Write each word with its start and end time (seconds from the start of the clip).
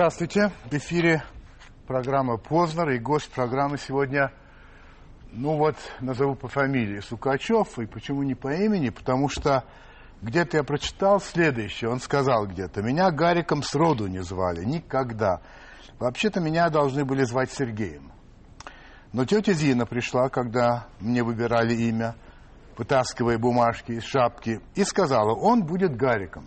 Здравствуйте. 0.00 0.50
В 0.64 0.72
эфире 0.72 1.22
программа 1.86 2.38
«Познер» 2.38 2.88
и 2.88 2.98
гость 2.98 3.30
программы 3.30 3.76
сегодня, 3.76 4.32
ну 5.30 5.58
вот, 5.58 5.76
назову 6.00 6.36
по 6.36 6.48
фамилии, 6.48 7.00
Сукачев. 7.00 7.78
И 7.78 7.84
почему 7.84 8.22
не 8.22 8.34
по 8.34 8.50
имени? 8.50 8.88
Потому 8.88 9.28
что 9.28 9.62
где-то 10.22 10.56
я 10.56 10.64
прочитал 10.64 11.20
следующее. 11.20 11.90
Он 11.90 12.00
сказал 12.00 12.46
где-то, 12.46 12.80
меня 12.80 13.10
Гариком 13.10 13.62
сроду 13.62 14.06
не 14.06 14.20
звали, 14.20 14.64
никогда. 14.64 15.42
Вообще-то 15.98 16.40
меня 16.40 16.70
должны 16.70 17.04
были 17.04 17.24
звать 17.24 17.52
Сергеем. 17.52 18.10
Но 19.12 19.26
тетя 19.26 19.52
Зина 19.52 19.84
пришла, 19.84 20.30
когда 20.30 20.86
мне 21.00 21.22
выбирали 21.22 21.74
имя, 21.74 22.14
вытаскивая 22.78 23.36
бумажки 23.36 23.92
из 23.92 24.04
шапки, 24.04 24.62
и 24.74 24.82
сказала, 24.84 25.34
он 25.34 25.62
будет 25.62 25.94
Гариком. 25.94 26.46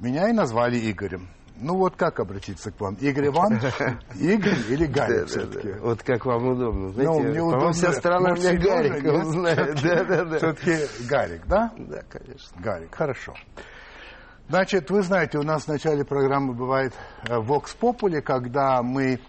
Меня 0.00 0.28
и 0.28 0.32
назвали 0.32 0.90
Игорем. 0.90 1.28
Ну 1.60 1.76
вот 1.76 1.96
как 1.96 2.20
обратиться 2.20 2.70
к 2.70 2.80
вам? 2.80 2.94
Игорь 3.00 3.26
Иванович? 3.32 3.72
Игорь 4.16 4.58
или 4.68 4.86
Гарик 4.86 5.26
все-таки? 5.26 5.72
Вот 5.80 6.02
как 6.02 6.24
вам 6.26 6.48
удобно. 6.48 6.90
Знаете, 6.90 7.12
Ну, 7.12 7.20
мне 7.20 7.42
удобно. 7.42 7.72
вся 7.72 7.92
страна 7.92 8.30
меня 8.32 8.52
нет? 8.52 9.26
знает. 9.26 9.80
Да, 9.82 10.04
да, 10.04 10.24
да. 10.24 10.38
Все-таки 10.38 11.06
Гарик, 11.08 11.46
да? 11.46 11.72
Да, 11.76 12.02
конечно. 12.08 12.56
Гарик, 12.62 12.94
хорошо. 12.94 13.34
Значит, 14.48 14.90
вы 14.90 15.02
знаете, 15.02 15.38
у 15.38 15.42
нас 15.42 15.64
в 15.64 15.68
начале 15.68 16.04
программы 16.04 16.54
бывает 16.54 16.94
э, 17.28 17.34
Vox 17.36 17.76
Populi, 17.78 18.22
когда 18.22 18.82
мы 18.82 19.20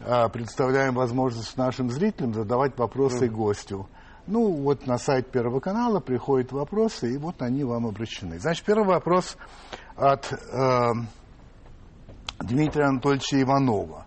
э, 0.00 0.28
представляем 0.28 0.94
возможность 0.94 1.56
нашим 1.56 1.90
зрителям 1.90 2.34
задавать 2.34 2.76
вопросы 2.76 3.28
гостю. 3.28 3.88
Ну, 4.26 4.50
вот 4.52 4.86
на 4.86 4.98
сайт 4.98 5.30
Первого 5.30 5.60
канала 5.60 6.00
приходят 6.00 6.52
вопросы, 6.52 7.14
и 7.14 7.16
вот 7.16 7.40
они 7.40 7.64
вам 7.64 7.86
обращены. 7.86 8.38
Значит, 8.38 8.66
первый 8.66 8.86
вопрос 8.88 9.38
от 9.96 10.30
э, 10.32 10.90
Дмитрия 12.40 12.86
Анатольевича 12.86 13.42
Иванова. 13.42 14.06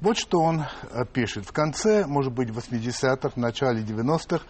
Вот 0.00 0.16
что 0.16 0.40
он 0.40 0.62
э, 0.62 1.04
пишет. 1.12 1.44
В 1.44 1.52
конце, 1.52 2.06
может 2.06 2.32
быть, 2.32 2.50
80-х, 2.50 3.30
в 3.30 3.36
начале 3.36 3.82
90-х 3.82 4.44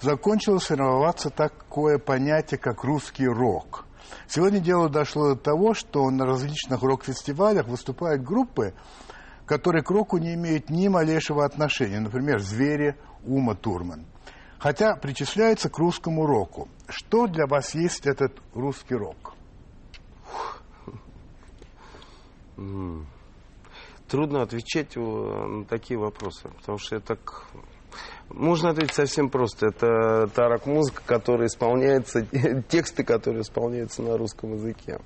закончилось 0.00 0.64
формироваться 0.64 1.30
такое 1.30 1.98
понятие, 1.98 2.58
как 2.58 2.84
русский 2.84 3.26
рок. 3.26 3.86
Сегодня 4.28 4.60
дело 4.60 4.88
дошло 4.88 5.34
до 5.34 5.36
того, 5.36 5.74
что 5.74 6.08
на 6.10 6.24
различных 6.24 6.82
рок-фестивалях 6.82 7.66
выступают 7.68 8.22
группы, 8.22 8.74
которые 9.46 9.82
к 9.82 9.90
року 9.90 10.18
не 10.18 10.34
имеют 10.34 10.70
ни 10.70 10.88
малейшего 10.88 11.44
отношения. 11.44 12.00
Например, 12.00 12.40
«Звери», 12.40 12.96
«Ума 13.24 13.54
Турман». 13.54 14.06
Хотя 14.58 14.94
причисляются 14.96 15.68
к 15.68 15.78
русскому 15.78 16.26
року. 16.26 16.68
Что 16.88 17.26
для 17.26 17.46
вас 17.46 17.74
есть 17.74 18.06
этот 18.06 18.40
русский 18.54 18.94
рок? 18.94 19.34
Трудно 24.08 24.42
отвечать 24.42 24.96
э, 24.96 25.00
на 25.00 25.64
такие 25.64 25.98
вопросы, 25.98 26.48
потому 26.48 26.78
что 26.78 26.96
я 26.96 27.00
так... 27.00 27.46
Можно 28.28 28.70
ответить 28.70 28.94
совсем 28.94 29.30
просто. 29.30 29.66
Это 29.66 30.28
та 30.34 30.48
рок-музыка, 30.48 31.02
которая 31.04 31.46
исполняется, 31.46 32.26
тексты, 32.68 33.04
которые 33.04 33.42
исполняются 33.42 34.02
на 34.02 34.16
русском 34.16 34.54
языке. 34.54 35.00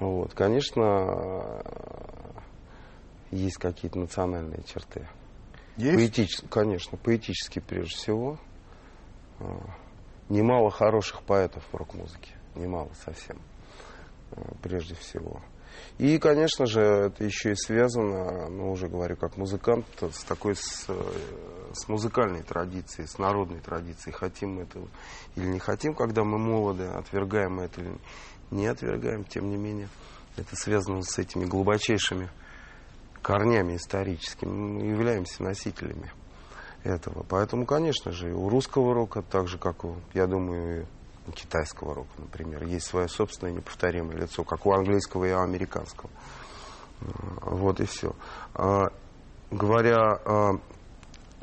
Вот, 0.00 0.34
конечно, 0.34 1.62
есть 3.30 3.56
какие-то 3.56 3.98
национальные 3.98 4.62
черты. 4.64 5.08
Есть? 5.76 5.96
Поэтически, 5.96 6.46
конечно, 6.46 6.98
поэтически 6.98 7.60
прежде 7.60 7.94
всего. 7.94 8.38
А, 9.40 9.60
Немало 10.28 10.70
хороших 10.70 11.22
поэтов 11.22 11.62
в 11.70 11.76
рок-музыке. 11.76 12.32
Немало 12.54 12.90
совсем. 13.04 13.38
Прежде 14.62 14.94
всего. 14.94 15.42
И, 15.98 16.18
конечно 16.18 16.66
же, 16.66 16.80
это 16.80 17.24
еще 17.24 17.52
и 17.52 17.56
связано, 17.56 18.48
ну, 18.48 18.72
уже 18.72 18.88
говорю, 18.88 19.16
как 19.16 19.36
музыкант, 19.36 19.86
с 20.00 20.24
такой, 20.24 20.56
с, 20.56 20.86
э, 20.88 20.94
с 21.72 21.88
музыкальной 21.88 22.42
традицией, 22.42 23.06
с 23.06 23.18
народной 23.18 23.60
традицией. 23.60 24.14
Хотим 24.14 24.56
мы 24.56 24.62
этого 24.62 24.88
или 25.36 25.46
не 25.46 25.60
хотим, 25.60 25.94
когда 25.94 26.24
мы 26.24 26.38
молоды, 26.38 26.84
отвергаем 26.84 27.60
это 27.60 27.80
или 27.80 27.98
не 28.50 28.66
отвергаем, 28.66 29.24
тем 29.24 29.48
не 29.50 29.56
менее. 29.56 29.88
Это 30.36 30.56
связано 30.56 31.02
с 31.02 31.16
этими 31.18 31.44
глубочайшими 31.44 32.28
корнями 33.22 33.76
историческими. 33.76 34.50
Мы 34.50 34.86
являемся 34.86 35.42
носителями 35.42 36.12
этого. 36.82 37.24
Поэтому, 37.28 37.66
конечно 37.66 38.10
же, 38.12 38.32
у 38.34 38.48
русского 38.48 38.94
рока, 38.94 39.22
так 39.22 39.48
же, 39.48 39.58
как, 39.58 39.84
у, 39.84 39.96
я 40.12 40.26
думаю, 40.26 40.86
китайского 41.32 41.94
рока, 41.94 42.10
например, 42.18 42.64
есть 42.64 42.86
свое 42.86 43.08
собственное 43.08 43.52
неповторимое 43.52 44.16
лицо, 44.16 44.44
как 44.44 44.66
у 44.66 44.72
английского 44.72 45.24
и 45.24 45.32
у 45.32 45.40
американского. 45.40 46.10
А, 47.00 47.50
Вот 47.50 47.80
и 47.80 47.84
все. 47.86 48.14
Говоря 49.50 50.12
о 50.24 50.58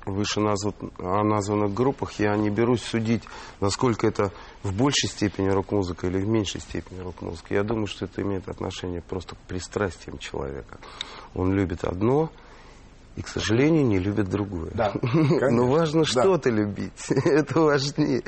выше 0.06 0.40
назв- 0.40 0.92
о 0.98 1.24
названных 1.24 1.74
группах, 1.74 2.14
я 2.14 2.36
не 2.36 2.50
берусь 2.50 2.82
судить, 2.84 3.24
насколько 3.60 4.08
это 4.08 4.32
в 4.64 4.74
большей 4.74 5.08
степени 5.08 5.50
рок-музыка 5.50 6.08
или 6.08 6.18
в 6.20 6.28
меньшей 6.28 6.60
степени 6.60 7.00
рок-музыка. 7.00 7.54
Я 7.54 7.64
думаю, 7.64 7.86
что 7.86 8.06
это 8.06 8.22
имеет 8.24 8.50
отношение 8.50 9.02
просто 9.02 9.36
к 9.36 9.40
пристрастиям 9.40 10.18
человека. 10.18 10.80
Он 11.36 11.54
любит 11.54 11.84
одно 11.84 12.32
и, 13.16 13.22
к 13.22 13.28
сожалению, 13.28 13.86
не 13.86 14.00
любит 14.00 14.30
другое. 14.30 14.72
Да, 14.74 14.94
Но 15.02 15.40
конечно. 15.40 15.64
важно 15.66 16.00
Да. 16.02 16.06
что-то 16.06 16.50
любить. 16.50 17.10
Это 17.26 17.60
важнее 17.60 18.24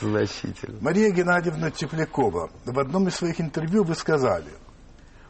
значительно. 0.00 0.78
Мария 0.80 1.10
Геннадьевна 1.10 1.70
Теплякова, 1.70 2.50
в 2.64 2.78
одном 2.78 3.08
из 3.08 3.14
своих 3.14 3.40
интервью 3.40 3.84
вы 3.84 3.94
сказали, 3.94 4.50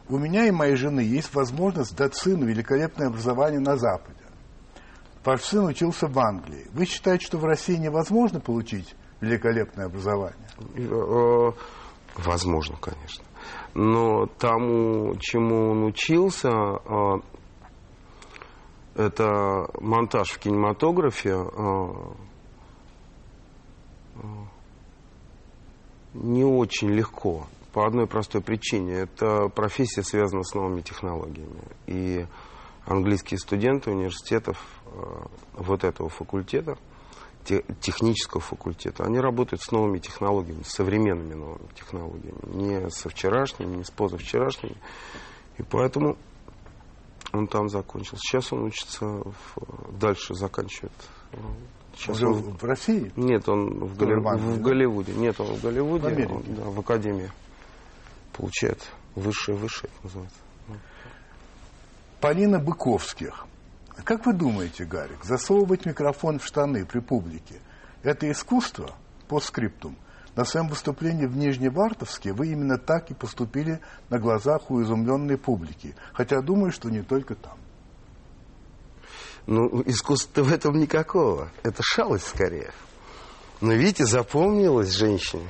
у 0.08 0.18
меня 0.18 0.46
и 0.46 0.50
моей 0.50 0.76
жены 0.76 1.00
есть 1.00 1.34
возможность 1.34 1.96
дать 1.96 2.14
сыну 2.14 2.46
великолепное 2.46 3.08
образование 3.08 3.60
на 3.60 3.76
Западе. 3.76 4.16
Ваш 5.24 5.42
сын 5.42 5.64
учился 5.64 6.06
в 6.06 6.18
Англии. 6.18 6.66
Вы 6.72 6.84
считаете, 6.84 7.24
что 7.24 7.38
в 7.38 7.44
России 7.44 7.76
невозможно 7.76 8.40
получить 8.40 8.94
великолепное 9.20 9.86
образование? 9.86 10.48
Э, 10.76 11.52
Возможно, 12.16 12.76
конечно. 12.80 13.24
Но 13.74 14.26
тому, 14.38 15.14
чему 15.18 15.70
он 15.72 15.84
учился, 15.84 16.48
э, 16.48 17.14
это 18.94 19.68
монтаж 19.80 20.30
в 20.30 20.38
кинематографе, 20.38 21.30
э, 21.30 21.88
э, 24.16 24.20
не 26.14 26.44
очень 26.44 26.90
легко. 26.90 27.46
По 27.72 27.86
одной 27.86 28.06
простой 28.06 28.40
причине. 28.40 28.92
Это 28.94 29.48
профессия 29.48 30.04
связана 30.04 30.44
с 30.44 30.54
новыми 30.54 30.80
технологиями. 30.80 31.62
И 31.86 32.24
английские 32.86 33.38
студенты 33.38 33.90
университетов 33.90 34.58
э, 34.86 34.90
вот 35.54 35.82
этого 35.82 36.08
факультета, 36.08 36.78
те- 37.44 37.64
технического 37.80 38.40
факультета, 38.40 39.02
они 39.04 39.18
работают 39.18 39.60
с 39.60 39.72
новыми 39.72 39.98
технологиями, 39.98 40.62
с 40.62 40.72
современными 40.72 41.34
новыми 41.34 41.68
технологиями, 41.74 42.38
не 42.44 42.90
со 42.90 43.08
вчерашними, 43.08 43.74
не 43.74 43.84
с 43.84 43.90
позавчерашними. 43.90 44.76
И 45.58 45.64
поэтому 45.64 46.16
он 47.32 47.46
там 47.48 47.68
закончил. 47.68 48.16
Сейчас 48.18 48.52
он 48.52 48.64
учится, 48.64 49.04
в- 49.06 49.98
дальше 49.98 50.34
заканчивает. 50.34 50.92
Сейчас 51.96 52.16
Уже 52.16 52.26
он 52.28 52.56
в 52.56 52.64
России? 52.64 53.12
нет, 53.16 53.48
он 53.48 53.84
в, 53.84 53.96
Голли- 53.96 54.14
Англии, 54.26 54.54
в 54.54 54.56
да? 54.58 54.62
Голливуде. 54.62 55.12
Нет, 55.14 55.40
он 55.40 55.54
в 55.54 55.60
Голливуде, 55.62 56.02
В 56.04 56.06
Америке. 56.08 56.32
он, 56.34 56.42
да, 56.54 56.62
в 56.64 56.80
Академии 56.80 57.30
получает 58.32 58.80
высшее, 59.14 59.56
высшее 59.56 59.90
это 59.94 60.04
называется. 60.06 60.38
Полина 62.20 62.58
Быковских. 62.58 63.46
Как 64.04 64.26
вы 64.26 64.32
думаете, 64.32 64.84
Гарик, 64.84 65.22
засовывать 65.24 65.86
микрофон 65.86 66.38
в 66.38 66.44
штаны 66.46 66.84
при 66.84 66.98
публике– 67.00 67.60
это 68.02 68.30
искусство 68.30 68.90
по 69.28 69.38
скриптум? 69.40 69.96
На 70.36 70.44
своем 70.44 70.68
выступлении 70.68 71.26
в 71.26 71.36
Нижневартовске 71.36 72.32
вы 72.32 72.48
именно 72.48 72.76
так 72.76 73.10
и 73.10 73.14
поступили 73.14 73.80
на 74.10 74.18
глазах 74.18 74.70
у 74.70 74.82
изумленной 74.82 75.38
публики. 75.38 75.94
Хотя 76.12 76.40
думаю, 76.40 76.72
что 76.72 76.90
не 76.90 77.02
только 77.02 77.36
там. 77.36 77.56
Ну, 79.46 79.82
искусства 79.86 80.42
в 80.42 80.52
этом 80.52 80.78
никакого. 80.78 81.50
Это 81.62 81.82
шалость 81.82 82.26
скорее. 82.26 82.72
Но 83.60 83.72
видите, 83.74 84.06
запомнилась 84.06 84.90
женщине. 84.90 85.48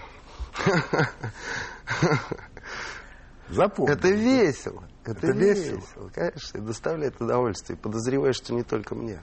Запомните. 3.48 3.98
Это 3.98 4.08
весело. 4.08 4.84
Это, 5.04 5.26
Это 5.28 5.38
весело. 5.38 5.76
весело. 5.76 6.08
Конечно, 6.14 6.58
и 6.58 6.60
доставляет 6.60 7.20
удовольствие. 7.20 7.78
Подозреваю, 7.78 8.34
что 8.34 8.54
не 8.54 8.62
только 8.62 8.94
мне. 8.94 9.22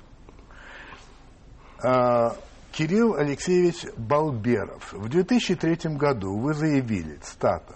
А, 1.84 2.36
Кирилл 2.71 3.15
Алексеевич 3.15 3.85
Балберов. 3.97 4.94
В 4.94 5.09
2003 5.09 5.95
году 5.97 6.38
вы 6.38 6.53
заявили, 6.53 7.18
цитата, 7.18 7.75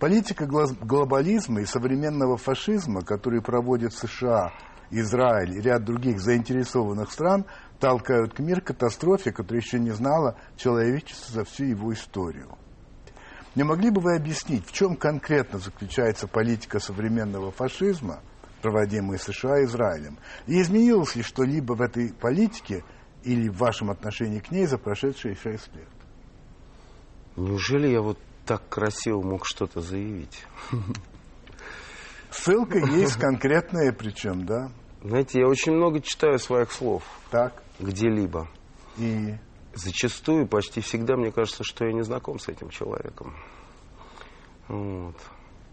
«Политика 0.00 0.46
глобализма 0.46 1.60
и 1.60 1.66
современного 1.66 2.36
фашизма, 2.36 3.02
который 3.02 3.40
проводят 3.40 3.94
США, 3.94 4.52
Израиль 4.90 5.56
и 5.56 5.60
ряд 5.60 5.84
других 5.84 6.20
заинтересованных 6.20 7.12
стран, 7.12 7.44
толкают 7.78 8.34
к 8.34 8.40
мир 8.40 8.60
катастрофе, 8.60 9.30
которая 9.30 9.62
еще 9.62 9.78
не 9.78 9.92
знала 9.92 10.36
человечество 10.56 11.32
за 11.32 11.44
всю 11.44 11.66
его 11.66 11.92
историю». 11.92 12.58
Не 13.54 13.62
могли 13.62 13.90
бы 13.90 14.00
вы 14.00 14.16
объяснить, 14.16 14.66
в 14.66 14.72
чем 14.72 14.96
конкретно 14.96 15.60
заключается 15.60 16.26
политика 16.26 16.80
современного 16.80 17.52
фашизма, 17.52 18.18
проводимые 18.62 19.20
США 19.20 19.60
и 19.60 19.64
Израилем. 19.66 20.18
И 20.48 20.60
изменилось 20.60 21.14
ли 21.14 21.22
что-либо 21.22 21.74
в 21.74 21.82
этой 21.82 22.12
политике 22.12 22.82
или 23.24 23.48
в 23.48 23.56
вашем 23.56 23.90
отношении 23.90 24.40
к 24.40 24.50
ней 24.50 24.66
за 24.66 24.78
прошедшие 24.78 25.34
шесть 25.34 25.74
лет? 25.74 25.88
Неужели 27.36 27.88
я 27.88 28.00
вот 28.00 28.18
так 28.46 28.68
красиво 28.68 29.22
мог 29.22 29.46
что-то 29.46 29.80
заявить? 29.80 30.44
Ссылка 32.30 32.78
есть 32.78 33.16
конкретная 33.16 33.92
причем, 33.92 34.44
да? 34.44 34.70
Знаете, 35.02 35.40
я 35.40 35.46
очень 35.48 35.72
много 35.72 36.00
читаю 36.00 36.38
своих 36.38 36.72
слов. 36.72 37.02
Так. 37.30 37.62
Где-либо. 37.78 38.48
И 38.96 39.34
Зачастую, 39.74 40.46
почти 40.46 40.80
всегда, 40.80 41.16
мне 41.16 41.32
кажется, 41.32 41.64
что 41.64 41.84
я 41.84 41.92
не 41.92 42.02
знаком 42.02 42.38
с 42.38 42.48
этим 42.48 42.70
человеком. 42.70 43.34
Вот. 44.68 45.16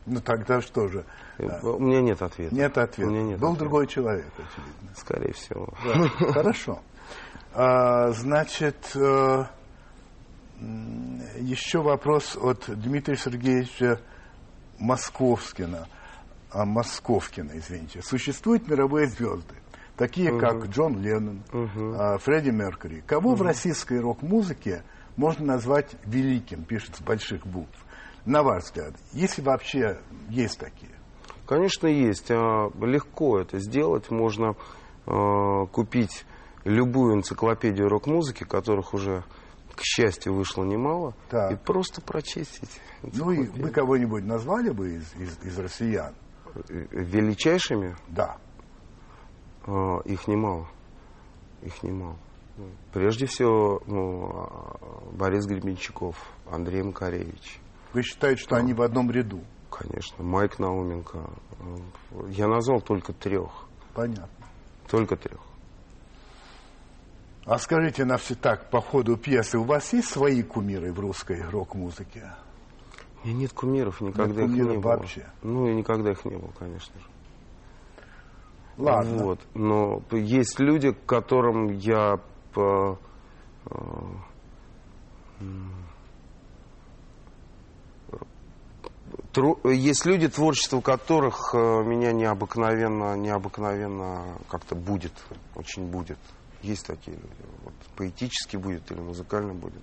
ну 0.06 0.19
тогда 0.21 0.59
что 0.59 0.88
же? 0.88 1.06
У 1.38 1.80
меня 1.80 2.01
нет 2.01 2.21
ответа. 2.21 2.53
Нет 2.53 2.77
ответа. 2.77 3.09
У 3.09 3.13
меня 3.13 3.24
нет 3.24 3.39
Был 3.39 3.50
ответа. 3.50 3.59
другой 3.59 3.88
человек, 3.88 4.31
очевидно. 4.36 4.95
Скорее 4.95 5.33
всего. 5.33 5.69
Да, 5.86 6.31
Хорошо. 6.33 6.80
А, 7.53 8.12
значит, 8.12 8.95
э, 8.95 9.44
еще 11.39 11.81
вопрос 11.81 12.38
от 12.38 12.63
Дмитрия 12.68 13.18
Сергеевича 13.18 14.00
Московскина. 14.80 15.88
А, 16.50 16.63
Московкина, 16.63 17.51
извините. 17.56 18.01
Существуют 18.03 18.69
мировые 18.69 19.07
звезды, 19.07 19.56
такие 19.98 20.38
как 20.39 20.68
Джон 20.68 21.01
Леннон, 21.01 21.44
а, 21.98 22.18
Фредди 22.19 22.51
Меркьюри. 22.51 23.01
Кого 23.06 23.36
в 23.36 23.42
российской 23.42 24.00
рок-музыке 24.00 24.83
можно 25.18 25.45
назвать 25.45 25.94
великим, 26.06 26.63
пишет 26.63 26.95
с 26.95 27.01
больших 27.01 27.45
букв? 27.45 27.86
На 28.25 28.44
ваш 28.44 28.63
взгляд, 28.63 28.94
если 29.12 29.42
вообще 29.42 30.00
есть 30.30 30.57
такие? 30.57 30.92
Конечно, 31.45 31.88
есть. 31.88 32.30
Легко 32.30 33.39
это 33.39 33.59
сделать. 33.59 34.09
Можно 34.09 34.56
купить 35.06 36.25
любую 36.63 37.15
энциклопедию 37.15 37.87
рок-музыки, 37.89 38.43
которых 38.43 38.93
уже, 38.93 39.23
к 39.75 39.81
счастью, 39.81 40.33
вышло 40.35 40.63
немало, 40.63 41.15
Так. 41.29 41.51
и 41.53 41.55
просто 41.55 42.01
прочистить. 42.01 42.79
Ну 43.01 43.31
и 43.31 43.47
вы 43.47 43.69
кого-нибудь 43.69 44.23
назвали 44.25 44.69
бы 44.69 44.95
из, 44.95 45.13
из, 45.15 45.39
из 45.43 45.57
россиян? 45.59 46.13
Величайшими 46.91 47.95
Да. 48.09 48.37
а, 49.65 49.99
их 50.05 50.27
немало. 50.27 50.67
Их 51.61 51.81
немало. 51.83 52.17
Прежде 52.93 53.25
всего, 53.25 53.81
ну, 53.87 54.29
а, 54.33 55.09
Борис 55.13 55.45
Гребенщиков, 55.45 56.15
Андрей 56.49 56.83
Макаревич. 56.83 57.59
Вы 57.93 58.03
считаете, 58.03 58.41
что 58.41 58.55
они 58.55 58.73
в 58.73 58.81
одном 58.81 59.09
ряду? 59.11 59.41
Конечно, 59.69 60.23
Майк 60.23 60.59
Науменко. 60.59 61.19
А, 61.19 62.27
Я 62.29 62.47
назвал 62.47 62.81
только 62.81 63.13
трех. 63.13 63.67
Понятно. 63.93 64.27
Только 64.89 65.15
трех. 65.15 65.39
А 67.45 67.57
скажите 67.57 68.05
на 68.05 68.17
все 68.17 68.35
так, 68.35 68.69
по 68.69 68.81
ходу 68.81 69.17
пьесы, 69.17 69.57
у 69.57 69.63
вас 69.63 69.93
есть 69.93 70.09
свои 70.09 70.43
кумиры 70.43 70.93
в 70.93 70.99
русской 70.99 71.41
рок-музыке? 71.49 72.33
Меня 73.23 73.35
нет 73.35 73.53
кумиров, 73.53 73.99
никогда 74.01 74.41
их 74.43 74.49
кумиров 74.49 74.69
не 74.71 74.77
было. 74.77 74.91
вообще? 74.97 75.27
Ну, 75.41 75.67
и 75.67 75.73
никогда 75.75 76.11
их 76.11 76.23
не 76.25 76.38
было, 76.38 76.51
конечно 76.57 76.99
же. 76.99 77.05
Ладно. 78.77 79.23
Вот. 79.23 79.39
Но 79.53 80.01
есть 80.11 80.59
люди, 80.59 80.91
к 80.91 81.05
которым 81.05 81.67
я 81.69 82.19
по, 82.53 82.99
э, 83.65 83.75
тру- 89.33 89.59
есть 89.63 90.05
люди, 90.05 90.27
творчество 90.27 90.81
которых 90.81 91.53
э, 91.53 91.57
меня 91.57 92.11
необыкновенно, 92.11 93.15
необыкновенно 93.17 94.38
как-то 94.49 94.75
будет, 94.75 95.13
очень 95.55 95.85
будет. 95.89 96.17
Есть 96.61 96.85
такие 96.85 97.17
люди. 97.17 97.45
Вот, 97.63 97.73
поэтически 97.95 98.57
будет 98.57 98.91
или 98.91 98.99
музыкально 98.99 99.53
будет. 99.53 99.81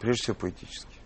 Прежде 0.00 0.22
всего 0.22 0.36
поэтически. 0.36 0.96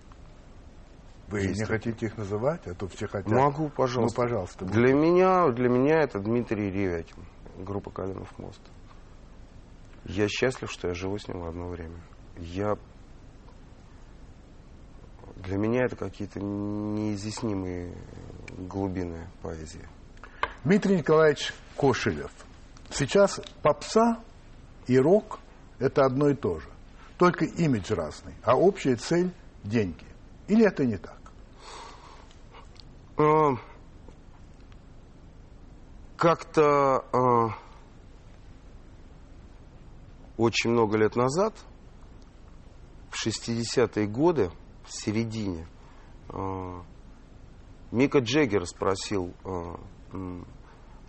Вы 1.29 1.41
есть 1.41 1.61
не 1.61 1.65
такие. 1.65 1.79
хотите 1.79 2.07
их 2.07 2.17
называть, 2.19 2.67
а 2.67 2.75
то 2.75 2.89
все 2.89 3.07
хотят. 3.07 3.31
Могу, 3.31 3.69
пожалуйста. 3.69 4.21
Ну, 4.21 4.25
пожалуйста. 4.25 4.65
Для 4.65 4.93
меня, 4.93 5.49
для 5.51 5.69
меня 5.69 6.01
это 6.01 6.19
Дмитрий 6.19 6.71
Ревякин, 6.71 7.25
группа 7.59 7.91
Калинов 7.91 8.37
мост. 8.39 8.61
Я 10.05 10.29
счастлив, 10.29 10.71
что 10.71 10.89
я 10.89 10.95
живу 10.95 11.19
с 11.19 11.29
ним 11.29 11.41
в 11.41 11.47
одно 11.47 11.69
время. 11.69 12.01
Я 12.37 12.77
для 15.37 15.57
меня 15.57 15.85
это 15.85 15.97
какие-то 15.97 16.41
неизъяснимые 16.41 17.95
глубины 18.59 19.29
поэзии. 19.43 19.87
Дмитрий 20.65 20.99
Николаевич 20.99 21.55
Кошелев. 21.77 22.31
Сейчас 22.91 23.41
попса 23.63 24.23
и 24.91 24.99
рок– 24.99 25.39
это 25.79 26.05
одно 26.05 26.29
и 26.31 26.35
то 26.35 26.59
же. 26.59 26.69
Только 27.17 27.45
имидж 27.45 27.93
разный, 27.93 28.35
а 28.43 28.57
общая 28.57 28.97
цель– 28.97 29.33
деньги. 29.63 30.05
Или 30.49 30.67
это 30.67 30.85
не 30.85 30.97
так? 30.97 31.21
А, 33.17 33.53
Как-то 36.17 37.05
а, 37.13 37.55
очень 40.37 40.71
много 40.71 40.99
лет 40.99 41.15
назад, 41.15 41.55
в 43.11 43.25
60-е 43.25 44.07
годы, 44.09 44.51
в 44.85 44.93
середине, 44.93 45.69
а, 46.31 46.83
Мика 47.93 48.19
Джеггер 48.19 48.67
спросил 48.67 49.35
м, 50.13 50.45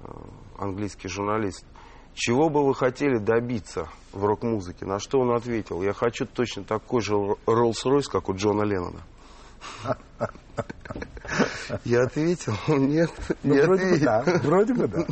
а, 0.02 0.64
английский 0.64 1.08
журналист, 1.08 1.66
чего 2.14 2.50
бы 2.50 2.66
вы 2.66 2.74
хотели 2.76 3.18
добиться 3.18 3.88
в 4.12 4.24
рок-музыке? 4.26 4.86
На 4.86 5.00
что 5.00 5.20
он 5.20 5.32
ответил, 5.36 5.82
я 5.82 5.94
хочу 5.94 6.26
точно 6.26 6.64
такой 6.64 7.02
же 7.02 7.14
Роллс-Ройс, 7.46 8.04
как 8.12 8.30
у 8.30 8.36
Джона 8.36 8.64
Леннона. 8.64 9.02
Я 11.86 12.02
ответил, 12.04 12.54
нет, 12.68 13.10
Ну, 13.44 13.54
не 13.54 13.62
вроде 13.62 13.84
бы 13.84 13.88
ответил. 13.96 14.06
да, 14.06 14.24
вроде 14.44 14.74
бы 14.74 14.88
да. 14.88 15.06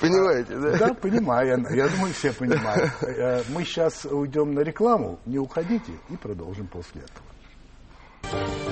Понимаете, 0.00 0.58
да? 0.58 0.76
Да, 0.78 0.94
понимаю. 0.94 1.46
Я, 1.70 1.76
я 1.84 1.88
думаю, 1.88 2.12
все 2.12 2.32
понимают. 2.32 2.90
Э, 3.02 3.42
Мы 3.50 3.64
сейчас 3.64 4.04
уйдем 4.04 4.54
на 4.54 4.60
рекламу, 4.60 5.18
не 5.26 5.38
уходите, 5.38 5.92
и 6.08 6.16
продолжим 6.16 6.66
после 6.66 7.02
этого. 7.02 8.63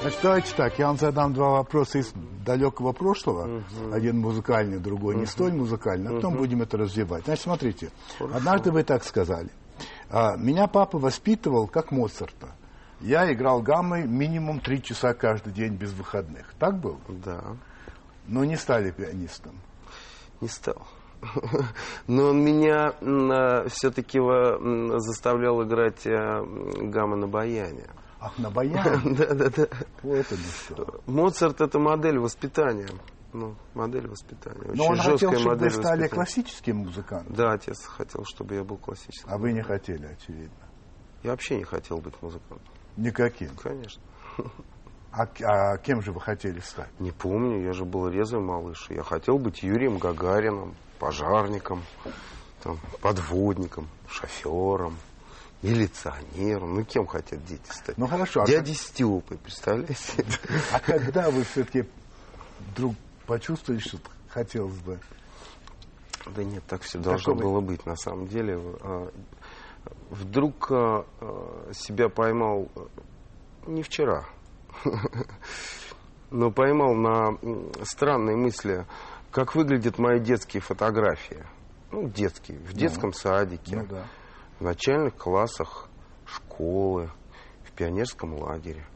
Значит, 0.00 0.20
давайте 0.22 0.54
так, 0.56 0.78
я 0.78 0.86
вам 0.86 0.96
задам 0.96 1.34
два 1.34 1.50
вопроса 1.50 1.98
из 1.98 2.12
далекого 2.44 2.92
прошлого. 2.92 3.62
Один 3.92 4.18
музыкальный, 4.18 4.78
другой 4.78 5.16
не 5.16 5.26
столь 5.26 5.52
музыкальный. 5.52 6.10
А 6.10 6.14
потом 6.14 6.36
будем 6.36 6.62
это 6.62 6.78
развивать. 6.78 7.24
Значит, 7.24 7.44
смотрите. 7.44 7.90
Однажды 8.18 8.70
вы 8.72 8.82
так 8.82 9.04
сказали. 9.04 9.50
«А, 10.10 10.36
Меня 10.36 10.66
папа 10.66 10.98
воспитывал 10.98 11.66
как 11.68 11.90
Моцарта. 11.90 12.48
Я 13.00 13.32
играл 13.32 13.62
гаммой 13.62 14.06
минимум 14.06 14.60
три 14.60 14.82
часа 14.82 15.14
каждый 15.14 15.52
день 15.52 15.74
без 15.76 15.92
выходных. 15.92 16.52
Так 16.58 16.78
было? 16.80 16.98
Да, 17.08 17.56
Но 18.26 18.44
не 18.44 18.56
стали 18.56 18.90
пианистом. 18.90 19.52
не 20.40 20.48
стал. 20.48 20.86
Но 22.06 22.28
он 22.30 22.42
меня 22.44 22.92
все-таки 23.68 24.18
заставлял 24.98 25.62
играть 25.62 26.06
э, 26.06 26.10
м, 26.10 26.90
гамма 26.90 27.16
на 27.16 27.26
баяне. 27.28 27.86
Ах, 28.20 28.38
на 28.38 28.50
баяне? 28.50 29.00
Да, 29.16 29.34
да, 29.34 29.48
да. 29.50 29.66
Вот 30.02 30.14
это 30.16 30.36
все. 30.36 31.00
Моцарт 31.06 31.60
это 31.60 31.78
модель 31.78 32.18
воспитания. 32.18 32.88
Ну, 33.32 33.54
модель 33.74 34.08
воспитания. 34.08 34.70
Очень 34.70 34.76
Но 34.76 34.86
он 34.88 34.98
хотел, 34.98 35.32
чтобы 35.32 35.44
модель 35.46 35.70
вы 35.70 35.82
стали 35.82 36.08
классическим 36.08 36.76
музыкантом. 36.78 37.34
Да, 37.34 37.52
отец 37.52 37.84
хотел, 37.86 38.24
чтобы 38.24 38.56
я 38.56 38.64
был 38.64 38.76
классическим. 38.76 39.32
А 39.32 39.38
вы 39.38 39.52
не 39.52 39.62
хотели, 39.62 40.04
очевидно. 40.06 40.68
Я 41.22 41.30
вообще 41.30 41.56
не 41.56 41.64
хотел 41.64 41.98
быть 41.98 42.20
музыкантом. 42.20 42.74
Никаким. 42.96 43.50
Конечно. 43.56 44.02
А, 45.12 45.22
а 45.44 45.76
кем 45.78 46.02
же 46.02 46.12
вы 46.12 46.20
хотели 46.20 46.60
стать? 46.60 46.88
Не 47.00 47.10
помню, 47.10 47.64
я 47.64 47.72
же 47.72 47.84
был 47.84 48.08
резвый 48.08 48.42
малыш. 48.42 48.86
Я 48.90 49.02
хотел 49.02 49.38
быть 49.38 49.62
Юрием 49.62 49.98
Гагарином, 49.98 50.76
пожарником, 50.98 51.82
там, 52.62 52.78
подводником, 53.00 53.88
шофером, 54.08 54.96
милиционером. 55.62 56.74
Ну, 56.76 56.84
кем 56.84 57.06
хотят 57.06 57.44
дети 57.44 57.68
стать? 57.70 57.98
Ну 57.98 58.06
хорошо. 58.06 58.42
А, 58.42 58.46
Дядей 58.46 58.74
Степой, 58.74 59.38
представляете? 59.38 60.24
а 60.72 60.80
когда 60.80 61.30
вы 61.30 61.44
все-таки 61.44 61.84
вдруг 62.72 62.94
почувствовали, 63.26 63.80
что 63.80 63.98
хотелось 64.28 64.78
бы? 64.78 64.98
Да 66.26 66.44
нет, 66.44 66.62
так 66.66 66.82
все 66.82 66.98
должно 66.98 67.32
Такого- 67.34 67.42
было 67.42 67.60
быть. 67.60 67.86
На 67.86 67.96
самом 67.96 68.26
деле, 68.28 68.58
а, 68.82 69.10
вдруг 70.10 70.66
а, 70.70 71.06
а, 71.20 71.70
себя 71.74 72.08
поймал 72.08 72.68
а, 72.76 72.86
не 73.66 73.82
вчера, 73.82 74.24
но 76.30 76.50
поймал 76.50 76.94
на 76.94 77.36
м, 77.42 77.72
странные 77.84 78.36
мысли, 78.36 78.86
как 79.30 79.54
выглядят 79.54 79.98
мои 79.98 80.20
детские 80.20 80.60
фотографии. 80.60 81.44
Ну, 81.92 82.08
детские, 82.08 82.58
в 82.58 82.72
детском 82.72 83.12
садике, 83.12 83.76
Ну 83.76 83.86
да. 83.86 84.04
В 84.60 84.62
начальных 84.62 85.16
классах 85.16 85.88
школы, 86.26 87.10
в 87.64 87.72
пионерском 87.72 88.34
лагере. 88.34 88.86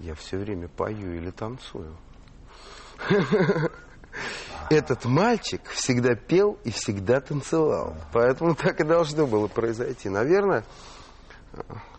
Я 0.00 0.14
все 0.14 0.36
время 0.36 0.68
пою 0.68 1.14
или 1.14 1.30
танцую. 1.30 1.96
этот 4.70 5.04
мальчик 5.04 5.62
всегда 5.68 6.14
пел 6.14 6.58
и 6.64 6.70
всегда 6.70 7.20
танцевал. 7.20 7.96
Поэтому 8.12 8.54
так 8.54 8.80
и 8.80 8.84
должно 8.84 9.26
было 9.26 9.48
произойти. 9.48 10.08
Наверное, 10.08 10.64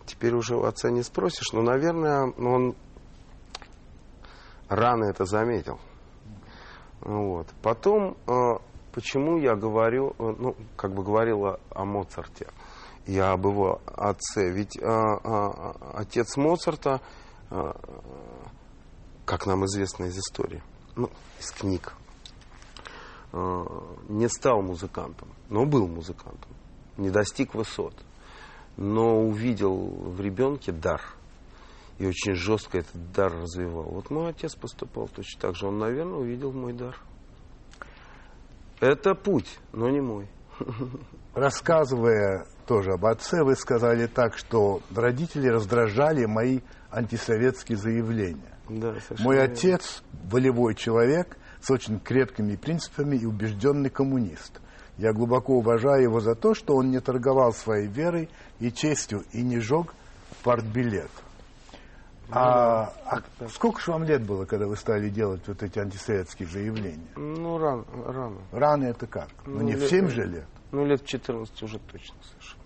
теперь 0.06 0.34
уже 0.34 0.56
у 0.56 0.64
отца 0.64 0.90
не 0.90 1.02
спросишь, 1.02 1.52
но, 1.52 1.62
наверное, 1.62 2.32
он 2.38 2.74
рано 4.68 5.04
это 5.04 5.24
заметил. 5.24 5.80
Вот. 7.00 7.48
Потом, 7.62 8.16
э, 8.26 8.32
почему 8.92 9.38
я 9.38 9.54
говорю, 9.54 10.14
э, 10.18 10.34
ну, 10.38 10.56
как 10.76 10.94
бы 10.94 11.02
говорила 11.02 11.60
о 11.70 11.84
Моцарте, 11.84 12.48
я 13.06 13.32
об 13.32 13.46
его 13.46 13.80
отце. 13.86 14.50
Ведь 14.50 14.78
а, 14.82 14.88
а, 14.88 15.92
отец 15.94 16.36
Моцарта, 16.36 17.00
а, 17.50 17.76
как 19.24 19.46
нам 19.46 19.64
известно 19.66 20.04
из 20.04 20.18
истории, 20.18 20.62
ну, 20.96 21.10
из 21.40 21.50
книг, 21.50 21.94
а, 23.32 23.64
не 24.08 24.28
стал 24.28 24.62
музыкантом, 24.62 25.28
но 25.48 25.64
был 25.64 25.88
музыкантом, 25.88 26.50
не 26.96 27.10
достиг 27.10 27.54
высот, 27.54 27.94
но 28.76 29.20
увидел 29.20 29.74
в 29.74 30.20
ребенке 30.20 30.72
дар– 30.72 31.00
и 32.02 32.06
очень 32.06 32.34
жестко 32.34 32.78
этот 32.78 33.12
дар 33.12 33.32
развивал. 33.32 33.84
Вот 33.84 34.10
мой 34.10 34.30
отец 34.30 34.56
поступал 34.56 35.08
точно 35.08 35.40
так 35.40 35.54
же. 35.54 35.68
Он, 35.68 35.78
наверное, 35.78 36.18
увидел 36.18 36.50
мой 36.52 36.72
дар. 36.72 36.98
Это 38.80 39.14
путь, 39.14 39.58
но 39.72 39.88
не 39.88 40.00
мой. 40.00 40.28
Рассказывая 41.34 42.46
тоже 42.66 42.92
об 42.92 43.04
отце, 43.06 43.42
вы 43.42 43.56
сказали 43.56 44.06
так, 44.06 44.36
что 44.36 44.80
родители 44.94 45.48
раздражали 45.48 46.24
мои 46.24 46.60
антисоветские 46.90 47.78
заявления. 47.78 48.58
Да, 48.68 48.94
Мой 49.18 49.36
верно. 49.36 49.52
отец 49.52 50.02
волевой 50.24 50.74
человек 50.74 51.36
с 51.60 51.70
очень 51.70 52.00
крепкими 52.00 52.56
принципами 52.56 53.16
и 53.16 53.26
убежденный 53.26 53.90
коммунист. 53.90 54.60
Я 54.98 55.12
глубоко 55.12 55.54
уважаю 55.54 56.02
его 56.02 56.20
за 56.20 56.34
то, 56.34 56.54
что 56.54 56.76
он 56.76 56.90
не 56.90 57.00
торговал 57.00 57.52
своей 57.52 57.88
верой 57.88 58.28
и 58.60 58.70
честью 58.70 59.24
и 59.32 59.42
не 59.42 59.58
жег 59.58 59.94
партбилет. 60.42 61.10
А, 62.34 62.92
а 63.04 63.20
сколько 63.50 63.80
же 63.80 63.90
вам 63.90 64.04
лет 64.04 64.22
было, 64.22 64.46
когда 64.46 64.66
вы 64.66 64.76
стали 64.76 65.10
делать 65.10 65.42
вот 65.46 65.62
эти 65.62 65.78
антисоветские 65.78 66.48
заявления? 66.48 67.08
Ну, 67.16 67.58
рано. 67.58 67.84
Рано, 68.06 68.36
рано 68.52 68.84
это 68.84 69.06
как? 69.06 69.28
Ну, 69.44 69.56
ну 69.56 69.62
не 69.62 69.72
лет, 69.72 69.82
в 69.82 69.88
7 69.88 70.08
же 70.08 70.24
лет? 70.24 70.46
Ну, 70.72 70.84
лет 70.86 71.04
14 71.04 71.62
уже 71.62 71.78
точно 71.78 72.16
совершенно. 72.22 72.62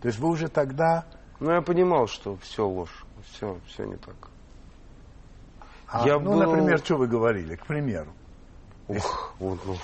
То 0.00 0.08
есть 0.08 0.18
вы 0.18 0.28
уже 0.28 0.48
тогда... 0.48 1.06
Ну, 1.38 1.52
я 1.52 1.62
понимал, 1.62 2.06
что 2.06 2.36
все 2.36 2.66
ложь, 2.66 3.04
все, 3.30 3.58
все 3.66 3.84
не 3.84 3.96
так. 3.96 4.28
А, 5.86 6.06
я 6.06 6.18
ну, 6.18 6.32
был... 6.32 6.38
например, 6.38 6.78
что 6.78 6.96
вы 6.96 7.06
говорили, 7.06 7.56
к 7.56 7.66
примеру? 7.66 8.12
Ух, 8.88 9.34
вот, 9.38 9.60
ну, 9.64 9.76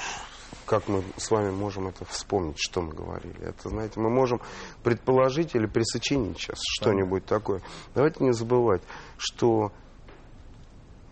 как 0.66 0.88
мы 0.88 1.04
с 1.16 1.30
вами 1.30 1.50
можем 1.50 1.86
это 1.88 2.04
вспомнить, 2.04 2.58
что 2.58 2.82
мы 2.82 2.92
говорили. 2.92 3.40
Это, 3.40 3.68
знаете, 3.68 4.00
мы 4.00 4.10
можем 4.10 4.40
предположить 4.82 5.54
или 5.54 5.66
присочинить 5.66 6.38
сейчас 6.38 6.58
что-нибудь 6.60 7.24
такое. 7.24 7.62
Давайте 7.94 8.24
не 8.24 8.32
забывать, 8.32 8.82
что 9.16 9.72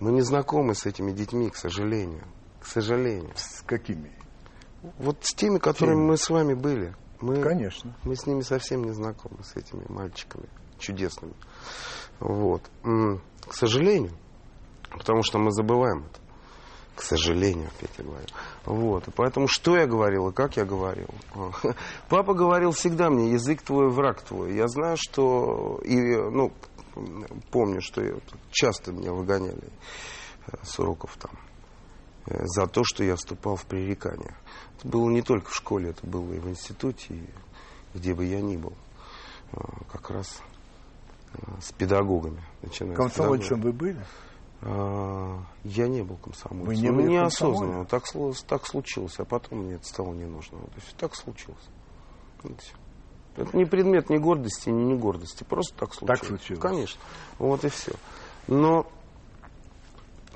мы 0.00 0.12
не 0.12 0.22
знакомы 0.22 0.74
с 0.74 0.86
этими 0.86 1.12
детьми, 1.12 1.50
к 1.50 1.56
сожалению. 1.56 2.24
К 2.60 2.66
сожалению. 2.66 3.32
С 3.36 3.62
какими? 3.62 4.23
Вот 4.98 5.16
с 5.22 5.34
теми, 5.34 5.58
которыми 5.58 5.96
Теми. 5.96 6.06
мы 6.08 6.16
с 6.16 6.30
вами 6.30 6.54
были. 6.54 6.94
Мы, 7.20 7.40
Конечно. 7.42 7.96
Мы 8.04 8.16
с 8.16 8.26
ними 8.26 8.42
совсем 8.42 8.84
не 8.84 8.92
знакомы, 8.92 9.42
с 9.42 9.56
этими 9.56 9.84
мальчиками 9.88 10.46
чудесными. 10.78 11.34
Вот. 12.20 12.62
К 12.82 13.54
сожалению. 13.54 14.12
Потому 14.90 15.22
что 15.22 15.38
мы 15.38 15.50
забываем 15.50 16.04
это. 16.04 16.20
К 16.94 17.02
сожалению, 17.02 17.68
опять 17.76 17.90
я 17.98 18.04
говорю. 18.04 18.26
Вот. 18.66 19.08
И 19.08 19.10
поэтому 19.10 19.48
что 19.48 19.76
я 19.76 19.86
говорил 19.86 20.28
и 20.28 20.32
как 20.32 20.56
я 20.56 20.64
говорил? 20.64 21.08
Папа 22.08 22.34
говорил 22.34 22.70
всегда 22.70 23.10
мне, 23.10 23.32
язык 23.32 23.62
твой, 23.62 23.90
враг 23.90 24.22
твой. 24.22 24.54
Я 24.54 24.68
знаю, 24.68 24.96
что... 24.96 25.80
И, 25.82 25.96
ну, 25.96 26.52
помню, 27.50 27.80
что 27.80 28.02
часто 28.50 28.92
меня 28.92 29.12
выгоняли 29.12 29.72
э, 30.46 30.56
с 30.62 30.78
уроков 30.78 31.16
там 31.16 31.32
за 32.26 32.66
то, 32.66 32.82
что 32.84 33.04
я 33.04 33.16
вступал 33.16 33.56
в 33.56 33.64
пререкания. 33.66 34.34
Это 34.78 34.88
было 34.88 35.08
не 35.10 35.22
только 35.22 35.50
в 35.50 35.54
школе, 35.54 35.90
это 35.90 36.06
было 36.06 36.32
и 36.32 36.38
в 36.38 36.48
институте, 36.48 37.14
и 37.14 37.28
где 37.94 38.14
бы 38.14 38.24
я 38.24 38.40
ни 38.40 38.56
был. 38.56 38.72
Э, 39.52 39.58
как 39.92 40.10
раз 40.10 40.40
с 41.60 41.72
педагогами. 41.72 42.42
Комсомольцем 42.94 43.60
вы 43.60 43.72
были? 43.72 44.04
Я 44.62 45.88
не 45.88 46.02
был 46.02 46.16
комсомольцем. 46.16 46.66
Вы 46.66 46.76
не 46.76 46.90
были 46.90 47.08
неосознанно. 47.08 47.84
Так, 47.84 48.04
так 48.46 48.66
случилось, 48.66 49.14
а 49.18 49.24
потом 49.24 49.64
мне 49.64 49.74
это 49.74 49.86
стало 49.86 50.14
не 50.14 50.24
нужно. 50.24 50.58
Вот, 50.58 50.70
есть, 50.76 50.96
так 50.96 51.14
случилось. 51.14 51.68
Вот 52.42 52.52
это 53.36 53.56
не 53.56 53.64
предмет 53.64 54.10
ни 54.10 54.16
гордости, 54.16 54.68
ни 54.68 54.84
не 54.84 54.94
гордости. 54.94 55.44
Просто 55.44 55.76
так 55.76 55.92
случилось. 55.92 56.20
Так 56.20 56.28
случилось. 56.28 56.62
Конечно. 56.62 57.00
Вот 57.38 57.64
и 57.64 57.68
все. 57.68 57.92
Но, 58.46 58.86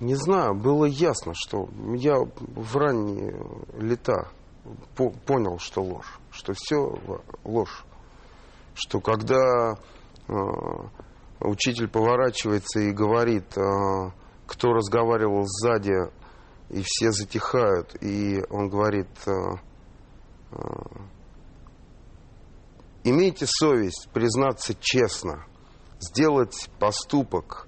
не 0.00 0.14
знаю, 0.14 0.54
было 0.54 0.84
ясно, 0.84 1.32
что 1.34 1.68
я 1.94 2.14
в 2.16 2.76
ранние 2.76 3.34
лета 3.78 4.28
по 4.96 5.10
понял, 5.10 5.58
что 5.58 5.82
ложь. 5.82 6.18
Что 6.30 6.52
все 6.54 6.94
ложь. 7.44 7.84
Что 8.74 9.00
когда 9.00 9.74
э, 10.28 10.32
учитель 11.40 11.88
поворачивается 11.88 12.80
и 12.80 12.92
говорит, 12.92 13.56
а, 13.56 14.12
кто 14.46 14.72
разговаривал 14.72 15.44
сзади, 15.46 16.10
и 16.70 16.82
все 16.84 17.12
затихают, 17.12 17.96
и 18.02 18.42
он 18.50 18.68
говорит, 18.68 19.08
а, 19.26 19.60
а, 20.52 21.00
имейте 23.04 23.46
совесть 23.46 24.08
признаться 24.12 24.74
честно, 24.78 25.46
сделать 26.00 26.70
поступок, 26.78 27.67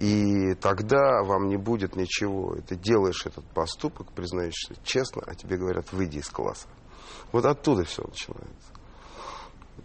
и 0.00 0.54
тогда 0.54 1.22
вам 1.22 1.48
не 1.48 1.58
будет 1.58 1.94
ничего. 1.94 2.54
И 2.56 2.62
ты 2.62 2.74
делаешь 2.74 3.26
этот 3.26 3.44
поступок, 3.44 4.10
признаешься 4.12 4.74
честно, 4.82 5.22
а 5.26 5.34
тебе 5.34 5.58
говорят, 5.58 5.92
выйди 5.92 6.18
из 6.18 6.30
класса. 6.30 6.68
Вот 7.32 7.44
оттуда 7.44 7.84
все 7.84 8.02
начинается. 8.02 8.72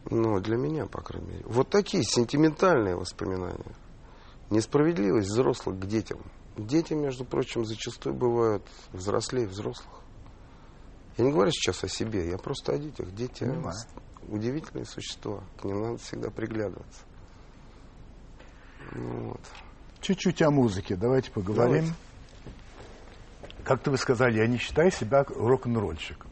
Ну, 0.10 0.40
для 0.40 0.56
меня, 0.56 0.86
по 0.86 1.02
крайней 1.02 1.28
мере. 1.28 1.44
Вот 1.46 1.70
такие 1.70 2.04
сентиментальные 2.04 2.96
воспоминания. 2.96 3.76
Несправедливость 4.50 5.28
взрослых 5.28 5.78
к 5.80 5.86
детям. 5.86 6.22
Дети, 6.56 6.94
между 6.94 7.26
прочим, 7.26 7.66
зачастую 7.66 8.16
бывают 8.16 8.64
взрослее 8.94 9.48
взрослых. 9.48 10.00
Я 11.18 11.26
не 11.26 11.34
говорю 11.34 11.52
сейчас 11.52 11.84
о 11.84 11.90
себе, 11.90 12.30
я 12.30 12.38
просто 12.38 12.72
о 12.72 12.78
детях. 12.78 13.12
Дети 13.12 13.44
Понимаю. 13.44 13.76
удивительные 14.30 14.86
существа. 14.86 15.44
К 15.60 15.66
ним 15.66 15.82
надо 15.82 15.98
всегда 15.98 16.30
приглядываться. 16.30 17.02
Ну, 18.94 19.32
вот. 19.32 19.42
Чуть-чуть 20.06 20.40
о 20.44 20.52
музыке. 20.52 20.96
Давайте 20.96 21.32
поговорим. 21.32 21.86
Давайте. 21.86 21.94
Как-то 23.64 23.90
вы 23.90 23.98
сказали, 23.98 24.38
я 24.38 24.46
не 24.46 24.60
считаю 24.60 24.92
себя 24.92 25.24
рок-н-ролльщиком. 25.24 26.30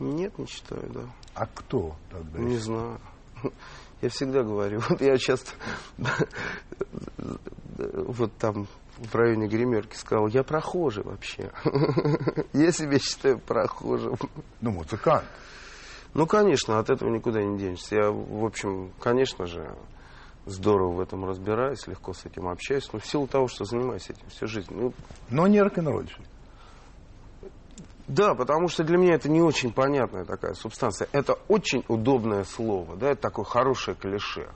Нет, 0.00 0.36
не 0.38 0.46
считаю, 0.46 0.82
да. 0.92 1.02
А 1.34 1.46
кто 1.46 1.94
тогда? 2.10 2.40
Не 2.40 2.56
знаю. 2.56 2.98
Я 4.02 4.08
всегда 4.08 4.42
говорю, 4.42 4.80
вот 4.88 5.00
я 5.02 5.16
часто 5.18 5.52
вот 7.76 8.36
там 8.38 8.66
в 8.98 9.14
районе 9.14 9.46
гримерки 9.46 9.94
сказал, 9.94 10.26
я 10.26 10.42
прохожий 10.42 11.04
вообще. 11.04 11.52
Я 12.52 12.72
себя 12.72 12.98
считаю 12.98 13.38
прохожим. 13.38 14.16
Ну, 14.60 14.72
музыкант. 14.72 15.26
Ну, 16.12 16.26
конечно, 16.26 16.80
от 16.80 16.90
этого 16.90 17.08
никуда 17.08 17.40
не 17.40 17.56
денешься. 17.56 17.94
Я, 17.94 18.10
в 18.10 18.44
общем, 18.44 18.90
конечно 18.98 19.46
же, 19.46 19.76
здорово 20.46 20.96
в 20.96 21.00
этом 21.00 21.24
разбираюсь, 21.24 21.86
легко 21.86 22.12
с 22.12 22.24
этим 22.24 22.48
общаюсь, 22.48 22.90
но 22.92 22.98
в 22.98 23.06
силу 23.06 23.26
того, 23.26 23.48
что 23.48 23.64
занимаюсь 23.64 24.08
этим 24.08 24.28
всю 24.28 24.46
жизнь. 24.46 24.72
Ну, 24.74 24.92
но 25.28 25.46
не 25.46 25.60
рок-н-ролльщик. 25.60 26.20
Да, 28.08 28.34
потому 28.34 28.66
что 28.66 28.82
для 28.82 28.98
меня 28.98 29.14
это 29.14 29.28
не 29.28 29.40
очень 29.40 29.72
понятная 29.72 30.24
такая 30.24 30.54
субстанция. 30.54 31.08
Это 31.12 31.34
очень 31.46 31.84
удобное 31.86 32.42
слово, 32.42 32.96
да, 32.96 33.10
это 33.10 33.22
такое 33.22 33.44
хорошее 33.44 33.96
клише. 33.96 34.48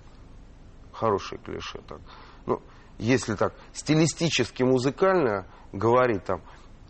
Хорошее 0.92 1.40
клише. 1.40 1.80
Так. 1.86 2.00
Ну, 2.46 2.60
если 2.98 3.36
так 3.36 3.54
стилистически, 3.72 4.64
музыкально 4.64 5.46
говорить 5.72 6.24
там, 6.24 6.40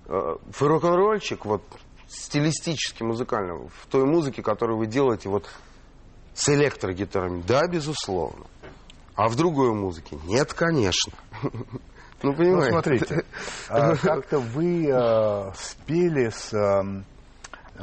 э, 0.06 0.36
рок-н-ролльчик, 0.58 1.44
вот 1.44 1.62
стилистически, 2.08 3.02
музыкально, 3.02 3.68
в 3.68 3.86
той 3.90 4.04
музыке, 4.04 4.42
которую 4.42 4.78
вы 4.78 4.86
делаете 4.86 5.28
вот 5.28 5.46
с 6.34 6.48
электрогитарами, 6.48 7.42
да, 7.46 7.66
безусловно. 7.66 8.46
А 9.14 9.28
в 9.28 9.36
другой 9.36 9.72
музыке? 9.72 10.18
Нет, 10.24 10.52
конечно. 10.52 11.12
Ну, 12.22 12.30
ну, 12.30 12.36
понимаете. 12.38 12.64
Ну, 12.64 12.70
смотрите, 12.70 13.24
а, 13.68 13.96
как-то 13.96 14.38
вы 14.38 14.88
а, 14.90 15.52
спели 15.54 16.30
с 16.30 16.54
а, 16.54 17.04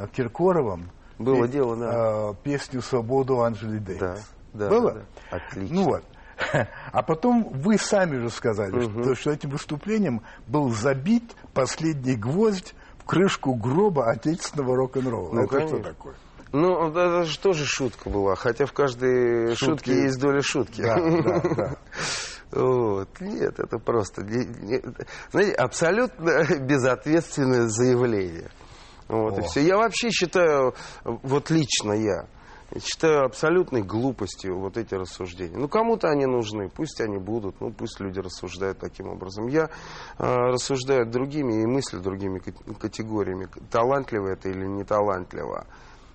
Киркоровым 0.08 0.90
Было 1.16 1.46
дело, 1.46 1.76
да. 1.76 1.90
А, 1.92 2.34
песню 2.42 2.82
«Свободу» 2.82 3.40
Анжели 3.40 3.78
Дейвис. 3.78 4.00
Да, 4.00 4.16
да. 4.52 4.68
Было? 4.68 4.92
Да. 4.94 5.36
Отлично. 5.36 5.76
Ну 5.76 5.84
вот. 5.84 6.04
А 6.92 7.02
потом 7.02 7.50
вы 7.52 7.78
сами 7.78 8.16
же 8.18 8.30
сказали, 8.30 8.84
угу. 8.84 9.04
что, 9.04 9.14
что 9.14 9.30
этим 9.30 9.50
выступлением 9.50 10.22
был 10.48 10.70
забит 10.70 11.36
последний 11.54 12.16
гвоздь 12.16 12.74
в 12.98 13.04
крышку 13.04 13.54
гроба 13.54 14.10
отечественного 14.10 14.74
рок-н-ролла. 14.74 15.32
Ну, 15.32 15.40
Это 15.42 15.48
конечно. 15.50 15.78
что 15.78 15.88
такое? 15.88 16.14
Ну, 16.52 16.88
это 16.90 17.24
же 17.24 17.38
тоже 17.38 17.64
шутка 17.64 18.10
была, 18.10 18.34
хотя 18.34 18.66
в 18.66 18.72
каждой 18.72 19.54
Шутки. 19.56 19.64
шутке 19.64 19.92
есть 20.02 20.20
доля 20.20 20.42
шутки. 20.42 20.82
Да, 20.82 20.96
да, 20.96 21.40
да. 21.54 21.76
Вот. 22.52 23.08
Нет, 23.20 23.58
это 23.58 23.78
просто, 23.78 24.20
знаете, 25.30 25.52
абсолютно 25.54 26.44
безответственное 26.60 27.66
заявление. 27.68 28.50
Вот, 29.08 29.38
и 29.38 29.42
все. 29.42 29.62
Я 29.62 29.78
вообще 29.78 30.10
считаю, 30.10 30.74
вот 31.04 31.48
лично 31.50 31.92
я, 31.94 32.26
считаю 32.78 33.24
абсолютной 33.24 33.80
глупостью 33.82 34.58
вот 34.58 34.76
эти 34.76 34.94
рассуждения. 34.94 35.56
Ну, 35.56 35.66
кому-то 35.68 36.08
они 36.08 36.26
нужны, 36.26 36.68
пусть 36.68 37.00
они 37.00 37.16
будут, 37.16 37.58
ну, 37.62 37.72
пусть 37.72 38.00
люди 38.00 38.18
рассуждают 38.20 38.78
таким 38.78 39.08
образом. 39.08 39.46
Я 39.48 39.70
э, 40.18 40.24
рассуждаю 40.26 41.10
другими 41.10 41.62
и 41.62 41.66
мыслю 41.66 42.00
другими 42.00 42.38
кат- 42.38 42.78
категориями. 42.78 43.48
Талантливо 43.70 44.28
это 44.28 44.50
или 44.50 44.66
не 44.66 44.84
талантливо 44.84 45.66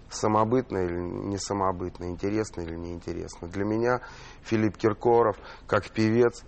самобытно 0.10 0.78
или 0.78 1.00
не 1.00 1.38
самобытно, 1.38 2.06
интересно 2.06 2.62
или 2.62 2.76
неинтересно. 2.76 3.48
Для 3.48 3.66
меня 3.66 4.02
Филипп 4.44 4.78
Киркоров, 4.78 5.38
как 5.68 5.90
певец, 5.90 6.44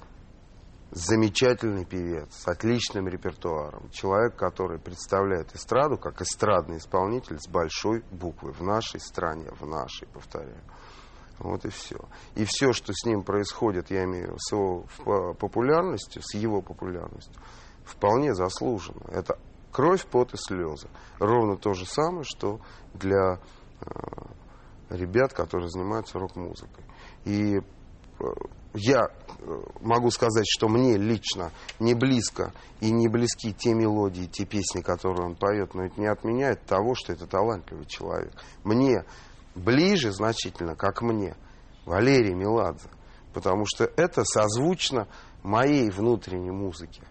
замечательный 0.92 1.86
певец 1.86 2.34
с 2.34 2.48
отличным 2.48 3.08
репертуаром. 3.08 3.90
Человек, 3.92 4.36
который 4.36 4.80
представляет 4.80 5.56
эстраду 5.56 5.98
как 5.98 6.22
эстрадный 6.22 6.78
исполнитель 6.78 7.40
с 7.40 7.48
большой 7.48 8.04
буквы 8.12 8.52
в 8.52 8.62
нашей 8.62 9.00
стране, 9.00 9.50
в 9.60 9.68
нашей, 9.68 10.08
повторяю. 10.08 10.64
Вот 11.38 11.64
и 11.66 11.70
все. 11.70 11.98
И 12.36 12.44
все, 12.44 12.74
что 12.74 12.92
с 12.94 13.06
ним 13.06 13.24
происходит, 13.24 13.92
я 13.92 14.04
имею 14.04 14.36
с 14.38 14.52
его 14.52 14.84
популярностью, 15.36 16.22
с 16.22 16.34
его 16.34 16.62
популярностью, 16.62 17.42
вполне 17.86 18.34
заслуженно. 18.34 19.06
Это 19.10 19.40
кровь, 19.72 20.06
пот 20.06 20.34
и 20.34 20.38
слезы. 20.38 20.88
Ровно 21.20 21.58
то 21.58 21.74
же 21.74 21.86
самое, 21.86 22.24
что 22.24 22.60
для 22.94 23.40
э, 23.82 23.86
ребят, 24.90 25.34
которые 25.34 25.70
занимаются 25.70 26.20
рок-музыкой. 26.20 26.86
И 27.26 27.58
э, 27.58 28.24
я 28.74 29.08
э, 29.08 29.62
могу 29.82 30.12
сказать, 30.12 30.46
что 30.48 30.68
мне 30.68 30.98
лично 30.98 31.52
не 31.80 31.94
близко 31.94 32.54
и 32.82 32.92
не 32.92 33.08
близки 33.08 33.54
те 33.54 33.74
мелодии, 33.74 34.26
те 34.26 34.46
песни, 34.46 34.82
которые 34.82 35.26
он 35.26 35.36
поет, 35.36 35.74
но 35.74 35.86
это 35.86 36.00
не 36.00 36.08
отменяет 36.08 36.66
того, 36.66 36.94
что 36.96 37.14
это 37.14 37.26
талантливый 37.28 37.86
человек. 37.86 38.34
Мне 38.64 39.06
ближе 39.56 40.12
значительно, 40.12 40.76
как 40.76 41.02
мне, 41.02 41.36
Валерий 41.86 42.36
Меладзе, 42.36 42.90
потому 43.34 43.66
что 43.66 43.86
это 43.86 44.24
созвучно 44.24 45.08
моей 45.44 45.90
внутренней 45.90 46.52
музыке. 46.52 47.04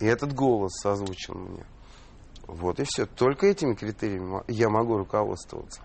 И 0.00 0.04
этот 0.04 0.34
голос 0.34 0.72
созвучен 0.82 1.34
мне. 1.34 1.66
Вот 2.48 2.80
и 2.80 2.84
все. 2.84 3.04
Только 3.04 3.46
этими 3.46 3.74
критериями 3.74 4.42
я 4.48 4.70
могу 4.70 4.96
руководствоваться. 4.96 5.82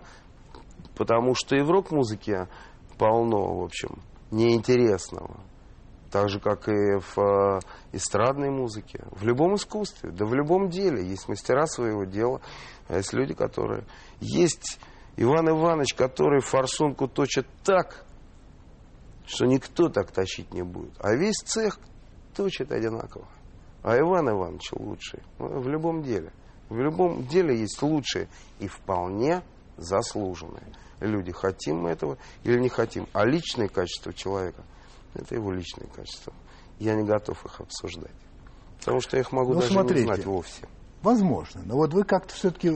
Потому 0.96 1.34
что 1.34 1.54
и 1.56 1.60
в 1.60 1.70
рок-музыке 1.70 2.48
полно, 2.98 3.58
в 3.58 3.64
общем, 3.64 4.00
неинтересного. 4.30 5.40
Так 6.10 6.30
же, 6.30 6.40
как 6.40 6.68
и 6.68 6.98
в 6.98 7.18
э, 7.18 7.58
эстрадной 7.92 8.48
музыке. 8.48 9.04
В 9.10 9.24
любом 9.24 9.56
искусстве, 9.56 10.10
да 10.10 10.24
в 10.24 10.32
любом 10.32 10.70
деле. 10.70 11.04
Есть 11.04 11.28
мастера 11.28 11.66
своего 11.66 12.04
дела. 12.04 12.40
А 12.88 12.96
есть 12.96 13.12
люди, 13.12 13.34
которые... 13.34 13.84
Есть 14.20 14.78
Иван 15.16 15.50
Иванович, 15.50 15.94
который 15.94 16.40
форсунку 16.40 17.08
точит 17.08 17.46
так, 17.64 18.06
что 19.26 19.44
никто 19.44 19.88
так 19.88 20.12
тащить 20.12 20.54
не 20.54 20.62
будет. 20.62 20.94
А 21.00 21.14
весь 21.14 21.36
цех 21.44 21.78
точит 22.34 22.72
одинаково. 22.72 23.26
А 23.82 23.98
Иван 23.98 24.30
Иванович 24.30 24.72
лучший. 24.72 25.22
В 25.38 25.68
любом 25.68 26.02
деле. 26.02 26.32
В 26.68 26.78
любом 26.78 27.26
деле 27.26 27.58
есть 27.58 27.80
лучшие 27.82 28.28
и 28.58 28.68
вполне 28.68 29.42
заслуженные 29.76 30.62
люди. 31.00 31.32
Хотим 31.32 31.82
мы 31.82 31.90
этого 31.90 32.16
или 32.42 32.58
не 32.58 32.68
хотим. 32.68 33.06
А 33.12 33.24
личные 33.24 33.68
качества 33.68 34.12
человека– 34.12 34.62
это 35.14 35.34
его 35.34 35.52
личные 35.52 35.88
качества. 35.88 36.32
Я 36.78 36.94
не 36.94 37.04
готов 37.04 37.44
их 37.44 37.60
обсуждать. 37.60 38.10
Потому 38.80 39.00
что 39.00 39.16
я 39.16 39.22
их 39.22 39.32
могу 39.32 39.54
Ну, 39.54 39.60
даже 39.60 39.72
смотрите. 39.72 40.00
не 40.00 40.06
знать 40.06 40.26
вовсе. 40.26 40.66
Возможно. 41.02 41.60
Но 41.66 41.76
вот 41.76 41.92
вы 41.92 42.04
как-то 42.04 42.34
все-таки 42.34 42.72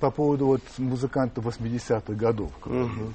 по 0.00 0.10
поводу 0.10 0.46
вот 0.46 0.62
музыкантов 0.78 1.44
80-х 1.46 2.12
годов. 2.14 2.50
Мгм. 2.66 3.14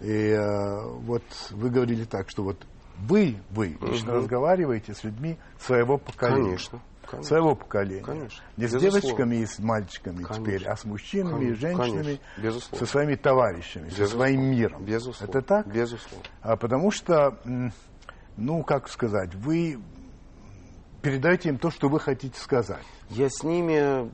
И 0.00 0.12
э, 0.30 0.86
вот 1.00 1.22
вы 1.50 1.70
говорили 1.70 2.04
так, 2.04 2.28
что 2.30 2.42
вот 2.44 2.58
вы, 2.98 3.36
вы 3.50 3.76
лично 3.80 4.12
Мгм. 4.12 4.18
разговариваете 4.22 4.94
с 4.94 5.02
людьми 5.04 5.38
своего 5.58 5.98
поколения. 5.98 6.44
Конечно. 6.44 6.80
Конечно. 7.10 7.28
Своего 7.28 7.54
поколения. 7.54 8.02
Конечно. 8.04 8.44
Не 8.56 8.66
с 8.66 8.72
Безусловно. 8.72 9.00
девочками 9.00 9.36
и 9.36 9.46
с 9.46 9.58
мальчиками 9.58 10.22
Конечно. 10.22 10.36
теперь, 10.36 10.64
а 10.68 10.76
с 10.76 10.84
мужчинами 10.84 11.44
и 11.44 11.54
Конечно. 11.54 11.68
женщинами, 11.68 12.02
Конечно. 12.02 12.42
Безусловно. 12.42 12.86
со 12.86 12.92
своими 12.92 13.14
товарищами, 13.14 13.88
со 13.88 13.96
Безусловно. 14.00 14.26
своим 14.26 14.40
миром. 14.50 14.84
Безусловно. 14.84 15.30
Это 15.30 15.42
так? 15.42 15.66
Безусловно. 15.66 16.26
А 16.42 16.56
потому 16.56 16.90
что, 16.90 17.38
ну, 18.36 18.62
как 18.62 18.88
сказать, 18.88 19.34
вы 19.34 19.78
передаете 21.02 21.48
им 21.50 21.58
то, 21.58 21.70
что 21.70 21.88
вы 21.88 22.00
хотите 22.00 22.38
сказать. 22.38 22.84
Я 23.10 23.28
с 23.30 23.42
ними... 23.42 24.12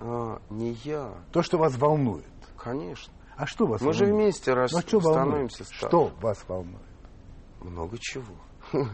а, 0.00 0.40
не 0.50 0.72
я. 0.84 1.12
То, 1.32 1.42
что 1.42 1.58
вас 1.58 1.76
волнует. 1.76 2.24
Конечно. 2.56 3.12
А 3.36 3.46
что 3.46 3.66
вас 3.66 3.80
Мы 3.80 3.92
же 3.92 4.04
волнует? 4.04 4.24
вместе 4.24 4.54
рас- 4.54 4.72
Ну, 4.72 4.78
а 4.78 4.82
что 4.82 4.98
волнует? 5.00 5.26
становимся 5.26 5.64
старше. 5.64 5.86
Что 5.86 6.12
вас 6.20 6.44
волнует? 6.48 6.80
Много 7.60 7.96
чего. 8.00 8.34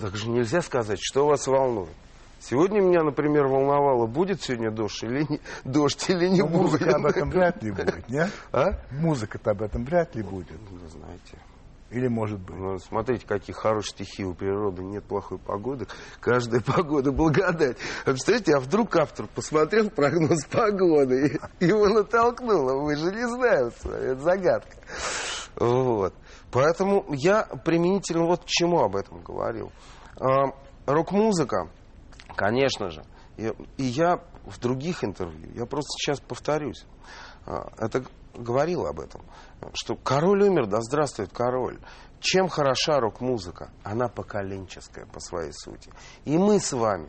Так 0.00 0.16
же 0.16 0.28
нельзя 0.28 0.60
сказать, 0.62 0.98
что 1.00 1.26
вас 1.26 1.46
волнует. 1.46 1.88
Сегодня 2.40 2.80
меня, 2.80 3.02
например, 3.02 3.46
волновало, 3.48 4.06
будет 4.06 4.42
сегодня 4.42 4.70
дождь 4.70 5.02
или 5.02 5.26
не, 5.28 5.40
дождь 5.64 6.08
или 6.08 6.28
не 6.28 6.40
Ну, 6.42 6.46
будет. 6.48 6.62
музыка 6.62 6.96
об 6.96 7.06
этом 7.06 7.30
вряд 7.30 7.62
ли 7.64 7.72
будет, 7.72 8.08
не? 8.08 8.28
А? 8.52 8.78
Музыка-то 8.92 9.50
об 9.50 9.62
этом 9.62 9.84
вряд 9.84 10.14
ли 10.14 10.22
будет. 10.22 10.56
Вы 10.70 10.88
знаете. 10.88 11.38
Или 11.90 12.06
может 12.06 12.38
быть. 12.38 12.54
Ну, 12.56 12.78
смотрите, 12.78 13.26
какие 13.26 13.56
хорошие 13.56 13.90
стихи 13.92 14.24
у 14.24 14.34
природы. 14.34 14.82
Нет 14.84 15.04
плохой 15.04 15.38
погоды. 15.38 15.86
Каждая 16.20 16.60
погода 16.60 17.10
благодать. 17.12 17.78
А 18.04 18.10
представляете, 18.10 18.54
а 18.56 18.60
вдруг 18.60 18.94
автор 18.96 19.26
посмотрел 19.34 19.88
прогноз 19.90 20.44
погоды 20.44 21.40
и 21.60 21.64
его 21.66 21.88
натолкнуло. 21.88 22.82
Мы 22.82 22.94
же 22.94 23.06
не 23.06 23.26
знаем 23.26 23.72
вами. 23.82 24.02
Это 24.04 24.20
загадка. 24.20 24.76
Вот. 25.56 26.14
Поэтому 26.50 27.04
я 27.10 27.44
применительно 27.64 28.24
вот 28.24 28.44
к 28.44 28.46
чему 28.46 28.80
об 28.80 28.96
этом 28.96 29.22
говорил. 29.22 29.70
А, 30.20 30.46
Рок-музыка, 30.86 31.68
конечно 32.34 32.90
же, 32.90 33.04
и, 33.36 33.52
и 33.76 33.82
я 33.82 34.20
в 34.46 34.58
других 34.58 35.04
интервью, 35.04 35.50
я 35.54 35.66
просто 35.66 35.90
сейчас 35.98 36.20
повторюсь, 36.20 36.86
а, 37.46 37.68
это 37.78 38.04
говорил 38.34 38.86
об 38.86 39.00
этом, 39.00 39.22
что 39.74 39.96
король 39.96 40.44
умер, 40.44 40.66
да 40.66 40.80
здравствует 40.80 41.32
король. 41.32 41.78
Чем 42.20 42.48
хороша 42.48 42.98
рок-музыка? 42.98 43.70
Она 43.84 44.08
поколенческая 44.08 45.06
по 45.06 45.20
своей 45.20 45.52
сути. 45.52 45.90
И 46.24 46.36
мы 46.36 46.58
с 46.58 46.72
вами, 46.72 47.08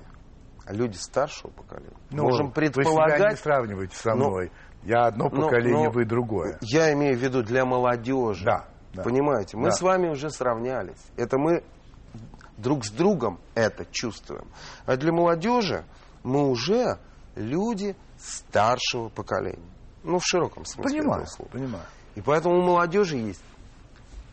люди 0.68 0.98
старшего 0.98 1.50
поколения, 1.50 1.96
можем 2.12 2.48
Ну, 2.48 2.54
Вы 2.56 2.62
не 2.64 2.72
предполагать... 2.72 3.40
сравниваете 3.40 3.96
со 3.96 4.14
Ну, 4.14 4.28
мной. 4.30 4.52
Я 4.84 5.08
одно 5.08 5.30
Ну, 5.32 5.42
поколение, 5.48 5.88
ну, 5.88 5.92
вы 5.92 6.06
другое. 6.06 6.58
Я 6.62 6.94
имею 6.94 7.18
в 7.18 7.22
виду 7.22 7.42
для 7.44 7.66
молодежи. 7.66 8.46
Да, 8.46 8.68
да. 8.94 9.04
Понимаете? 9.04 9.58
Мы 9.58 9.66
Да. 9.70 9.72
с 9.72 9.82
вами 9.82 10.10
уже 10.10 10.30
сравнялись. 10.30 11.02
Это 11.18 11.38
мы 11.38 11.64
друг 12.58 12.86
с 12.86 12.92
другом 12.92 13.40
это 13.56 13.86
чувствуем. 13.92 14.48
А 14.86 14.98
для 14.98 15.12
молодежи 15.12 15.86
мы 16.24 16.50
уже 16.50 16.98
люди 17.36 17.96
старшего 18.18 19.10
поколения. 19.10 19.70
Ну, 20.04 20.20
в 20.20 20.26
широком 20.26 20.66
смысле 20.66 21.00
Понимаю, 21.00 21.22
этого 21.24 21.36
слова. 21.36 21.50
понимаю. 21.52 21.86
И 22.16 22.22
поэтому 22.22 22.58
у 22.60 22.62
молодежи 22.64 23.18
есть 23.18 23.44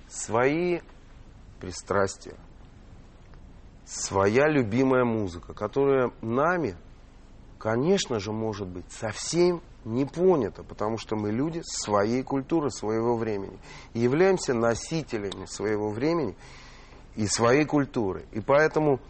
свои 0.08 0.80
пристрастия, 1.60 2.34
своя 3.84 4.48
любимая 4.48 5.04
музыка, 5.04 5.54
которая 5.54 6.10
нами, 6.22 6.76
конечно 7.58 8.20
же, 8.20 8.32
может 8.32 8.68
быть 8.68 8.90
совсем 8.90 9.62
не 9.84 10.04
понята, 10.04 10.62
потому 10.62 10.98
что 10.98 11.16
мы 11.16 11.30
люди 11.30 11.62
своей 11.64 12.22
культуры, 12.22 12.70
своего 12.70 13.16
времени. 13.16 13.58
И 13.94 14.00
являемся 14.00 14.52
носителями 14.52 15.46
своего 15.46 15.90
времени 15.90 16.36
и 17.14 17.26
своей 17.26 17.64
культуры. 17.64 18.24
И 18.32 18.40
поэтому 18.40 19.00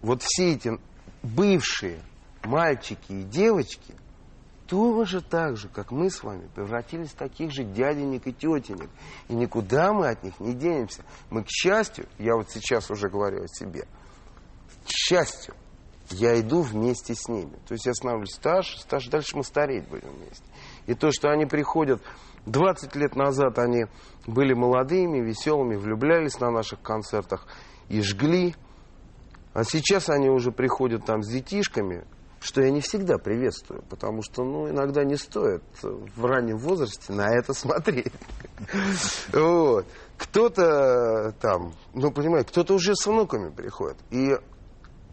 вот 0.00 0.22
все 0.22 0.54
эти 0.54 0.72
бывшие 1.22 2.00
мальчики 2.44 3.12
и 3.12 3.22
девочки 3.22 3.94
тоже 4.66 5.20
так 5.20 5.58
же, 5.58 5.68
как 5.68 5.90
мы 5.90 6.10
с 6.10 6.22
вами, 6.22 6.48
превратились 6.54 7.10
в 7.10 7.14
таких 7.14 7.52
же 7.52 7.62
дяденек 7.62 8.26
и 8.26 8.32
тетенек. 8.32 8.88
И 9.28 9.34
никуда 9.34 9.92
мы 9.92 10.08
от 10.08 10.22
них 10.22 10.40
не 10.40 10.54
денемся. 10.54 11.04
Мы, 11.28 11.44
к 11.44 11.50
счастью, 11.50 12.06
я 12.18 12.36
вот 12.36 12.50
сейчас 12.50 12.90
уже 12.90 13.10
говорю 13.10 13.44
о 13.44 13.48
себе, 13.48 13.86
к 14.86 14.88
счастью, 14.88 15.54
я 16.12 16.38
иду 16.40 16.62
вместе 16.62 17.14
с 17.14 17.28
ними. 17.28 17.56
То 17.66 17.74
есть 17.74 17.86
я 17.86 17.94
становлюсь 17.94 18.34
старше, 18.34 18.78
старше, 18.78 19.10
дальше 19.10 19.36
мы 19.36 19.44
стареть 19.44 19.88
будем 19.88 20.10
вместе. 20.10 20.44
И 20.86 20.94
то, 20.94 21.10
что 21.10 21.30
они 21.30 21.46
приходят, 21.46 22.02
20 22.46 22.94
лет 22.96 23.14
назад 23.16 23.58
они 23.58 23.86
были 24.26 24.52
молодыми, 24.52 25.20
веселыми, 25.20 25.76
влюблялись 25.76 26.40
на 26.40 26.50
наших 26.50 26.80
концертах 26.82 27.46
и 27.88 28.00
жгли. 28.02 28.54
А 29.52 29.64
сейчас 29.64 30.08
они 30.08 30.28
уже 30.28 30.50
приходят 30.50 31.04
там 31.04 31.22
с 31.22 31.28
детишками, 31.28 32.04
что 32.40 32.62
я 32.62 32.70
не 32.70 32.80
всегда 32.80 33.18
приветствую, 33.18 33.82
потому 33.88 34.22
что, 34.22 34.42
ну, 34.42 34.68
иногда 34.68 35.04
не 35.04 35.16
стоит 35.16 35.62
в 35.82 36.24
раннем 36.24 36.58
возрасте 36.58 37.12
на 37.12 37.28
это 37.28 37.52
смотреть. 37.54 38.12
Вот. 39.32 39.86
Кто-то 40.18 41.34
там, 41.40 41.74
ну, 41.94 42.10
понимаете, 42.10 42.48
кто-то 42.48 42.74
уже 42.74 42.94
с 42.94 43.06
внуками 43.06 43.50
приходит. 43.50 43.96
И 44.10 44.32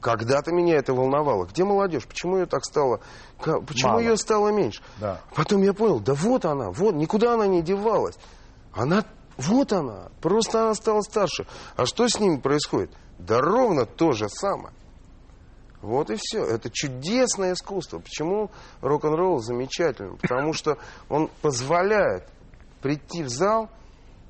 когда-то 0.01 0.51
меня 0.51 0.77
это 0.77 0.93
волновало. 0.93 1.45
Где 1.45 1.63
молодежь? 1.63 2.07
Почему 2.07 2.38
ее 2.38 2.45
так 2.45 2.63
стало? 2.63 3.01
Почему 3.38 3.91
Мало. 3.91 3.99
ее 3.99 4.17
стало 4.17 4.49
меньше? 4.49 4.81
Да. 4.99 5.21
Потом 5.35 5.62
я 5.63 5.73
понял, 5.73 5.99
да 5.99 6.13
вот 6.13 6.45
она, 6.45 6.71
вот, 6.71 6.95
никуда 6.95 7.33
она 7.33 7.47
не 7.47 7.62
девалась. 7.62 8.17
Она, 8.73 9.03
вот 9.38 9.73
она, 9.73 10.09
просто 10.21 10.63
она 10.63 10.73
стала 10.73 11.01
старше. 11.01 11.47
А 11.75 11.85
что 11.85 12.07
с 12.07 12.19
ними 12.19 12.38
происходит? 12.38 12.91
Да 13.17 13.41
ровно 13.41 13.85
то 13.85 14.12
же 14.12 14.29
самое. 14.29 14.73
Вот 15.81 16.09
и 16.09 16.15
все. 16.17 16.43
Это 16.43 16.69
чудесное 16.69 17.53
искусство. 17.53 17.99
Почему 17.99 18.51
рок-н-ролл 18.81 19.39
замечательный? 19.39 20.17
Потому 20.17 20.53
что 20.53 20.77
он 21.07 21.29
позволяет 21.41 22.27
прийти 22.81 23.23
в 23.23 23.29
зал 23.29 23.69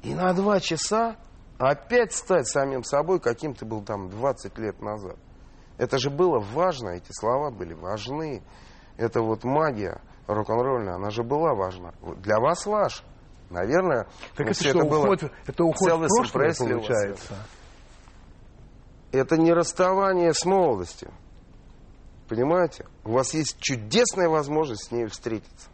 и 0.04 0.14
на 0.14 0.34
два 0.34 0.60
часа 0.60 1.18
опять 1.58 2.14
стать 2.14 2.48
самим 2.48 2.84
собой, 2.84 3.20
каким 3.20 3.54
ты 3.54 3.66
был 3.66 3.84
там 3.84 4.10
20 4.10 4.58
лет 4.60 4.82
назад. 4.82 5.18
Это 5.80 5.98
же 5.98 6.10
было 6.10 6.40
важно, 6.40 6.90
эти 6.90 7.12
слова 7.14 7.52
были 7.52 7.74
важны. 7.74 8.44
Это 8.98 9.22
вот 9.22 9.46
магия 9.46 10.02
рок-н-ролльная, 10.28 10.96
она 10.96 11.10
же 11.10 11.24
была 11.24 11.56
важна. 11.56 11.94
Для 12.18 12.38
вас 12.38 12.66
ваш. 12.66 13.04
Наверное, 13.50 14.08
так 14.36 14.48
это, 14.48 14.54
что, 14.60 14.70
это, 14.70 14.78
уход, 14.80 15.22
было 15.22 15.32
это 15.48 15.64
уход 15.64 15.92
в 15.92 16.32
прошлое, 16.32 16.76
получается? 16.76 17.34
Это 19.12 19.38
не 19.38 19.54
расставание 19.54 20.34
с 20.34 20.46
молодостью. 20.46 21.12
Понимаете? 22.28 22.86
У 23.06 23.14
вас 23.14 23.34
есть 23.34 23.58
чудесная 23.60 24.28
возможность 24.28 24.90
с 24.90 24.92
ней 24.92 25.08
встретиться. 25.08 25.70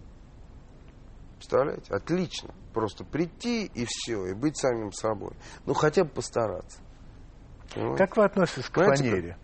Представляете? 1.37 1.91
Отлично. 1.91 2.53
Просто 2.73 3.03
прийти 3.03 3.65
и 3.65 3.85
все, 3.89 4.27
и 4.27 4.33
быть 4.33 4.57
самим 4.57 4.93
собой. 4.93 5.33
Ну, 5.65 5.73
хотя 5.73 6.03
бы 6.03 6.11
постараться. 6.11 6.79
Понимаете? 7.73 8.05
Как 8.05 8.15
вы 8.15 8.23
относитесь 8.23 8.69
к 8.69 8.77
Знаете, 8.77 9.03
фанере? 9.03 9.37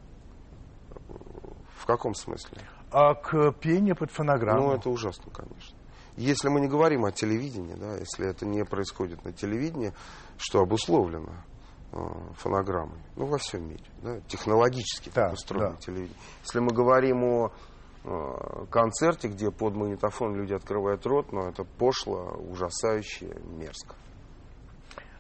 В 1.82 1.88
каком 1.88 2.14
смысле? 2.14 2.62
А 2.92 3.16
к 3.16 3.54
пению 3.54 3.96
под 3.96 4.12
фонограмму. 4.12 4.68
Ну, 4.68 4.74
это 4.76 4.88
ужасно, 4.92 5.32
конечно. 5.34 5.76
Если 6.16 6.48
мы 6.48 6.62
не 6.62 6.68
говорим 6.68 7.06
о 7.06 7.12
телевидении, 7.12 7.74
да, 7.74 7.96
если 7.96 8.28
это 8.28 8.46
не 8.46 8.64
происходит 8.64 9.26
на 9.26 9.34
телевидении, 9.34 9.92
что 10.38 10.62
обусловлено 10.62 11.32
э, 11.92 11.98
фонограммой, 12.36 13.00
ну, 13.16 13.26
во 13.26 13.40
всем 13.40 13.68
мире, 13.68 13.84
да, 14.04 14.20
технологически 14.28 15.10
да, 15.10 15.30
так 15.30 15.34
устроено 15.34 15.72
да. 15.72 15.78
телевидение. 15.78 16.18
Если 16.44 16.60
мы 16.60 16.72
говорим 16.72 17.24
о 17.24 17.52
э, 18.04 18.66
концерте, 18.70 19.30
где 19.30 19.50
под 19.50 19.76
магнитофон 19.76 20.36
люди 20.36 20.54
открывают 20.54 21.04
рот, 21.08 21.32
но 21.32 21.46
ну, 21.46 21.50
это 21.50 21.64
пошло, 21.64 22.38
ужасающе, 22.48 23.36
мерзко. 23.58 23.96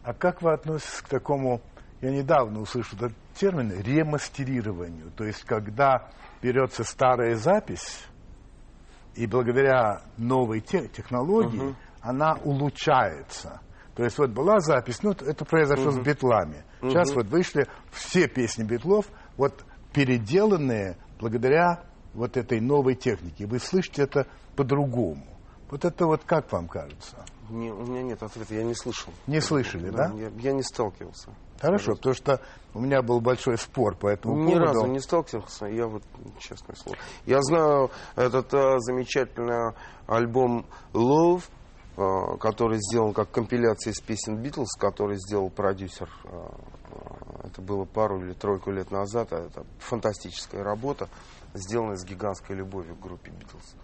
А 0.04 0.14
как 0.14 0.44
вы 0.44 0.54
относитесь 0.54 1.02
к 1.02 1.08
такому, 1.08 1.60
я 2.02 2.12
недавно 2.12 2.62
услышал 2.62 3.00
этот 3.00 3.14
термин, 3.34 3.72
ремастерированию, 3.82 5.12
то 5.16 5.24
есть 5.24 5.44
когда 5.44 6.12
берется 6.42 6.84
старая 6.84 7.36
запись, 7.36 8.04
и 9.16 9.28
благодаря 9.28 10.02
новой 10.18 10.62
те 10.62 10.88
технологии 10.88 11.72
uh-huh. 11.72 11.76
она 12.02 12.34
улучшается. 12.44 13.62
То 13.96 14.04
есть 14.04 14.18
вот 14.18 14.32
была 14.32 14.60
запись, 14.60 15.04
ну 15.04 15.12
это 15.12 15.46
произошло 15.46 15.92
uh-huh. 15.92 16.04
с 16.04 16.06
битлами. 16.06 16.64
Сейчас 16.82 17.12
uh-huh. 17.12 17.16
вот 17.16 17.28
вышли 17.28 17.68
все 17.92 18.28
песни 18.28 18.64
битлов, 18.64 19.06
вот 19.38 19.66
переделанные 19.94 20.98
благодаря 21.20 21.84
вот 22.14 22.38
этой 22.38 22.60
новой 22.60 22.96
технике. 22.96 23.46
Вы 23.46 23.60
слышите 23.60 24.04
это 24.04 24.28
по-другому. 24.56 25.26
Вот 25.70 25.86
это 25.86 26.06
вот 26.06 26.24
как 26.26 26.52
вам 26.52 26.68
кажется? 26.68 27.24
Не, 27.52 27.72
у 27.72 27.86
меня 27.86 28.02
нет 28.02 28.24
ответа, 28.24 28.56
я 28.56 28.64
не 28.64 28.74
слышал. 28.74 29.14
Не 29.28 29.42
слышали, 29.42 29.90
да? 29.90 30.08
да? 30.08 30.14
Я, 30.16 30.30
я 30.38 30.54
не 30.54 30.64
сталкивался. 30.64 31.32
Хорошо, 31.60 31.96
потому 31.96 32.16
что 32.16 32.42
у 32.74 32.80
меня 32.80 33.02
был 33.02 33.20
большой 33.20 33.58
спор 33.58 33.96
по 33.96 34.08
этому 34.08 34.36
Ни 34.36 34.54
поводу. 34.54 34.62
Ни 34.62 34.66
разу 34.66 34.86
не 34.88 35.00
сталкивался, 35.00 35.66
я 35.68 35.86
вот, 35.86 36.02
честное 36.40 36.76
слово. 36.76 36.98
Я 37.26 37.42
знаю 37.42 37.92
этот 38.16 38.54
а, 38.54 38.80
замечательный 38.80 39.76
альбом 40.08 40.66
Love, 40.94 41.44
а, 41.98 42.38
который 42.38 42.80
сделан 42.80 43.14
как 43.14 43.30
компиляция 43.32 43.92
из 43.92 44.00
песен 44.00 44.38
Битлз, 44.38 44.72
который 44.80 45.18
сделал 45.18 45.50
продюсер. 45.50 46.10
А, 46.26 46.58
это 47.44 47.62
было 47.62 47.86
пару 47.86 48.24
или 48.24 48.34
тройку 48.34 48.72
лет 48.72 48.90
назад. 48.90 49.32
Это 49.34 49.66
фантастическая 49.80 50.64
работа, 50.64 51.10
сделанная 51.54 51.98
с 51.98 52.06
гигантской 52.06 52.56
любовью 52.56 52.96
к 52.96 53.02
группе 53.02 53.30
Битлз, 53.32 53.76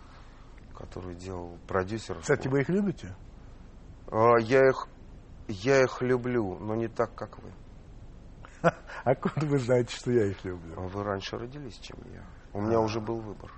которую 0.75 1.15
делал 1.15 1.57
продюсер. 1.67 2.17
Кстати, 2.21 2.47
вы 2.47 2.61
их 2.61 2.69
любите? 2.69 3.13
Я 4.11 4.67
их, 4.69 4.87
я 5.47 5.83
их 5.83 6.01
люблю, 6.01 6.57
но 6.59 6.75
не 6.75 6.87
так, 6.87 7.13
как 7.15 7.39
вы. 7.39 7.51
А 8.61 8.73
Откуда 9.03 9.45
вы 9.45 9.59
знаете, 9.59 9.95
что 9.95 10.11
я 10.11 10.25
их 10.25 10.43
люблю? 10.43 10.73
А 10.77 10.81
вы 10.81 11.03
раньше 11.03 11.37
родились, 11.37 11.77
чем 11.79 11.97
я. 12.13 12.23
У 12.53 12.61
меня 12.61 12.79
уже 12.79 12.99
был 12.99 13.19
выбор. 13.19 13.51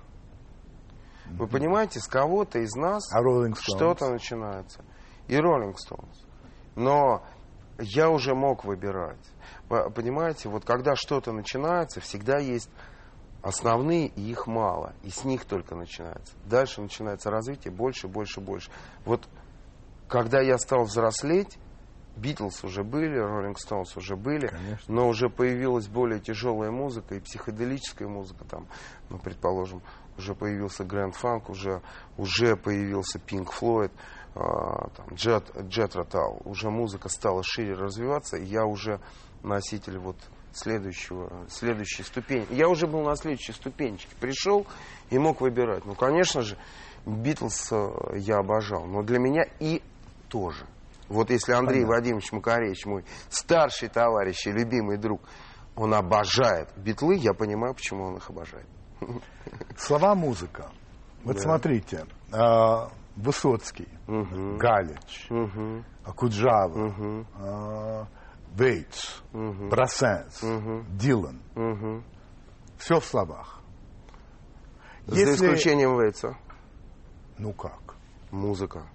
Вы 1.26 1.46
понимаете, 1.46 2.00
с 2.00 2.08
кого-то 2.08 2.58
из 2.58 2.74
нас 2.74 3.04
а 3.12 3.20
что-то 3.60 4.10
начинается. 4.10 4.84
И 5.28 5.36
Роллинг 5.36 5.78
Стоунс. 5.78 6.26
Но 6.74 7.24
я 7.78 8.10
уже 8.10 8.34
мог 8.34 8.64
выбирать. 8.64 9.24
Понимаете, 9.68 10.48
вот 10.48 10.64
когда 10.64 10.96
что-то 10.96 11.32
начинается, 11.32 12.00
всегда 12.00 12.38
есть 12.38 12.68
основные, 13.42 14.08
и 14.08 14.30
их 14.30 14.46
мало. 14.46 14.94
И 15.02 15.10
с 15.10 15.24
них 15.24 15.44
только 15.44 15.76
начинается. 15.76 16.34
Дальше 16.44 16.82
начинается 16.82 17.30
развитие 17.30 17.72
больше, 17.72 18.08
больше, 18.08 18.40
больше. 18.40 18.70
Вот 19.04 19.28
когда 20.10 20.40
я 20.40 20.58
стал 20.58 20.84
взрослеть, 20.84 21.56
Битлз 22.16 22.64
уже 22.64 22.82
были, 22.82 23.16
Роллинг 23.16 23.58
Стоунс 23.58 23.96
уже 23.96 24.16
были, 24.16 24.48
Конечно. 24.48 24.94
но 24.94 25.08
уже 25.08 25.30
появилась 25.30 25.86
более 25.86 26.20
тяжелая 26.20 26.70
музыка 26.70 27.14
и 27.14 27.20
психоделическая 27.20 28.08
музыка 28.08 28.44
там, 28.44 28.66
ну, 29.08 29.18
предположим, 29.18 29.80
уже 30.18 30.34
появился 30.34 30.84
Грэнд 30.84 31.14
Фанк, 31.14 31.48
уже, 31.48 31.80
уже 32.18 32.56
появился 32.56 33.20
Пинк 33.20 33.52
Флойд, 33.52 33.92
Джет, 35.14 35.50
Джет 35.68 35.94
Ротал, 35.94 36.42
уже 36.44 36.70
музыка 36.70 37.08
стала 37.08 37.42
шире 37.44 37.74
развиваться, 37.74 38.36
и 38.36 38.44
я 38.44 38.66
уже 38.66 39.00
носитель 39.42 39.98
вот 39.98 40.16
следующего, 40.52 41.46
следующей 41.48 42.02
ступени. 42.02 42.46
Я 42.50 42.68
уже 42.68 42.86
был 42.88 43.02
на 43.02 43.14
следующей 43.14 43.52
ступенечке. 43.52 44.14
Пришел 44.20 44.66
и 45.10 45.18
мог 45.18 45.40
выбирать. 45.40 45.84
Ну, 45.86 45.94
конечно 45.94 46.42
же, 46.42 46.58
Битлз 47.06 47.72
э, 47.72 48.18
я 48.18 48.38
обожал, 48.38 48.84
но 48.84 49.02
для 49.02 49.18
меня 49.18 49.44
и 49.58 49.80
тоже– 50.30 50.66
вот 51.10 51.28
если 51.30 51.52
Андрей 51.52 51.82
Понятно. 51.82 51.96
Вадимович 51.96 52.32
Макаревич, 52.32 52.86
мой 52.86 53.04
старший 53.28 53.88
товарищ 53.88 54.46
и 54.46 54.52
любимый 54.52 54.96
друг, 54.96 55.20
он 55.74 55.92
обожает 55.92 56.68
битлы, 56.76 57.16
я 57.16 57.34
понимаю, 57.34 57.74
почему 57.74 58.04
он 58.04 58.16
их 58.16 58.30
обожает. 58.30 58.66
Слова 59.76 60.14
музыка. 60.14 60.70
Вот 61.24 61.34
да. 61.34 61.42
смотрите, 61.42 62.06
э, 62.32 62.88
Высоцкий, 63.16 63.88
угу. 64.06 64.56
Галич, 64.56 65.26
угу. 65.30 65.84
Акуджава, 66.04 66.86
угу. 66.86 67.26
э, 67.40 68.04
Вейтс, 68.54 69.20
угу. 69.32 69.68
Брассенс, 69.68 70.42
угу. 70.44 70.84
Дилан. 70.90 71.42
Угу. 71.56 72.04
Все 72.78 73.00
в 73.00 73.04
словах. 73.04 73.60
Если... 75.08 75.24
За 75.24 75.34
исключением 75.34 75.98
Вейтса. 75.98 76.36
Ну 77.36 77.52
как? 77.52 77.96
Музыка. 78.30 78.86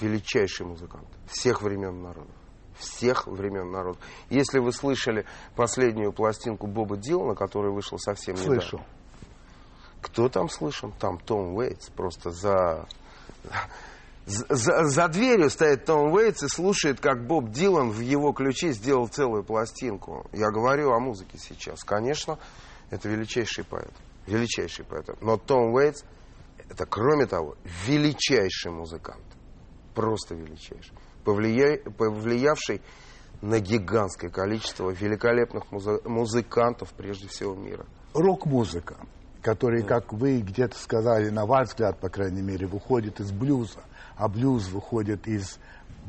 Величайший 0.00 0.66
музыкант 0.66 1.06
всех 1.28 1.62
времен 1.62 2.02
народов. 2.02 2.34
Всех 2.78 3.26
времен 3.26 3.70
народов. 3.70 4.02
Если 4.28 4.58
вы 4.58 4.72
слышали 4.72 5.24
последнюю 5.54 6.12
пластинку 6.12 6.66
Боба 6.66 6.96
Дилана, 6.96 7.34
которая 7.34 7.72
вышла 7.72 7.96
совсем 7.96 8.34
недавно. 8.34 8.60
Слышал. 8.60 8.80
Кто 10.02 10.28
там 10.28 10.48
слышал? 10.48 10.92
Там 10.98 11.18
Том 11.18 11.54
Уэйтс. 11.54 11.88
Просто 11.90 12.30
за... 12.30 12.86
За, 14.26 14.84
за 14.84 15.08
дверью 15.08 15.48
стоит 15.50 15.84
Том 15.84 16.12
Уэйтс 16.12 16.42
и 16.42 16.48
слушает, 16.48 17.00
как 17.00 17.26
Боб 17.26 17.50
Дилан 17.50 17.90
в 17.90 18.00
его 18.00 18.32
ключе 18.32 18.72
сделал 18.72 19.06
целую 19.06 19.44
пластинку. 19.44 20.26
Я 20.32 20.50
говорю 20.50 20.90
о 20.90 20.98
музыке 20.98 21.38
сейчас. 21.38 21.84
Конечно, 21.84 22.38
это 22.90 23.08
величайший 23.08 23.64
поэт. 23.64 23.92
Величайший 24.26 24.84
поэт. 24.84 25.08
Но 25.22 25.36
Том 25.36 25.72
Уэйтс, 25.72 26.02
это, 26.68 26.86
кроме 26.86 27.26
того, 27.26 27.54
величайший 27.86 28.72
музыкант. 28.72 29.22
Просто 29.96 30.34
величайший 30.34 30.92
повлия... 31.24 31.78
повлиявший 31.78 32.80
на 33.42 33.60
гигантское 33.60 34.30
количество 34.30 34.90
великолепных 34.90 35.70
музы... 35.72 36.00
музыкантов, 36.04 36.90
прежде 36.96 37.28
всего, 37.28 37.54
мира. 37.54 37.84
Рок-музыка, 38.14 38.96
которая, 39.42 39.82
да. 39.82 39.88
как 39.88 40.12
вы 40.12 40.40
где-то 40.40 40.78
сказали, 40.78 41.30
на 41.30 41.44
ваш 41.44 41.68
взгляд, 41.68 41.98
по 41.98 42.08
крайней 42.08 42.42
мере, 42.42 42.66
выходит 42.66 43.20
из 43.20 43.32
блюза, 43.32 43.80
а 44.16 44.28
блюз 44.28 44.68
выходит 44.68 45.26
из 45.26 45.58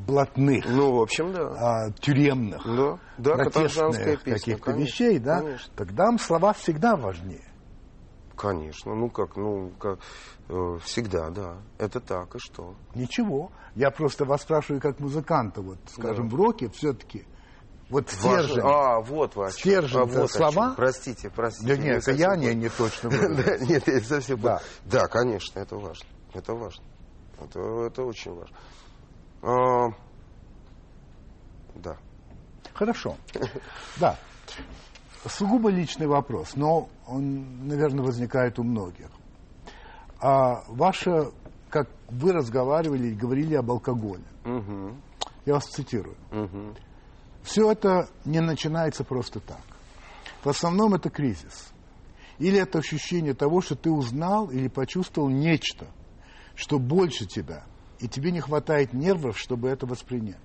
блатных, 0.06 0.66
ну, 0.68 0.96
в 0.96 1.02
общем, 1.02 1.34
да. 1.34 1.88
а, 1.88 1.92
тюремных, 1.92 2.64
да, 2.66 3.00
да, 3.18 3.36
протестных 3.36 4.24
каких-то 4.24 4.72
вещей, 4.72 5.18
да, 5.18 5.40
конечно. 5.40 5.74
тогда 5.76 6.18
слова 6.18 6.54
всегда 6.54 6.96
важнее. 6.96 7.47
Конечно, 8.38 8.94
ну 8.94 9.10
как, 9.10 9.36
ну 9.36 9.72
как, 9.80 10.00
э, 10.48 10.78
всегда, 10.84 11.32
да, 11.32 11.58
это 11.80 12.00
так, 12.00 12.36
и 12.36 12.40
что? 12.40 12.76
Ничего, 12.94 13.52
я 13.74 13.90
просто 13.90 14.26
вас 14.26 14.44
спрашиваю 14.44 14.80
как 14.80 15.00
музыканта, 15.00 15.62
вот, 15.62 15.80
скажем, 15.88 16.30
да. 16.30 16.36
в 16.36 16.40
роке 16.40 16.70
все-таки, 16.70 17.26
вот 17.90 18.10
стержень. 18.10 18.62
А, 18.64 19.00
вот 19.00 19.36
ваш. 19.36 19.54
Стержень, 19.54 20.02
а, 20.02 20.06
вот 20.06 20.30
слова. 20.30 20.74
Простите, 20.76 21.30
простите. 21.30 21.68
Да 21.68 21.82
нет, 21.82 21.98
это 22.00 22.12
я 22.12 22.36
не, 22.36 22.54
не 22.54 22.70
точно 22.70 23.08
Нет, 23.62 23.88
это 23.88 24.06
совсем 24.06 24.42
да. 24.42 25.08
конечно, 25.08 25.60
это 25.60 25.78
важно. 25.78 26.06
Это 26.34 26.54
важно. 26.54 26.84
Это, 27.40 27.60
это 27.88 28.04
очень 28.04 28.34
важно. 28.34 28.58
А, 29.42 29.88
да. 31.76 31.98
Хорошо. 32.74 33.16
Да. 33.98 34.18
Сугубо 35.26 35.70
личный 35.70 36.08
вопрос, 36.08 36.56
но 36.56 36.90
он, 37.08 37.68
наверное, 37.68 38.04
возникает 38.04 38.60
у 38.60 38.64
многих. 38.64 39.10
А 40.20 40.64
ваше, 40.68 41.32
как 41.70 41.90
вы 42.10 42.34
разговаривали 42.34 43.08
и 43.10 43.16
говорили 43.16 43.56
об 43.56 43.72
алкоголе, 43.72 44.24
угу. 44.46 44.96
я 45.46 45.54
вас 45.54 45.66
цитирую. 45.66 46.18
Угу. 46.32 46.76
Все 47.44 47.72
это 47.72 48.10
не 48.26 48.42
начинается 48.42 49.04
просто 49.04 49.40
так. 49.40 49.62
В 50.44 50.50
основном 50.50 50.94
это 50.96 51.10
кризис. 51.10 51.72
Или 52.40 52.60
это 52.60 52.80
ощущение 52.80 53.34
того, 53.34 53.62
что 53.62 53.76
ты 53.76 53.90
узнал 53.90 54.50
или 54.50 54.68
почувствовал 54.68 55.30
нечто, 55.30 55.88
что 56.56 56.78
больше 56.78 57.26
тебя, 57.26 57.64
и 58.00 58.08
тебе 58.08 58.32
не 58.32 58.42
хватает 58.42 58.94
нервов, 58.94 59.40
чтобы 59.40 59.70
это 59.70 59.86
воспринять. 59.86 60.38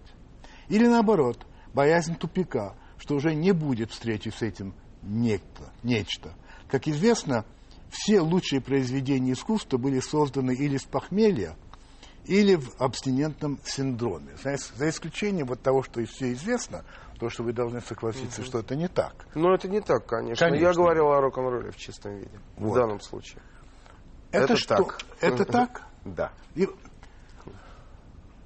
Или 0.68 0.87
наоборот, 0.87 1.44
боязнь 1.75 2.14
тупика, 2.14 2.75
что 2.98 3.14
уже 3.16 3.35
не 3.35 3.53
будет 3.53 3.90
встречи 3.90 4.31
с 4.31 4.42
этим 4.42 4.75
некто, 5.03 5.72
нечто. 5.83 6.35
Как 6.72 6.88
известно, 6.88 7.44
все 7.90 8.22
лучшие 8.22 8.62
произведения 8.62 9.32
искусства 9.32 9.76
были 9.76 10.00
созданы 10.00 10.54
или 10.54 10.78
с 10.78 10.85
похмелья, 10.85 11.54
или 12.24 12.54
в 12.54 12.80
абстинентном 12.80 13.58
синдроме. 13.62 14.35
За 14.42 14.88
исключением 14.88 15.48
вот 15.48 15.61
того, 15.61 15.82
что 15.82 16.02
все 16.06 16.32
известно, 16.32 16.82
то, 17.20 17.28
что 17.28 17.42
вы 17.42 17.52
должны 17.52 17.82
согласиться, 17.82 18.40
угу. 18.40 18.46
что 18.46 18.58
это 18.61 18.74
не 18.74 18.88
так. 18.88 19.26
Ну, 19.35 19.52
это 19.52 19.68
не 19.68 19.82
так, 19.82 20.06
конечно. 20.06 20.46
конечно. 20.46 20.66
Я 20.66 20.72
говорил 20.72 21.08
о 21.08 21.20
рок-н-ролле 21.20 21.72
в 21.72 21.76
чистом 21.76 22.16
виде, 22.16 22.40
вот. 22.56 22.72
в 22.72 22.74
данном 22.74 23.02
случае. 23.02 23.42
Это, 24.30 24.44
это 24.44 24.56
что? 24.56 24.76
так. 24.76 24.98
Это 25.20 25.44
так? 25.44 25.82
Да. 26.06 26.32
И... 26.54 26.66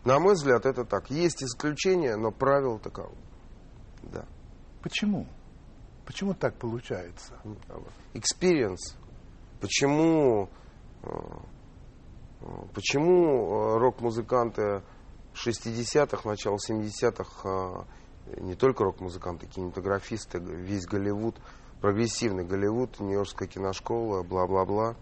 На 0.05 0.19
мой 0.19 0.35
взгляд, 0.35 0.67
это 0.67 0.85
так. 0.85 1.11
Есть 1.11 1.45
исключения, 1.45 2.17
но 2.17 2.33
правило 2.33 2.81
таково. 2.81 3.15
Да. 4.03 4.25
Почему? 4.83 5.29
Почему 6.07 6.35
так 6.35 6.55
получается? 6.55 7.35
Experience. 8.15 8.97
Почему, 9.61 10.49
э, 11.03 11.09
почему 12.73 13.75
э, 13.75 13.79
рок-музыканты 13.79 14.83
60-х, 15.35 16.29
начала 16.29 16.57
70-х, 16.57 17.87
э, 18.29 18.41
не 18.41 18.55
только 18.55 18.85
рок-музыканты, 18.85 19.49
кинематографисты, 19.49 20.39
весь 20.39 20.87
Голливуд, 20.87 21.37
прогрессивный 21.81 22.45
Голливуд, 22.45 23.01
Нью-Йоркская 23.01 23.49
киношкола, 23.49 24.23
бла-бла-бла, 24.23 24.97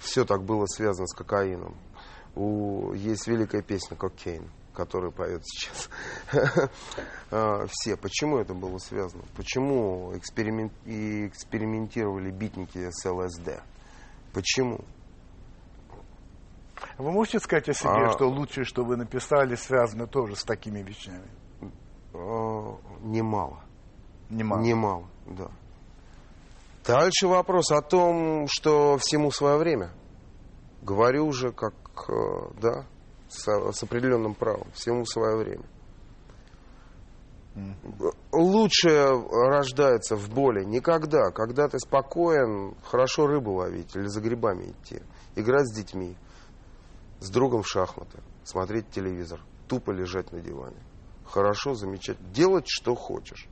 все 0.00 0.24
так 0.24 0.42
было 0.42 0.66
связано 0.66 1.06
с 1.06 1.14
кокаином. 1.14 1.76
У, 2.34 2.92
есть 2.94 3.26
великая 3.28 3.62
песня 3.62 3.96
«Кокейн» 3.96 4.50
который 4.74 5.10
поет 5.10 5.42
сейчас. 5.46 5.88
А, 7.30 7.66
все. 7.68 7.96
Почему 7.96 8.38
это 8.38 8.54
было 8.54 8.78
связано? 8.78 9.24
Почему 9.34 10.16
эксперимент, 10.16 10.72
и 10.84 11.26
экспериментировали 11.26 12.30
битники 12.30 12.90
с 12.90 13.10
ЛСД? 13.10 13.60
Почему? 14.32 14.84
Вы 16.96 17.10
можете 17.10 17.40
сказать 17.40 17.68
о 17.70 17.74
себе, 17.74 18.06
а... 18.06 18.12
что 18.12 18.28
лучшее, 18.28 18.64
что 18.64 18.84
вы 18.84 18.96
написали, 18.96 19.56
связано 19.56 20.06
тоже 20.06 20.36
с 20.36 20.44
такими 20.44 20.80
вещами? 20.80 21.28
А, 22.12 22.78
немало. 23.02 23.64
Немало. 24.30 24.60
Немало, 24.60 25.06
да. 25.26 25.50
Дальше 26.86 27.26
вопрос 27.26 27.72
о 27.72 27.82
том, 27.82 28.46
что 28.48 28.98
всему 28.98 29.30
свое 29.30 29.56
время. 29.56 29.90
Говорю 30.82 31.26
уже 31.26 31.50
как, 31.50 31.74
э, 32.08 32.60
да, 32.60 32.84
с, 33.28 33.72
с 33.72 33.82
определенным 33.82 34.34
правом, 34.34 34.70
всему 34.72 35.04
свое 35.04 35.36
время. 35.36 35.64
Лучшее 38.32 39.12
рождается 39.30 40.16
в 40.16 40.28
боли 40.28 40.64
никогда, 40.64 41.30
когда 41.30 41.68
ты 41.68 41.78
спокоен, 41.78 42.74
хорошо 42.82 43.28
рыбу 43.28 43.52
ловить 43.52 43.94
или 43.94 44.08
за 44.08 44.20
грибами 44.20 44.72
идти, 44.72 45.00
играть 45.36 45.68
с 45.68 45.76
детьми, 45.76 46.16
с 47.20 47.30
другом 47.30 47.62
в 47.62 47.68
шахматы, 47.68 48.18
смотреть 48.42 48.90
телевизор, 48.90 49.40
тупо 49.68 49.92
лежать 49.92 50.32
на 50.32 50.40
диване. 50.40 50.82
Хорошо, 51.26 51.74
замечательно. 51.74 52.28
Делать, 52.30 52.64
что 52.66 52.94
хочешь. 52.96 53.46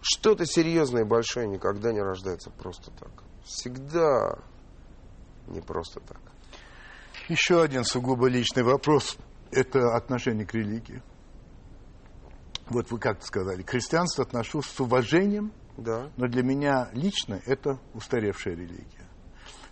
Что-то 0.00 0.46
серьезное 0.46 1.02
и 1.02 1.06
большое 1.06 1.48
никогда 1.48 1.92
не 1.92 2.00
рождается 2.00 2.50
просто 2.50 2.90
так. 2.92 3.10
Всегда 3.44 4.38
не 5.48 5.60
просто 5.60 6.00
так. 6.00 6.20
Еще 7.28 7.62
один 7.62 7.84
сугубо 7.84 8.28
личный 8.28 8.62
вопрос– 8.62 9.16
это 9.50 9.96
отношение 9.96 10.44
к 10.44 10.52
религии. 10.52 11.02
Вот 12.68 12.90
вы 12.90 12.98
как 12.98 13.24
сказали, 13.24 13.62
к 13.62 13.70
христианству 13.70 14.20
отношусь 14.20 14.66
с 14.66 14.78
уважением, 14.78 15.50
да. 15.78 16.10
но 16.18 16.26
для 16.26 16.42
меня 16.42 16.90
лично 16.92 17.40
это 17.46 17.80
устаревшая 17.94 18.54
религия. 18.54 19.08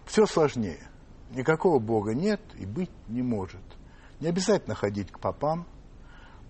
Все 0.07 0.25
сложнее. 0.25 0.89
Никакого 1.31 1.79
Бога 1.79 2.15
нет 2.15 2.41
и 2.55 2.65
быть 2.65 2.91
не 3.09 3.21
может. 3.21 3.61
Не 4.21 4.29
обязательно 4.29 4.75
ходить 4.75 5.13
к 5.13 5.21
попам, 5.21 5.67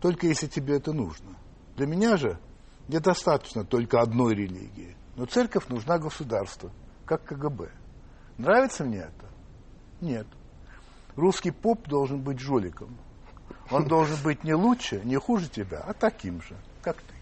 только 0.01 0.29
если 0.29 0.47
тебе 0.47 0.77
это 0.77 0.93
нужно. 0.93 1.37
Для 1.77 1.87
меня 1.87 2.17
же 2.17 2.39
недостаточно 2.87 3.65
только 3.65 4.01
одной 4.01 4.37
религии. 4.37 4.97
Но 5.17 5.27
церковь 5.27 5.67
нужна 5.67 5.99
государству, 5.99 6.71
как 7.07 7.25
КГБ. 7.25 7.73
Нравится 8.39 8.85
мне 8.85 8.99
это? 8.99 9.29
Нет 10.01 10.29
русский 11.17 11.51
поп 11.51 11.87
должен 11.89 12.21
быть 12.21 12.39
жуликом. 12.39 12.97
Он 13.71 13.87
должен 13.87 14.17
быть 14.23 14.45
не 14.45 14.55
лучше, 14.55 15.01
не 15.05 15.17
хуже 15.17 15.49
тебя, 15.49 15.83
а 15.87 15.93
таким 15.95 16.43
же, 16.43 16.57
как 16.83 16.97
ты. 16.97 17.15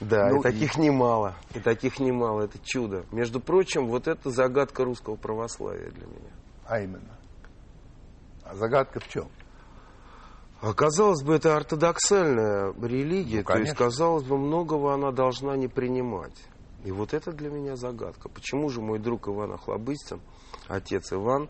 Да, 0.00 0.28
ну, 0.28 0.40
и 0.40 0.42
таких 0.42 0.76
и... 0.76 0.80
немало. 0.80 1.34
И 1.54 1.60
таких 1.60 1.98
немало. 2.00 2.42
Это 2.42 2.58
чудо. 2.62 3.04
Между 3.12 3.40
прочим, 3.40 3.86
вот 3.86 4.08
это 4.08 4.30
загадка 4.30 4.84
русского 4.84 5.16
православия 5.16 5.90
для 5.90 6.06
меня. 6.06 6.30
А 6.66 6.80
именно? 6.80 7.16
А 8.44 8.54
загадка 8.54 9.00
в 9.00 9.08
чем? 9.08 9.28
А 10.60 10.72
казалось 10.72 11.22
бы, 11.22 11.34
это 11.34 11.56
ортодоксальная 11.56 12.72
религия, 12.80 13.38
ну, 13.38 13.44
то 13.44 13.58
есть, 13.58 13.74
казалось 13.74 14.24
бы, 14.24 14.38
многого 14.38 14.94
она 14.94 15.12
должна 15.12 15.56
не 15.56 15.68
принимать. 15.68 16.36
И 16.84 16.92
вот 16.92 17.14
это 17.14 17.32
для 17.32 17.50
меня 17.50 17.76
загадка. 17.76 18.28
Почему 18.28 18.68
же 18.68 18.80
мой 18.80 18.98
друг 18.98 19.28
Иван 19.28 19.52
Охлобыстин, 19.52 20.20
отец 20.68 21.12
Иван, 21.12 21.48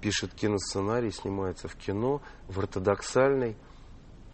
пишет 0.00 0.34
киносценарий, 0.34 1.12
снимается 1.12 1.68
в 1.68 1.76
кино, 1.76 2.22
в 2.48 2.58
ортодоксальной 2.58 3.56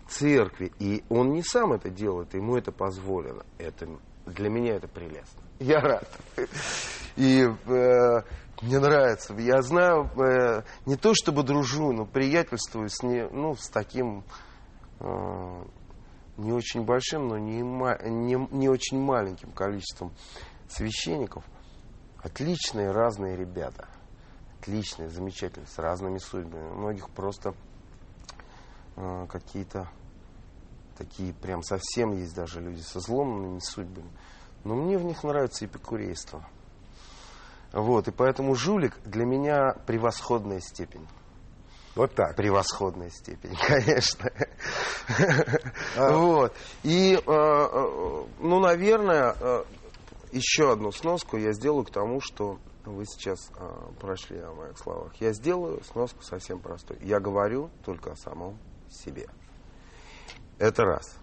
церкви. 0.08 0.72
И 0.78 1.04
он 1.08 1.32
не 1.32 1.42
сам 1.42 1.72
это 1.72 1.90
делает, 1.90 2.34
ему 2.34 2.56
это 2.56 2.72
позволено. 2.72 3.44
Это, 3.58 3.88
для 4.26 4.48
меня 4.48 4.74
это 4.74 4.88
прелестно. 4.88 5.42
Я 5.58 5.80
рад. 5.80 6.08
И 7.16 7.42
э, 7.42 8.22
мне 8.62 8.78
нравится. 8.78 9.34
Я 9.34 9.62
знаю, 9.62 10.10
э, 10.18 10.62
не 10.84 10.96
то 10.96 11.14
чтобы 11.14 11.42
дружу, 11.42 11.92
но 11.92 12.04
приятельствую 12.04 12.88
с, 12.90 13.02
не, 13.02 13.26
ну, 13.28 13.54
с 13.56 13.68
таким 13.68 14.24
э, 15.00 15.64
не 16.36 16.52
очень 16.52 16.84
большим, 16.84 17.28
но 17.28 17.38
не, 17.38 17.60
не, 17.62 18.48
не 18.50 18.68
очень 18.68 19.00
маленьким 19.00 19.50
количеством 19.52 20.12
священников. 20.68 21.44
Отличные 22.22 22.90
разные 22.90 23.36
ребята 23.36 23.88
отличные, 24.60 25.08
замечательные, 25.08 25.68
с 25.68 25.78
разными 25.78 26.18
судьбами. 26.18 26.68
У 26.70 26.74
многих 26.74 27.10
просто 27.10 27.54
э, 28.96 29.26
какие-то 29.28 29.88
такие 30.98 31.32
прям 31.34 31.62
совсем 31.62 32.12
есть 32.12 32.34
даже 32.34 32.60
люди 32.60 32.80
со 32.80 33.00
сломанными 33.00 33.60
судьбами. 33.60 34.10
Но 34.64 34.74
мне 34.74 34.98
в 34.98 35.04
них 35.04 35.22
нравится 35.22 35.66
эпикурейство. 35.66 36.44
Вот, 37.72 38.08
и 38.08 38.10
поэтому 38.10 38.54
жулик 38.54 38.98
для 39.04 39.24
меня 39.24 39.74
превосходная 39.86 40.60
степень. 40.60 41.06
Вот 41.94 42.14
так. 42.14 42.36
Превосходная 42.36 43.10
степень, 43.10 43.56
конечно. 43.66 44.30
А. 45.96 46.16
Вот. 46.16 46.54
И, 46.82 47.14
э, 47.14 47.20
э, 47.26 48.24
ну, 48.40 48.60
наверное, 48.60 49.64
еще 50.32 50.72
одну 50.72 50.92
сноску 50.92 51.36
я 51.36 51.52
сделаю 51.52 51.84
к 51.84 51.90
тому, 51.90 52.20
что 52.20 52.58
вы 52.92 53.04
сейчас 53.06 53.50
э, 53.58 53.92
прошли 54.00 54.38
о 54.38 54.52
моих 54.52 54.78
словах. 54.78 55.14
Я 55.16 55.32
сделаю 55.32 55.82
сноску 55.84 56.22
совсем 56.22 56.60
простой. 56.60 56.98
Я 57.02 57.20
говорю 57.20 57.70
только 57.84 58.12
о 58.12 58.16
самом 58.16 58.58
себе. 58.90 59.28
Это 60.58 60.84
раз. 60.84 61.16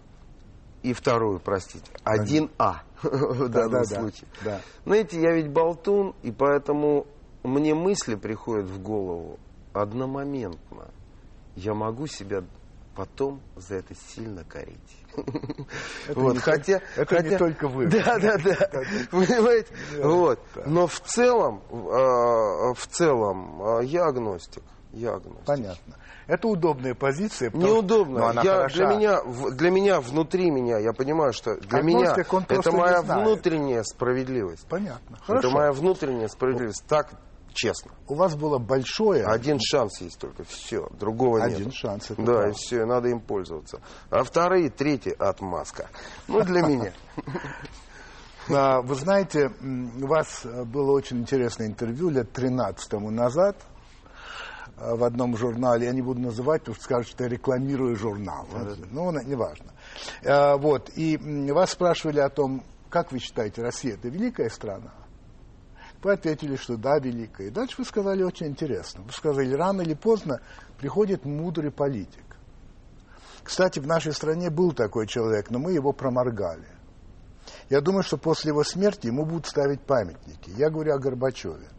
И 0.82 0.92
вторую, 0.92 1.40
простите, 1.40 1.90
один 2.04 2.50
А. 2.58 2.82
в 3.02 3.48
данном 3.48 3.82
да, 3.82 3.84
случае. 3.84 4.28
Да. 4.44 4.60
Знаете, 4.84 5.20
я 5.20 5.32
ведь 5.32 5.48
болтун, 5.50 6.14
и 6.22 6.30
поэтому 6.30 7.06
мне 7.42 7.74
мысли 7.74 8.14
приходят 8.14 8.68
в 8.68 8.82
голову 8.82 9.38
одномоментно. 9.72 10.90
Я 11.56 11.74
могу 11.74 12.06
себя 12.06 12.44
потом 12.94 13.40
за 13.56 13.76
это 13.76 13.94
сильно 13.94 14.44
корить. 14.44 15.03
Это 16.08 16.20
вот, 16.20 16.34
не 16.34 16.38
хотя, 16.40 16.80
это 16.96 17.16
хотя, 17.16 17.28
не 17.28 17.38
только 17.38 17.68
вы. 17.68 17.86
Да, 17.86 18.18
да, 18.18 18.36
да. 18.38 18.54
Понимаете? 19.10 19.68
Вот. 20.02 20.40
Но 20.66 20.86
в 20.86 21.00
целом, 21.00 21.62
в 21.70 22.86
целом, 22.88 23.80
э, 23.80 23.84
я 23.84 24.06
агностик. 24.06 24.62
Я 24.92 25.14
агностик. 25.14 25.44
Понятно. 25.46 25.94
Это 26.26 26.48
удобная 26.48 26.94
позиция. 26.94 27.50
Неудобно. 27.50 28.20
но 28.20 28.26
она 28.28 28.42
Я, 28.42 28.52
хороша. 28.56 28.76
для, 28.76 28.86
меня, 28.86 29.20
для 29.50 29.70
меня, 29.70 30.00
внутри 30.00 30.50
меня, 30.50 30.78
я 30.78 30.92
понимаю, 30.92 31.32
что 31.32 31.56
для 31.56 31.82
меня 31.82 32.12
Агностик, 32.12 32.28
просто 32.28 32.54
это 32.54 32.72
моя 32.72 33.02
внутренняя 33.02 33.82
справедливость. 33.82 34.66
Понятно. 34.68 35.16
Это 35.16 35.24
Хорошо. 35.26 35.50
моя 35.50 35.72
внутренняя 35.72 36.28
справедливость. 36.28 36.84
Так, 36.88 37.10
честно. 37.54 37.92
У 38.08 38.14
вас 38.14 38.34
было 38.36 38.58
большое... 38.58 39.24
Один 39.24 39.58
шанс 39.60 40.00
есть 40.02 40.18
только, 40.18 40.44
все, 40.44 40.86
другого 40.98 41.42
Один 41.42 41.66
нет. 41.66 41.74
шанс, 41.74 42.10
это 42.10 42.16
Да, 42.22 42.32
правда. 42.32 42.48
и 42.50 42.52
все, 42.52 42.84
надо 42.84 43.08
им 43.08 43.20
пользоваться. 43.20 43.80
А 44.10 44.22
вторые, 44.24 44.68
третий 44.70 45.12
отмазка. 45.12 45.88
Ну, 46.28 46.42
для 46.42 46.60
меня. 46.62 46.92
А, 48.50 48.82
Вы 48.82 48.94
знаете, 48.94 49.50
у 50.02 50.06
вас 50.06 50.42
э, 50.44 50.64
было 50.64 50.92
очень 50.92 51.20
интересное 51.20 51.66
интервью 51.66 52.10
лет 52.10 52.30
13 52.32 52.88
тому 52.90 53.10
назад 53.10 53.56
э, 54.76 54.94
в 54.94 55.02
одном 55.02 55.34
журнале. 55.36 55.86
Я 55.86 55.92
не 55.92 56.02
буду 56.02 56.20
называть, 56.20 56.60
потому 56.62 56.74
что 56.74 56.84
скажут, 56.84 57.10
что 57.12 57.24
я 57.24 57.30
рекламирую 57.30 57.96
журнал. 57.96 58.46
Ну, 58.90 59.10
на- 59.12 59.24
неважно. 59.24 59.72
Э, 60.22 60.56
Вот. 60.58 60.90
И 60.96 61.16
вас 61.52 61.70
спрашивали 61.70 62.20
о 62.20 62.28
том, 62.28 62.62
как 62.90 63.12
вы 63.12 63.18
считаете, 63.18 63.62
Россия 63.62 63.94
это 63.94 64.08
великая 64.08 64.50
страна? 64.50 64.92
Вы 66.04 66.12
ответили, 66.12 66.56
что 66.56 66.76
да, 66.76 66.98
великая. 66.98 67.46
И 67.46 67.50
дальше 67.50 67.76
вы 67.78 67.86
сказали 67.86 68.22
очень 68.22 68.48
интересно. 68.48 69.02
Вы 69.02 69.12
сказали, 69.12 69.54
рано 69.54 69.80
или 69.80 69.94
поздно 69.94 70.40
приходит 70.78 71.24
мудрый 71.24 71.70
политик. 71.70 72.24
Кстати, 73.42 73.78
в 73.78 73.86
нашей 73.86 74.12
стране 74.12 74.50
был 74.50 74.72
такой 74.72 75.06
человек, 75.06 75.50
но 75.50 75.58
мы 75.58 75.72
его 75.72 75.94
проморгали. 75.94 76.68
Я 77.70 77.80
думаю, 77.80 78.02
что 78.02 78.18
после 78.18 78.50
его 78.50 78.64
смерти 78.64 79.06
ему 79.06 79.24
будут 79.24 79.46
ставить 79.46 79.80
памятники. 79.80 80.50
Я 80.50 80.68
говорю 80.68 80.94
о 80.94 80.98
Горбачеве. 80.98 81.70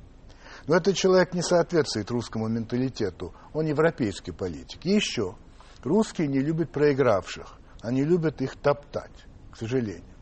Но 0.66 0.76
этот 0.76 0.96
человек 0.96 1.36
не 1.36 1.44
соответствует 1.44 2.10
русскому 2.10 2.48
менталитету. 2.48 3.32
Он 3.54 3.68
европейский 3.68 4.32
политик. 4.32 4.84
И 4.86 4.90
еще. 4.90 5.36
Русские 5.84 6.28
не 6.28 6.40
любят 6.40 6.72
проигравших. 6.72 7.60
Они 7.82 8.04
любят 8.04 8.42
их 8.42 8.56
топтать, 8.56 9.26
к 9.52 9.58
сожалению. 9.58 10.16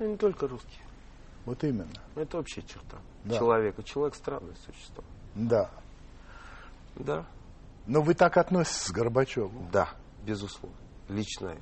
Ну, 0.00 0.08
не 0.08 0.16
только 0.16 0.48
русские. 0.48 0.85
Вот 1.46 1.62
именно. 1.64 1.88
Это 2.16 2.38
общая 2.38 2.62
черта 2.62 2.98
Да. 3.24 3.38
человека. 3.38 3.82
Человек 3.82 4.14
странное 4.14 4.54
существо. 4.66 5.02
Да. 5.34 5.70
Да, 6.96 7.24
Но 7.86 8.00
вы 8.02 8.14
так 8.14 8.36
относитесь 8.36 8.90
к 8.90 8.94
Горбачеву. 8.94 9.68
да, 9.70 9.90
безусловно. 10.24 10.76
Лично 11.08 11.48
я 11.50 11.60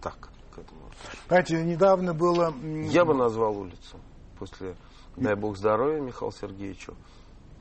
так 0.00 0.28
к 0.54 0.58
этому. 0.58 0.80
Знаете, 1.28 1.64
недавно 1.64 2.12
было... 2.14 2.54
Я 2.62 3.04
бы 3.04 3.14
назвал 3.14 3.56
улицу 3.58 3.98
после, 4.38 4.76
дай 5.16 5.34
бог 5.34 5.56
здоровья 5.56 6.00
Михаилу 6.00 6.32
Сергеевичу, 6.32 6.94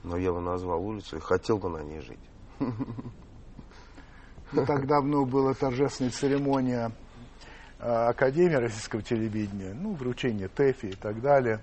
но 0.03 0.17
я 0.17 0.31
бы 0.33 0.41
назвал 0.41 0.83
улицу 0.85 1.17
и 1.17 1.19
хотел 1.21 1.57
бы 1.57 1.69
на 1.69 1.81
ней 1.81 2.01
жить. 2.01 2.19
Не 4.51 4.65
так 4.65 4.85
давно 4.85 5.25
была 5.25 5.53
торжественная 5.53 6.11
церемония 6.11 6.91
Академии 7.81 8.55
российского 8.55 9.01
телевидения, 9.01 9.73
ну, 9.73 9.93
вручение 9.93 10.47
ТЭФИ 10.47 10.87
и 10.87 10.95
так 10.95 11.19
далее. 11.21 11.59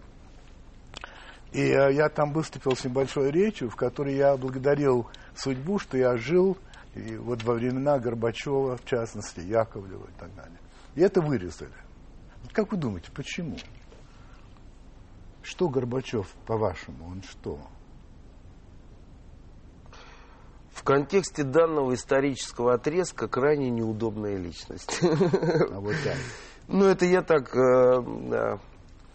И 1.52 1.60
э, 1.60 1.92
я 1.94 2.08
там 2.08 2.32
выступил 2.32 2.74
с 2.76 2.84
небольшой 2.84 3.30
речью, 3.30 3.70
в 3.70 3.76
которой 3.76 4.16
я 4.16 4.36
благодарил 4.36 5.08
судьбу, 5.36 5.78
что 5.78 5.96
я 5.96 6.16
жил 6.16 6.58
и 6.94 7.16
вот 7.16 7.42
во 7.44 7.54
времена 7.54 7.98
Горбачева, 7.98 8.76
в 8.76 8.84
частности, 8.84 9.40
Яковлева 9.40 10.06
и 10.06 10.18
так 10.18 10.34
далее. 10.34 10.58
И 10.94 11.00
это 11.00 11.20
вырезали. 11.20 11.72
Как 12.52 12.72
вы 12.72 12.78
думаете, 12.78 13.10
почему? 13.14 13.56
Что 15.42 15.68
Горбачев, 15.68 16.28
по-вашему, 16.46 17.06
он 17.06 17.22
что? 17.22 17.60
В 20.72 20.77
контексте 20.88 21.44
данного 21.44 21.92
исторического 21.92 22.72
отрезка 22.72 23.28
крайне 23.28 23.68
неудобная 23.68 24.38
личность. 24.38 24.98
А 25.02 25.80
вот 25.80 25.94
так. 26.02 26.16
Ну, 26.66 26.86
это 26.86 27.04
я 27.04 27.20
так... 27.22 27.54
э, 27.54 28.58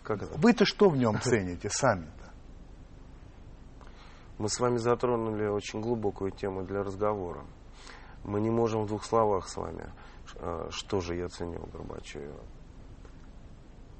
Как 0.03 0.21
это? 0.21 0.37
Вы-то 0.37 0.65
что 0.65 0.89
в 0.89 0.97
нем 0.97 1.19
цените 1.19 1.69
сами-то? 1.71 2.31
Мы 4.37 4.49
с 4.49 4.59
вами 4.59 4.77
затронули 4.77 5.47
очень 5.47 5.81
глубокую 5.81 6.31
тему 6.31 6.63
для 6.63 6.83
разговора. 6.83 7.43
Мы 8.23 8.39
не 8.39 8.51
можем 8.51 8.83
в 8.83 8.87
двух 8.87 9.03
словах 9.03 9.47
с 9.49 9.57
вами, 9.57 9.91
э, 10.35 10.67
что 10.69 10.99
же 10.99 11.15
я 11.15 11.27
ценю 11.27 11.65
Горбачева. 11.71 12.39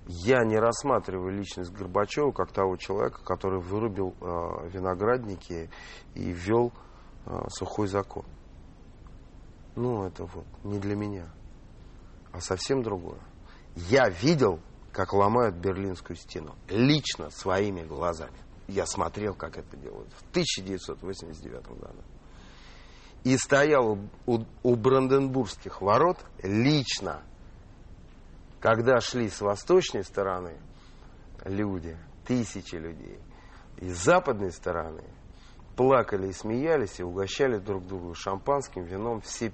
Я 0.06 0.44
не 0.46 0.60
рассматриваю 0.60 1.32
личность 1.32 1.72
Горбачева 1.74 2.32
как 2.34 2.52
того 2.52 2.76
человека, 2.78 3.24
который 3.24 3.62
вырубил 3.62 4.14
э, 4.22 4.70
виноградники 4.70 5.72
и 6.14 6.32
ввел 6.32 6.72
э, 7.26 7.46
сухой 7.50 7.88
закон. 7.88 8.26
Ну, 9.76 10.06
это 10.06 10.26
вот 10.26 10.46
не 10.64 10.80
для 10.80 10.96
меня, 10.96 11.28
а 12.32 12.42
совсем 12.42 12.84
другое. 12.84 13.20
Я 13.76 14.10
видел, 14.10 14.60
как 14.92 15.14
ломают 15.14 15.56
Берлинскую 15.56 16.16
стену. 16.16 16.56
Лично, 16.70 17.32
своими 17.32 17.84
глазами. 17.84 18.38
Я 18.68 18.86
смотрел, 18.86 19.34
как 19.34 19.58
это 19.58 19.76
делают 19.76 20.12
в 20.14 20.30
1989 20.30 21.68
году. 21.80 22.02
И 23.24 23.38
стоял 23.38 23.94
у, 23.94 24.10
у, 24.26 24.44
у 24.64 24.76
Бранденбургских 24.76 25.82
ворот 25.82 26.18
лично, 26.44 27.24
когда 28.60 29.00
шли 29.02 29.30
с 29.30 29.42
восточной 29.42 30.04
стороны 30.04 30.58
люди, 31.46 31.98
тысячи 32.26 32.76
людей, 32.76 33.20
и 33.78 33.90
с 33.90 34.04
западной 34.04 34.52
стороны 34.52 35.04
плакали 35.76 36.28
и 36.28 36.34
смеялись, 36.34 37.00
и 37.00 37.04
угощали 37.04 37.58
друг 37.58 37.86
друга 37.86 38.14
шампанским, 38.16 38.84
вином. 38.84 39.22
Все 39.22 39.52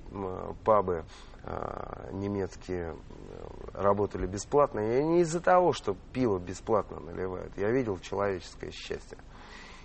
пабы 0.64 1.06
э, 1.44 2.10
немецкие 2.12 2.94
э, 2.94 3.48
работали 3.74 4.26
бесплатно. 4.26 4.80
И 4.80 5.04
не 5.04 5.22
из-за 5.22 5.42
того, 5.42 5.74
что 5.74 5.96
пиво 6.14 6.40
бесплатно 6.40 7.00
наливают. 7.00 7.58
Я 7.58 7.72
видел 7.72 7.98
человеческое 8.00 8.72
счастье. 8.72 9.18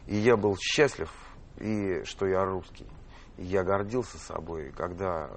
И 0.07 0.17
я 0.17 0.37
был 0.37 0.57
счастлив, 0.57 1.11
и 1.59 2.03
что 2.05 2.27
я 2.27 2.45
русский. 2.45 2.87
И 3.37 3.45
я 3.45 3.63
гордился 3.63 4.19
собой, 4.19 4.71
когда 4.73 5.31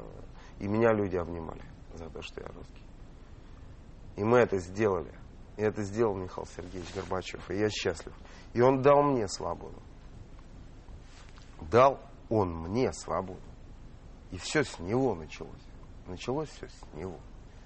и 0.59 0.67
меня 0.67 0.91
люди 0.91 1.15
обнимали 1.15 1.63
за 1.93 2.09
то, 2.09 2.21
что 2.21 2.41
я 2.41 2.47
русский. 2.47 2.83
И 4.15 4.23
мы 4.23 4.39
это 4.39 4.57
сделали. 4.57 5.13
И 5.57 5.61
это 5.61 5.83
сделал 5.83 6.15
Михаил 6.15 6.47
Сергеевич 6.55 6.93
Горбачев. 6.93 7.49
И 7.49 7.57
я 7.57 7.69
счастлив. 7.69 8.13
И 8.53 8.61
он 8.61 8.81
дал 8.81 9.01
мне 9.03 9.27
свободу. 9.27 9.81
Дал 11.61 11.99
он 12.29 12.53
мне 12.53 12.91
свободу. 12.93 13.41
И 14.31 14.37
все 14.37 14.63
с 14.63 14.79
него 14.79 15.15
началось. 15.15 15.53
Началось 16.05 16.49
все 16.49 16.67
с 16.67 16.93
него. 16.93 17.19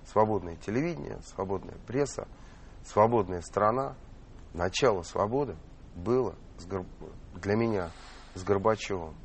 Свободное 0.06 0.56
телевидение, 0.56 1.20
свободная 1.24 1.78
пресса, 1.88 2.28
свободная 2.84 3.42
страна. 3.42 3.96
Начало 4.54 5.02
свободы 5.04 5.56
было 5.96 6.36
для 7.36 7.56
меня 7.56 7.92
с 8.36 8.44
Горбачевым. 8.44 9.16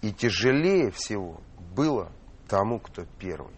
И 0.00 0.12
тяжелее 0.12 0.90
всего 0.90 1.40
было 1.74 2.12
тому, 2.48 2.78
кто 2.78 3.04
первый. 3.18 3.54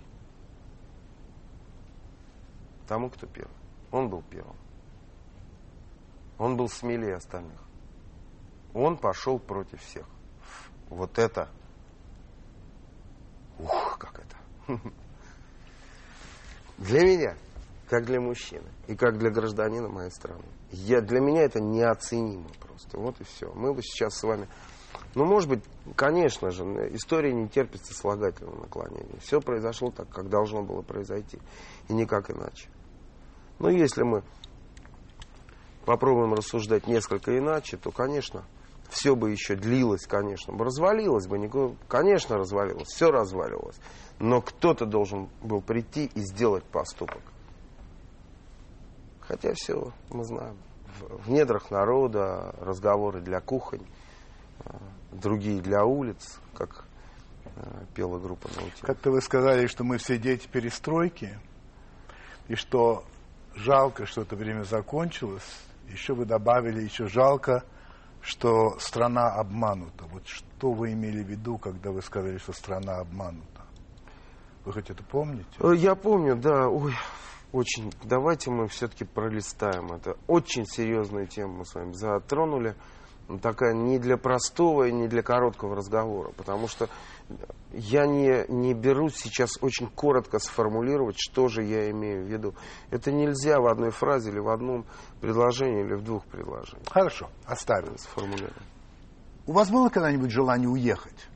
Тому, 2.88 3.10
кто 3.10 3.26
первый. 3.26 3.54
Он 3.92 4.08
был 4.08 4.22
первым. 4.22 4.56
Он 6.38 6.56
был 6.56 6.68
смелее 6.68 7.16
остальных. 7.16 7.60
Он 8.74 8.96
пошел 8.96 9.38
против 9.38 9.80
всех. 9.82 10.06
Вот 10.88 11.18
это. 11.18 11.48
Ух, 13.58 13.98
как 13.98 14.20
это. 14.20 14.80
Для 16.78 17.04
меня, 17.04 17.36
как 17.90 18.06
для 18.06 18.20
мужчины, 18.20 18.68
и 18.86 18.96
как 18.96 19.18
для 19.18 19.30
гражданина 19.30 19.88
моей 19.88 20.10
страны. 20.10 20.44
Я, 20.70 21.02
для 21.02 21.20
меня 21.20 21.42
это 21.42 21.60
неоценимо 21.60 22.48
просто. 22.58 22.98
Вот 22.98 23.20
и 23.20 23.24
все. 23.24 23.52
Мы 23.52 23.74
бы 23.74 23.82
сейчас 23.82 24.14
с 24.14 24.22
вами... 24.22 24.48
Ну, 25.14 25.24
может 25.24 25.48
быть, 25.48 25.62
конечно 25.94 26.50
же, 26.50 26.64
история 26.94 27.34
не 27.34 27.48
терпит 27.48 27.84
сослагательного 27.84 28.60
наклонения. 28.60 29.18
Все 29.20 29.40
произошло 29.40 29.90
так, 29.90 30.08
как 30.08 30.30
должно 30.30 30.62
было 30.62 30.82
произойти. 30.82 31.38
И 31.88 31.92
никак 31.92 32.30
иначе. 32.30 32.70
Но 33.58 33.68
если 33.68 34.02
мы 34.02 34.22
попробуем 35.84 36.32
рассуждать 36.32 36.86
несколько 36.86 37.36
иначе, 37.36 37.76
то, 37.76 37.90
конечно, 37.90 38.44
все 38.90 39.14
бы 39.16 39.30
еще 39.30 39.54
длилось, 39.54 40.06
конечно, 40.06 40.52
бы 40.52 40.64
развалилось 40.64 41.26
бы, 41.26 41.38
никто- 41.38 41.74
конечно, 41.88 42.36
развалилось, 42.36 42.88
все 42.88 43.10
разваливалось. 43.10 43.76
Но 44.18 44.42
кто-то 44.42 44.84
должен 44.84 45.28
был 45.42 45.62
прийти 45.62 46.10
и 46.14 46.20
сделать 46.20 46.64
поступок. 46.64 47.22
Хотя 49.20 49.54
все 49.54 49.92
мы 50.10 50.24
знаем. 50.24 50.56
В, 50.98 51.30
недрах 51.30 51.70
народа 51.70 52.54
разговоры 52.60 53.20
для 53.20 53.40
кухонь, 53.40 53.86
э, 54.64 54.70
другие 55.12 55.62
для 55.62 55.84
улиц, 55.84 56.38
как 56.54 56.84
э, 57.56 57.84
пела 57.94 58.18
группа 58.18 58.48
Наутилус. 58.48 58.80
Как-то 58.82 59.10
вы 59.10 59.22
сказали, 59.22 59.66
что 59.66 59.84
мы 59.84 59.96
все 59.96 60.18
дети 60.18 60.46
перестройки, 60.46 61.38
и 62.48 62.54
что 62.54 63.04
жалко, 63.54 64.04
что 64.04 64.22
это 64.22 64.36
время 64.36 64.64
закончилось. 64.64 65.60
Еще 65.88 66.12
вы 66.12 66.24
добавили, 66.24 66.82
еще 66.82 67.06
жалко, 67.06 67.64
что 68.22 68.78
страна 68.78 69.28
обманута. 69.34 70.04
Вот 70.12 70.26
что 70.26 70.72
вы 70.72 70.92
имели 70.92 71.22
в 71.22 71.26
виду, 71.28 71.58
когда 71.58 71.90
вы 71.90 72.02
сказали, 72.02 72.38
что 72.38 72.52
страна 72.52 72.98
обманута? 72.98 73.46
Вы 74.64 74.72
хоть 74.72 74.90
это 74.90 75.02
помните? 75.02 75.46
Э, 75.60 75.74
Я 75.74 75.94
помню, 75.94 76.36
да. 76.36 76.68
Ой, 76.68 76.92
очень. 77.52 77.92
Давайте 78.04 78.50
мы 78.50 78.68
все-таки 78.68 79.04
пролистаем. 79.04 79.92
Это 79.92 80.16
очень 80.26 80.66
серьезную 80.66 81.26
тему 81.26 81.58
мы 81.58 81.64
с 81.66 81.74
вами 81.74 81.92
затронули. 81.92 82.74
Такая 83.38 83.74
не 83.74 83.98
для 83.98 84.16
простого 84.16 84.88
и 84.88 84.92
не 84.92 85.06
для 85.06 85.22
короткого 85.22 85.76
разговора. 85.76 86.32
Потому 86.36 86.66
что 86.68 86.88
я 87.72 88.06
не, 88.06 88.44
не 88.48 88.74
берусь 88.74 89.14
сейчас 89.16 89.58
очень 89.60 89.88
коротко 89.88 90.38
сформулировать, 90.40 91.16
что 91.18 91.48
же 91.48 91.62
я 91.62 91.90
имею 91.90 92.24
в 92.24 92.28
виду. 92.28 92.54
Это 92.90 93.12
нельзя 93.12 93.60
в 93.60 93.66
одной 93.66 93.90
фразе 93.90 94.30
или 94.30 94.38
в 94.40 94.48
одном 94.48 94.84
предложении 95.20 95.84
или 95.84 95.94
в 95.94 96.02
двух 96.02 96.24
предложениях 96.26 96.88
Хорошо, 96.90 97.30
оставим. 97.44 97.96
сформулировать. 97.98 98.56
У 99.46 99.52
вас 99.52 99.70
было 99.70 99.88
когда-нибудь 99.90 100.30
желание 100.30 100.68
уехать? 100.68 101.28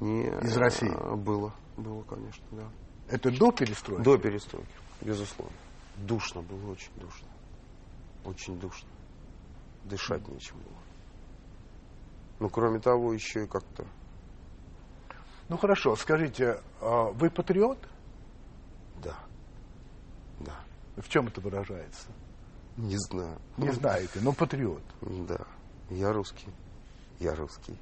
Не, 0.00 0.28
Из 0.42 0.56
России? 0.56 0.90
а, 0.92 1.14
Было, 1.16 1.52
было, 1.76 2.02
конечно, 2.02 2.44
да. 2.52 2.64
Это 3.08 3.30
до 3.30 3.52
перестройки? 3.52 4.02
До 4.02 4.16
перестройки, 4.18 4.66
безусловно. 5.02 5.54
Душно 5.96 6.40
было, 6.42 6.72
очень 6.72 6.90
душно. 6.96 7.28
Очень 8.24 8.58
душно. 8.58 8.88
Дышать 9.84 10.26
нечем 10.28 10.56
было. 10.56 10.74
Ну, 12.44 12.50
кроме 12.50 12.78
того, 12.78 13.14
еще 13.14 13.44
и 13.44 13.46
как-то... 13.46 13.86
Ну 15.48 15.56
хорошо, 15.56 15.96
скажите, 15.96 16.60
а 16.78 17.04
вы 17.04 17.30
патриот? 17.30 17.78
Да. 19.02 19.16
Да. 20.40 20.52
В 20.98 21.08
чем 21.08 21.28
это 21.28 21.40
выражается? 21.40 22.06
Не 22.76 22.98
знаю. 22.98 23.38
Не 23.56 23.70
знаете, 23.70 24.20
но 24.20 24.34
патриот. 24.34 24.82
Да. 25.00 25.38
Я 25.88 26.12
русский. 26.12 26.48
Я 27.18 27.34
русский. 27.34 27.78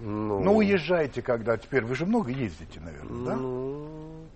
Ну, 0.00 0.40
Ну, 0.40 0.56
уезжаете 0.58 1.22
когда 1.22 1.56
теперь? 1.56 1.86
Вы 1.86 1.94
же 1.94 2.04
много 2.04 2.30
ездите, 2.32 2.80
наверное, 2.80 3.24
да? 3.24 3.36
Ну, 3.36 4.26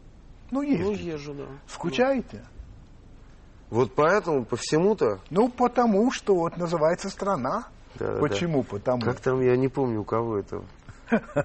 Ну, 0.50 0.62
ну, 0.62 0.92
езжу, 0.92 1.34
да. 1.34 1.44
Скучаете? 1.68 2.46
Вот 3.68 3.94
поэтому 3.94 4.46
по 4.46 4.56
всему-то... 4.56 5.20
Ну, 5.30 5.50
потому 5.50 6.10
что 6.12 6.34
вот 6.36 6.56
называется 6.56 7.10
страна. 7.10 7.66
Да, 7.98 8.18
Почему? 8.18 8.62
Потому. 8.62 9.02
Как 9.02 9.20
там, 9.20 9.40
я 9.40 9.56
не 9.56 9.68
помню, 9.68 10.00
у 10.00 10.04
кого 10.04 10.38
это. 10.38 10.62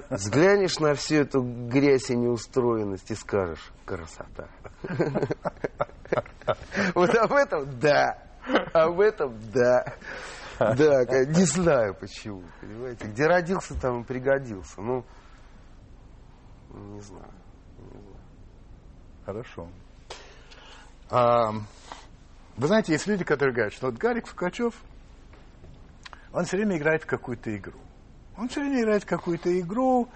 Взглянешь 0.10 0.80
на 0.80 0.94
всю 0.96 1.18
эту 1.18 1.42
грязь 1.42 2.10
и 2.10 2.16
неустроенность 2.16 3.12
и 3.12 3.16
скажешь, 3.16 3.72
красота. 3.86 4.48
Вот 6.96 7.14
об 7.16 7.34
этом 7.34 7.80
да. 7.80 8.18
Об 8.74 9.00
этом 9.00 9.38
да. 9.54 9.94
Да, 10.58 11.06
не 11.26 11.44
знаю 11.46 11.94
почему, 11.94 12.44
понимаете. 12.60 13.08
Где 13.08 13.28
родился, 13.28 13.80
там 13.80 14.02
и 14.02 14.04
пригодился. 14.04 14.82
Ну, 14.82 15.06
не 16.74 17.02
знаю. 17.02 17.32
не 17.78 18.02
знаю. 18.02 18.20
Хорошо. 19.26 19.70
А, 21.10 21.52
вы 22.58 22.68
знаете, 22.68 22.92
есть 22.94 23.08
люди, 23.08 23.24
которые 23.24 23.54
говорят, 23.54 23.74
что 23.74 23.88
вот 23.88 23.96
Гарик 23.96 24.28
Сукачев, 24.28 24.74
он 26.34 26.46
все 26.46 26.58
время 26.58 26.78
играет 26.78 27.04
в 27.04 27.06
какую-то 27.06 27.56
игру. 27.56 27.80
Он 28.38 28.48
все 28.50 28.62
время 28.62 28.82
играет 28.82 29.04
в 29.04 29.08
какую-то 29.08 29.60
игру, 29.60 30.08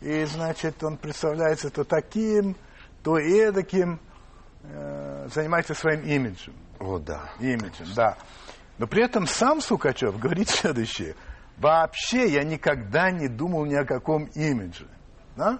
и, 0.00 0.24
значит, 0.24 0.82
он 0.82 0.96
представляется 0.96 1.70
то 1.70 1.84
таким, 1.84 2.56
то 3.02 3.18
эдаким, 3.18 4.00
э, 4.64 5.28
занимается 5.32 5.74
своим 5.74 6.02
имиджем. 6.02 6.54
О, 6.78 6.98
да. 6.98 7.30
Имиджем, 7.40 7.86
да. 7.94 8.16
Но 8.78 8.86
при 8.86 9.04
этом 9.04 9.26
сам 9.26 9.60
Сукачев 9.60 10.18
говорит 10.18 10.48
следующее. 10.48 11.14
Вообще 11.56 12.28
я 12.28 12.44
никогда 12.44 13.10
не 13.10 13.28
думал 13.28 13.64
ни 13.66 13.74
о 13.74 13.84
каком 13.84 14.26
имидже. 14.34 14.86
Да? 15.36 15.58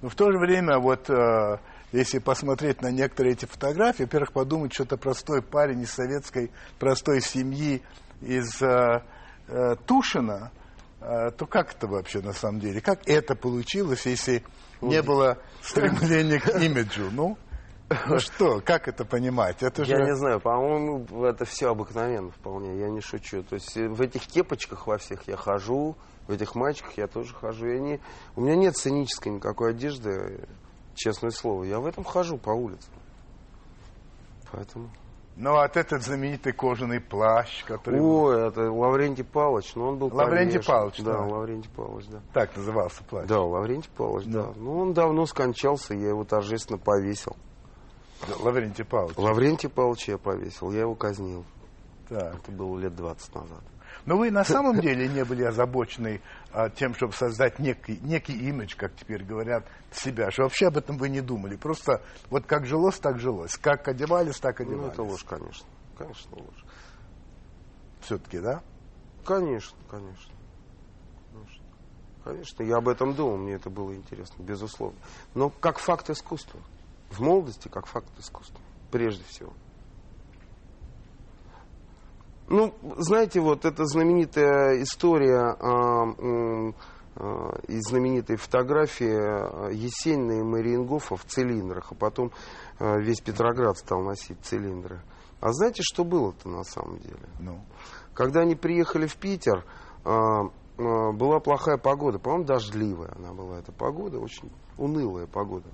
Но 0.00 0.08
в 0.08 0.14
то 0.14 0.30
же 0.30 0.38
время, 0.38 0.78
вот 0.78 1.10
э, 1.10 1.58
если 1.90 2.18
посмотреть 2.18 2.82
на 2.82 2.90
некоторые 2.90 3.32
эти 3.32 3.46
фотографии, 3.46 4.04
во-первых, 4.04 4.32
подумать, 4.32 4.72
что 4.72 4.84
это 4.84 4.96
простой 4.96 5.42
парень 5.42 5.82
из 5.82 5.90
советской 5.90 6.52
простой 6.78 7.20
семьи 7.20 7.82
из 8.20 8.62
э, 8.62 9.02
э, 9.48 9.76
Тушина, 9.86 10.50
э, 11.00 11.30
то 11.30 11.46
как 11.46 11.74
это 11.74 11.86
вообще 11.86 12.20
на 12.20 12.32
самом 12.32 12.60
деле? 12.60 12.80
Как 12.80 13.08
это 13.08 13.34
получилось, 13.34 14.06
если 14.06 14.44
не 14.80 15.02
было 15.02 15.38
стремления 15.62 16.40
к 16.40 16.48
имиджу? 16.60 17.10
Ну, 17.10 17.36
ну 18.06 18.18
что, 18.18 18.60
как 18.60 18.86
это 18.88 19.04
понимать? 19.04 19.62
Это 19.62 19.84
же... 19.84 19.92
Я 19.92 20.04
не 20.04 20.14
знаю, 20.14 20.40
по-моему, 20.40 21.24
это 21.24 21.44
все 21.44 21.70
обыкновенно 21.70 22.30
вполне, 22.30 22.78
я 22.78 22.90
не 22.90 23.00
шучу. 23.00 23.42
То 23.42 23.54
есть 23.54 23.76
э, 23.76 23.88
в 23.88 24.00
этих 24.02 24.26
кепочках 24.26 24.86
во 24.86 24.98
всех 24.98 25.26
я 25.26 25.36
хожу, 25.36 25.96
в 26.26 26.32
этих 26.32 26.54
мальчиках 26.54 26.98
я 26.98 27.06
тоже 27.06 27.34
хожу. 27.34 27.66
Я 27.66 27.78
не... 27.78 28.00
У 28.36 28.42
меня 28.42 28.56
нет 28.56 28.76
сценической 28.76 29.32
никакой 29.32 29.70
одежды, 29.70 30.46
честное 30.94 31.30
слово. 31.30 31.64
Я 31.64 31.80
в 31.80 31.86
этом 31.86 32.04
хожу 32.04 32.36
по 32.36 32.50
улице. 32.50 32.88
Поэтому... 34.52 34.90
Ну, 35.40 35.52
вот 35.52 35.76
этот 35.76 36.02
знаменитый 36.02 36.52
кожаный 36.52 37.00
плащ, 37.00 37.62
который 37.64 38.00
Ой, 38.00 38.48
это 38.48 38.72
Лаврентий 38.72 39.22
Павлович, 39.22 39.76
но 39.76 39.90
он 39.90 39.98
был 39.98 40.10
Лаврентий. 40.12 40.60
Павлович, 40.60 40.98
Да, 40.98 41.12
да. 41.12 41.20
Лаврентий 41.20 41.70
Павлович, 41.76 42.06
да. 42.08 42.20
так 42.32 42.56
назывался 42.56 43.04
плащ. 43.04 43.28
Да, 43.28 43.40
Лаврентий 43.40 43.90
Павлович, 43.96 44.26
да. 44.26 44.42
Да. 44.42 44.52
Ну, 44.56 44.78
он 44.80 44.94
давно 44.94 45.26
скончался, 45.26 45.94
я 45.94 46.08
его 46.08 46.24
торжественно 46.24 46.76
повесил. 46.78 47.36
Лаврентий 48.40 48.84
Павлович. 48.84 49.16
Лаврентий 49.16 49.68
Павлович 49.68 50.08
я 50.08 50.18
повесил, 50.18 50.72
я 50.72 50.80
его 50.80 50.96
казнил. 50.96 51.44
Так. 52.08 52.34
Это 52.34 52.50
было 52.50 52.76
лет 52.76 52.96
20 52.96 53.34
назад. 53.36 53.60
Но 54.06 54.16
вы 54.16 54.30
на 54.30 54.42
самом 54.44 54.80
деле 54.80 55.06
не 55.06 55.24
были 55.24 55.44
озабочены 55.44 56.20
а, 56.20 56.20
тем, 56.76 56.94
чтобы 56.94 57.12
создать 57.12 57.58
некий, 57.58 57.98
некий 58.00 58.32
имидж, 58.48 58.74
как 58.76 58.94
теперь 58.96 59.22
говорят, 59.24 59.66
себя. 59.92 60.30
Что 60.30 60.44
вообще 60.44 60.68
об 60.68 60.76
этом 60.76 60.96
вы 60.96 61.08
не 61.08 61.20
думали. 61.20 61.56
Просто 61.56 62.02
вот 62.30 62.46
как 62.46 62.66
жилось, 62.66 62.98
так 62.98 63.18
жилось. 63.18 63.56
Как 63.56 63.86
одевались, 63.88 64.38
так 64.38 64.60
Ну, 64.60 64.66
одевались. 64.66 64.92
это 64.92 65.02
ложь, 65.02 65.24
конечно. 65.24 65.66
Конечно, 65.96 66.36
ложь. 66.36 66.64
Все-таки, 68.00 68.38
да? 68.38 68.62
Конечно, 69.24 69.76
конечно. 69.90 70.32
Конечно. 71.32 71.64
Конечно, 72.24 72.62
я 72.62 72.76
об 72.76 72.88
этом 72.88 73.14
думал, 73.14 73.36
мне 73.36 73.54
это 73.54 73.68
было 73.70 73.94
интересно, 73.94 74.42
безусловно. 74.42 74.98
Но 75.34 75.50
как 75.50 75.78
факт 75.78 76.08
искусства. 76.10 76.60
В 77.10 77.20
молодости 77.20 77.68
как 77.68 77.86
факт 77.86 78.08
искусства. 78.18 78.60
Прежде 78.90 79.24
всего. 79.24 79.52
Ну, 82.48 82.74
знаете, 82.96 83.40
вот 83.40 83.66
эта 83.66 83.84
знаменитая 83.84 84.82
история 84.82 85.54
а, 85.60 86.04
м, 86.18 86.74
а, 87.14 87.58
из 87.68 87.82
знаменитой 87.88 88.36
фотографии 88.36 89.12
а, 89.12 89.68
Есенина 89.70 90.40
и 90.40 90.42
Мариенгофа 90.42 91.16
в 91.16 91.24
цилиндрах, 91.26 91.92
а 91.92 91.94
потом 91.94 92.32
а, 92.78 92.96
весь 92.98 93.20
Петроград 93.20 93.76
стал 93.76 94.00
носить 94.00 94.38
цилиндры. 94.42 95.02
А 95.40 95.52
знаете, 95.52 95.82
что 95.82 96.04
было-то 96.04 96.48
на 96.48 96.64
самом 96.64 96.98
деле? 97.00 97.28
Ну. 97.38 97.60
Когда 98.14 98.40
они 98.40 98.54
приехали 98.54 99.06
в 99.06 99.16
Питер, 99.16 99.66
а, 100.04 100.44
а, 100.78 101.12
была 101.12 101.40
плохая 101.40 101.76
погода, 101.76 102.18
по-моему, 102.18 102.46
дождливая 102.46 103.12
она 103.14 103.34
была, 103.34 103.58
эта 103.58 103.72
погода, 103.72 104.18
очень 104.20 104.50
унылая 104.78 105.26
погода 105.26 105.68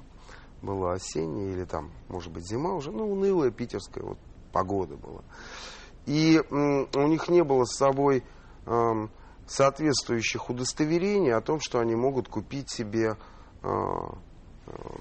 была 0.61 0.95
осенняя 0.95 1.53
или 1.53 1.64
там, 1.64 1.93
может 2.09 2.33
быть, 2.33 2.49
зима 2.49 2.75
уже, 2.75 2.91
ну, 2.91 3.12
унылая 3.12 3.53
питерская 3.53 4.03
вот 4.03 4.18
погода 4.53 4.97
была. 4.97 5.22
И 6.07 6.40
у 6.50 7.07
них 7.07 7.28
не 7.28 7.42
было 7.42 7.64
с 7.64 7.76
собой 7.76 8.22
соответствующих 9.46 10.48
удостоверений 10.50 11.32
о 11.34 11.40
том, 11.40 11.61
что 11.61 11.78
они 11.78 11.94
могут 11.94 12.28
купить 12.28 12.70
себе 12.70 13.16
а, 13.62 13.66
а, 13.66 14.16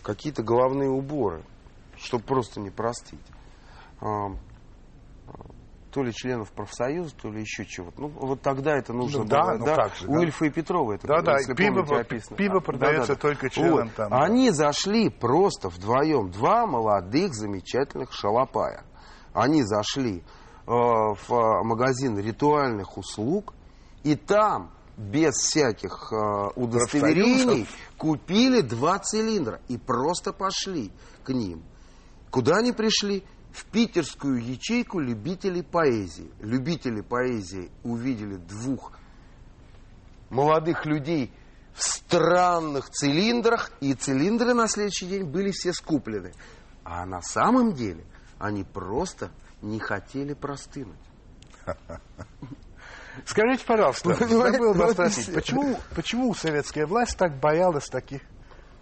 какие-то 0.02 0.44
головные 0.44 0.90
уборы, 0.90 1.44
чтобы 1.98 2.24
просто 2.26 2.60
не 2.60 2.70
простить. 2.70 3.22
Ам, 4.02 4.38
то 5.92 6.02
ли 6.04 6.12
членов 6.12 6.52
профсоюза, 6.52 7.16
то 7.16 7.30
ли 7.30 7.40
еще 7.42 7.66
чего-то. 7.66 8.02
Ну, 8.02 8.08
вот 8.08 8.42
тогда 8.42 8.76
это 8.76 8.94
нужно 8.94 9.20
Ну 9.20 9.26
да, 9.26 9.44
было. 9.44 9.58
ну 9.60 9.66
как 9.66 9.96
же, 9.96 10.08
У 10.08 10.14
да. 10.16 10.24
Ильфа 10.24 10.46
и 10.46 10.50
Петрова 10.50 10.94
это, 10.94 11.08
Да, 11.08 11.22
да, 11.22 11.34
если 11.38 11.54
пиво 11.54 11.84
помните, 11.84 11.96
описано. 12.02 12.36
пиво 12.36 12.58
А, 12.58 12.62
продается 12.62 13.16
только 13.16 13.50
членам 13.50 13.88
Вот. 13.88 13.96
там, 13.96 14.10
да. 14.10 14.24
Они 14.24 14.50
зашли 14.50 15.10
просто 15.10 15.70
вдвоем, 15.70 16.32
два 16.32 16.66
молодых 16.66 17.34
замечательных 17.36 18.12
шалопая. 18.12 18.84
Они 19.34 19.62
зашли 19.64 20.24
в 20.66 21.18
э, 21.30 21.64
магазин 21.64 22.18
ритуальных 22.18 22.98
услуг, 22.98 23.54
и 24.04 24.16
там 24.16 24.72
без 24.98 25.36
всяких 25.36 26.12
э, 26.12 26.50
удостоверений 26.56 27.68
купили 27.98 28.62
два 28.62 29.00
цилиндра 29.00 29.60
и 29.68 29.78
просто 29.78 30.34
пошли 30.34 30.92
к 31.24 31.30
ним. 31.30 31.64
Куда 32.30 32.58
они 32.58 32.72
пришли? 32.72 33.24
в 33.54 33.66
питерскую 33.66 34.44
ячейку 34.44 35.00
любителей 35.00 35.62
поэзии. 35.62 36.32
Любители 36.40 37.02
поэзии 37.02 37.70
увидели 37.84 38.36
двух 38.38 38.92
молодых 40.30 40.86
людей 40.86 41.32
в 41.76 41.84
странных 41.84 42.90
цилиндрах, 42.90 43.72
и 43.80 43.94
цилиндры 43.94 44.54
на 44.54 44.68
следующий 44.68 45.06
день 45.06 45.24
были 45.24 45.52
все 45.52 45.72
скуплены. 45.72 46.34
А 46.84 47.06
на 47.06 47.22
самом 47.22 47.74
деле 47.74 48.04
они 48.40 48.64
просто 48.64 49.32
не 49.64 49.80
хотели 49.80 50.34
простынуть. 50.34 51.00
Скажите, 53.26 53.66
пожалуйста, 53.66 54.14
забыл 54.16 54.74
вас 54.74 54.94
спросить, 54.94 55.34
почему, 55.34 55.78
почему 55.96 56.34
советская 56.34 56.86
власть 56.86 57.18
так 57.18 57.40
боялась 57.40 57.88
таких, 57.88 58.22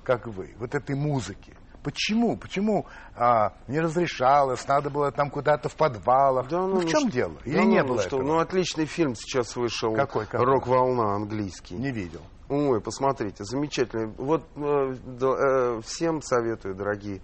как 0.03 0.27
вы, 0.27 0.55
вот 0.57 0.73
этой 0.73 0.95
музыки? 0.95 1.55
Почему? 1.83 2.37
Почему 2.37 2.85
а, 3.15 3.53
не 3.67 3.79
разрешалось? 3.79 4.67
Надо 4.67 4.91
было 4.91 5.11
там 5.11 5.31
куда-то 5.31 5.67
в 5.67 5.75
подвалах? 5.75 6.47
Да, 6.47 6.59
ну, 6.59 6.75
ну 6.75 6.79
в 6.81 6.87
чем 6.87 7.01
что, 7.01 7.11
дело? 7.11 7.37
Или 7.43 7.55
да, 7.55 7.63
не 7.63 7.81
ну, 7.81 7.87
было 7.87 7.99
что? 7.99 8.17
этого? 8.17 8.23
Ну, 8.23 8.37
отличный 8.37 8.85
фильм 8.85 9.15
сейчас 9.15 9.55
вышел. 9.55 9.95
Какой? 9.95 10.27
какой? 10.27 10.45
Рок-волна 10.45 11.15
английский. 11.15 11.75
Не 11.75 11.91
видел. 11.91 12.21
Ой, 12.51 12.81
посмотрите, 12.81 13.45
замечательный. 13.45 14.13
Вот 14.17 14.43
э, 14.57 14.95
э, 15.21 15.81
всем 15.85 16.21
советую, 16.21 16.75
дорогие 16.75 17.21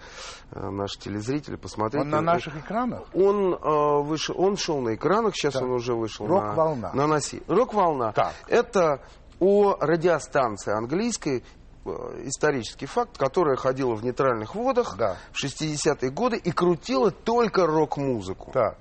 э, 0.52 0.70
наши 0.70 0.98
телезрители, 0.98 1.58
посмотреть. 1.58 2.04
Он 2.04 2.10
на 2.10 2.22
наших 2.22 2.56
экранах? 2.56 3.04
Он 3.14 3.54
э, 3.54 4.04
вышел, 4.04 4.40
он 4.40 4.56
шел 4.56 4.80
на 4.80 4.96
экранах, 4.96 5.36
сейчас 5.36 5.56
так. 5.56 5.64
он 5.64 5.72
уже 5.72 5.96
вышел 5.96 6.26
Рок-волна. 6.28 6.92
на, 6.94 7.02
на 7.02 7.08
носи. 7.08 7.44
Рок-волна. 7.48 8.14
Так. 8.14 8.34
Это 8.48 9.02
о 9.42 9.76
радиостанции 9.82 10.72
английской, 10.72 11.44
э, 11.84 11.90
исторический 12.24 12.86
факт, 12.86 13.18
которая 13.18 13.58
ходила 13.58 13.96
в 13.96 14.06
нейтральных 14.06 14.56
водах 14.56 14.96
да. 14.98 15.18
в 15.34 15.44
60-е 15.44 16.10
годы 16.10 16.38
и 16.38 16.52
крутила 16.52 17.12
только 17.12 17.68
рок-музыку. 17.68 18.52
Так. 18.54 18.78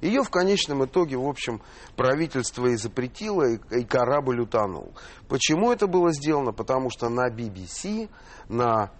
Ее 0.00 0.22
в 0.22 0.30
конечном 0.30 0.84
итоге, 0.84 1.16
в 1.16 1.26
общем, 1.26 1.62
правительство 1.96 2.66
и 2.66 2.76
запретило, 2.76 3.48
и, 3.48 3.58
и 3.70 3.84
корабль 3.84 4.40
утонул. 4.40 4.92
Почему 5.28 5.72
это 5.72 5.86
было 5.86 6.12
сделано? 6.12 6.52
Потому 6.52 6.90
что 6.90 7.08
на 7.08 7.30
BBC, 7.30 8.10
на 8.48 8.90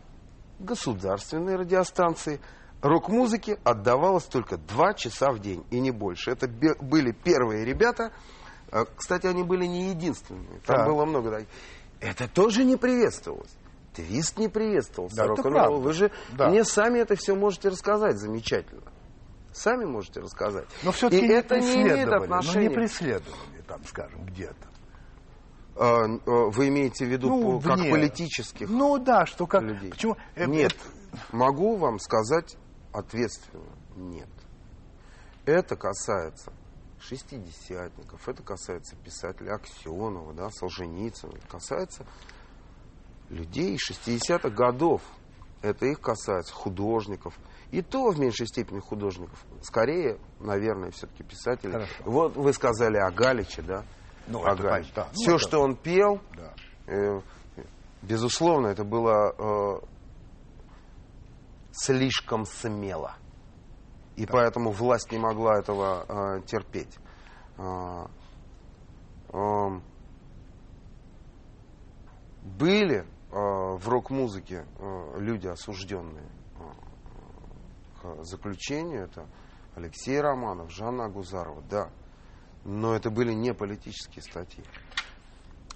государственной 0.59 1.57
радиостанции 1.57 2.41
рок-музыке 2.81 3.59
отдавалось 3.65 4.25
только 4.25 4.57
два 4.57 4.95
часа 4.95 5.33
в 5.33 5.39
день, 5.39 5.65
и 5.71 5.81
не 5.81 5.91
больше. 5.91 6.31
Это 6.31 6.49
были 6.49 7.13
первые 7.13 7.65
ребята. 7.65 8.13
А, 8.71 8.85
кстати, 8.85 9.27
они 9.27 9.43
были 9.43 9.67
не 9.67 9.91
единственные. 9.91 10.61
Там 10.67 10.79
да. 10.79 10.87
было 10.87 11.05
много 11.05 11.31
таких. 11.31 11.49
Это 12.01 12.29
тоже 12.29 12.65
не 12.65 12.77
приветствовалось. 12.77 13.55
Твист 13.95 14.39
не 14.39 14.49
приветствовался. 14.49 15.17
Да, 15.17 15.27
рок-н-ролл. 15.27 15.81
Вы 15.81 15.93
же 15.93 16.11
да. 16.33 16.49
мне 16.49 16.65
сами 16.65 16.99
это 16.99 17.17
все 17.17 17.35
можете 17.35 17.71
рассказать 17.71 18.19
замечательно. 18.19 18.83
Сами 19.57 19.87
можете 19.87 20.21
рассказать. 20.21 20.67
Но 20.83 20.93
все-таки 20.93 21.27
не 21.27 21.33
это 21.33 21.59
не 21.59 21.83
имеет 21.83 22.13
отношения. 22.13 22.69
Ну, 22.69 22.69
не 22.69 22.75
преследовали, 22.75 23.63
там, 23.67 23.83
скажем, 23.87 24.27
где-то. 24.27 24.69
А, 25.77 26.05
а, 26.05 26.51
вы 26.51 26.69
имеете 26.69 27.07
в 27.07 27.09
виду 27.09 27.29
ну, 27.29 27.61
по, 27.61 27.69
как 27.69 27.79
политических 27.79 28.69
Ну 28.69 28.99
да, 28.99 29.25
что 29.25 29.47
как... 29.47 29.63
Людей. 29.63 29.91
Почему? 29.91 30.19
Э, 30.35 30.45
нет, 30.45 30.73
это... 30.73 31.19
могу 31.35 31.77
вам 31.77 31.99
сказать 31.99 32.59
ответственно, 32.93 33.65
нет. 33.97 34.29
Это 35.47 35.75
касается 35.75 36.53
шестидесятников, 37.01 38.29
это 38.29 38.43
касается 38.43 38.95
писателей 38.97 39.53
Аксенова, 39.53 40.35
да, 40.35 40.51
Солженицына, 40.51 41.33
это 41.33 41.47
касается 41.49 42.05
людей 43.31 43.79
60-х 43.79 44.51
годов. 44.51 45.01
Это 45.63 45.87
их 45.87 46.01
касается 46.01 46.53
художников, 46.53 47.35
и 47.71 47.83
то 47.83 48.11
в 48.11 48.19
меньшей 48.19 48.47
степени 48.47 48.81
художников. 48.81 49.45
Скорее, 49.63 50.19
наверное, 50.41 50.91
все-таки 50.91 51.25
писатели. 51.25 51.73
Хорошо. 51.73 51.95
Вот 52.05 52.37
вы 52.37 52.53
сказали 52.53 52.97
о 52.97 53.11
Галиче, 53.11 53.63
да? 53.63 53.85
Ну, 54.29 54.45
о 54.45 54.55
Галиче. 54.55 54.93
Да. 54.95 55.09
Все, 55.13 55.33
ну, 55.33 55.39
что 55.39 55.61
он 55.61 55.77
пел, 55.77 56.21
да. 56.37 56.55
э, 56.87 57.21
безусловно, 58.03 58.69
это 58.69 58.85
было 58.85 59.35
э, 59.37 59.87
слишком 61.73 62.45
смело. 62.45 63.15
И 64.17 64.25
да. 64.25 64.33
поэтому 64.33 64.71
власть 64.71 65.11
не 65.11 65.19
могла 65.19 65.59
этого 65.59 66.39
э, 66.39 66.43
терпеть. 66.47 66.97
Э, 67.59 68.07
э, 69.33 69.81
были 72.43 73.01
э, 73.01 73.05
в 73.33 73.89
рок-музыке 73.89 74.65
э, 74.79 75.19
люди 75.19 75.49
осужденные 75.49 76.31
заключению. 78.23 79.05
Это 79.05 79.27
Алексей 79.75 80.21
Романов, 80.21 80.71
Жанна 80.71 81.07
Агузарова, 81.07 81.63
да. 81.69 81.91
Но 82.65 82.95
это 82.95 83.11
были 83.11 83.33
не 83.33 83.55
политические 83.55 84.23
статьи. 84.23 84.65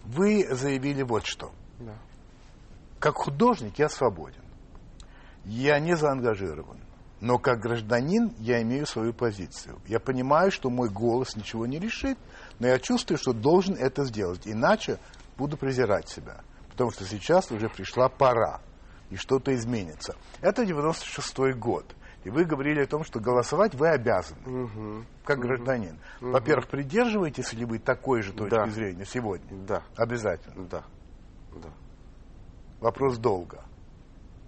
Вы 0.05 0.47
заявили 0.51 1.03
вот 1.03 1.27
что. 1.27 1.53
Да. 1.79 1.97
Как 2.99 3.17
художник 3.17 3.79
я 3.79 3.89
свободен. 3.89 4.45
Я 5.45 5.79
не 5.79 5.97
заангажирован. 5.97 6.79
Но 7.21 7.39
как 7.39 7.61
гражданин 7.61 8.35
я 8.39 8.63
имею 8.63 8.87
свою 8.87 9.13
позицию. 9.13 9.79
Я 9.87 10.01
понимаю, 10.01 10.51
что 10.51 10.71
мой 10.71 10.89
голос 10.89 11.37
ничего 11.37 11.67
не 11.67 11.79
решит, 11.79 12.19
но 12.59 12.67
я 12.67 12.79
чувствую, 12.79 13.19
что 13.19 13.33
должен 13.33 13.75
это 13.75 14.05
сделать. 14.05 14.47
Иначе 14.47 14.99
буду 15.37 15.59
презирать 15.59 16.09
себя. 16.09 16.41
Потому 16.71 16.91
что 16.91 17.05
сейчас 17.05 17.51
уже 17.51 17.69
пришла 17.69 18.09
пора, 18.09 18.61
и 19.11 19.17
что-то 19.17 19.55
изменится. 19.55 20.17
Это 20.41 20.65
96 20.65 21.59
год. 21.59 21.95
И 22.25 22.31
вы 22.31 22.45
говорили 22.45 22.83
о 22.83 22.87
том, 22.87 23.03
что 23.03 23.19
голосовать 23.19 23.75
вы 23.75 23.89
обязаны, 23.89 24.65
угу. 24.65 25.05
как 25.25 25.39
угу. 25.39 25.47
гражданин. 25.47 25.99
Угу. 26.21 26.31
Во-первых, 26.33 26.69
придерживаетесь 26.69 27.53
ли 27.55 27.65
вы 27.65 27.79
такой 27.79 28.23
же 28.23 28.33
точки 28.33 28.55
да. 28.55 28.67
зрения 28.67 29.07
сегодня? 29.07 29.65
Да. 29.67 29.83
Обязательно? 29.97 30.67
Да. 30.67 30.85
да. 31.55 31.69
Вопрос 32.81 33.17
долга. 33.19 33.65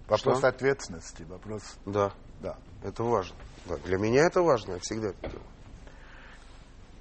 Вопрос 0.07 0.39
что? 0.39 0.47
ответственности. 0.47 1.23
Вопрос... 1.23 1.77
Да. 1.85 2.13
Да. 2.41 2.57
Это 2.83 3.03
важно. 3.03 3.35
Да. 3.65 3.77
Для 3.77 3.97
меня 3.97 4.25
это 4.25 4.41
важно, 4.41 4.73
я 4.73 4.79
всегда 4.79 5.09
это 5.09 5.29
делаю. 5.29 5.47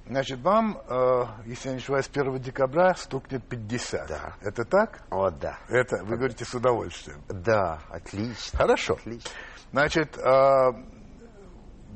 Значит, 0.07 0.41
вам, 0.41 0.79
э, 0.89 1.25
если 1.47 1.69
я 1.69 1.75
не 1.75 1.81
ошибаюсь, 1.81 2.09
1 2.13 2.39
декабря 2.41 2.95
стукнет 2.95 3.45
50. 3.45 4.09
Да. 4.09 4.35
Это 4.41 4.65
так? 4.65 5.03
О, 5.11 5.31
да. 5.31 5.59
Это 5.69 6.05
вы 6.05 6.17
говорите 6.17 6.45
с 6.45 6.55
удовольствием. 6.55 7.23
Да, 7.29 7.81
отлично. 7.89 8.59
Хорошо. 8.59 8.95
Отлично. 8.95 9.31
Значит, 9.71 10.19
э, 10.19 10.73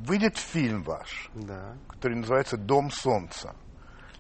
выйдет 0.07 0.37
фильм 0.37 0.83
ваш, 0.83 1.31
да. 1.35 1.77
который 1.89 2.17
называется 2.17 2.57
«Дом 2.57 2.91
солнца», 2.91 3.55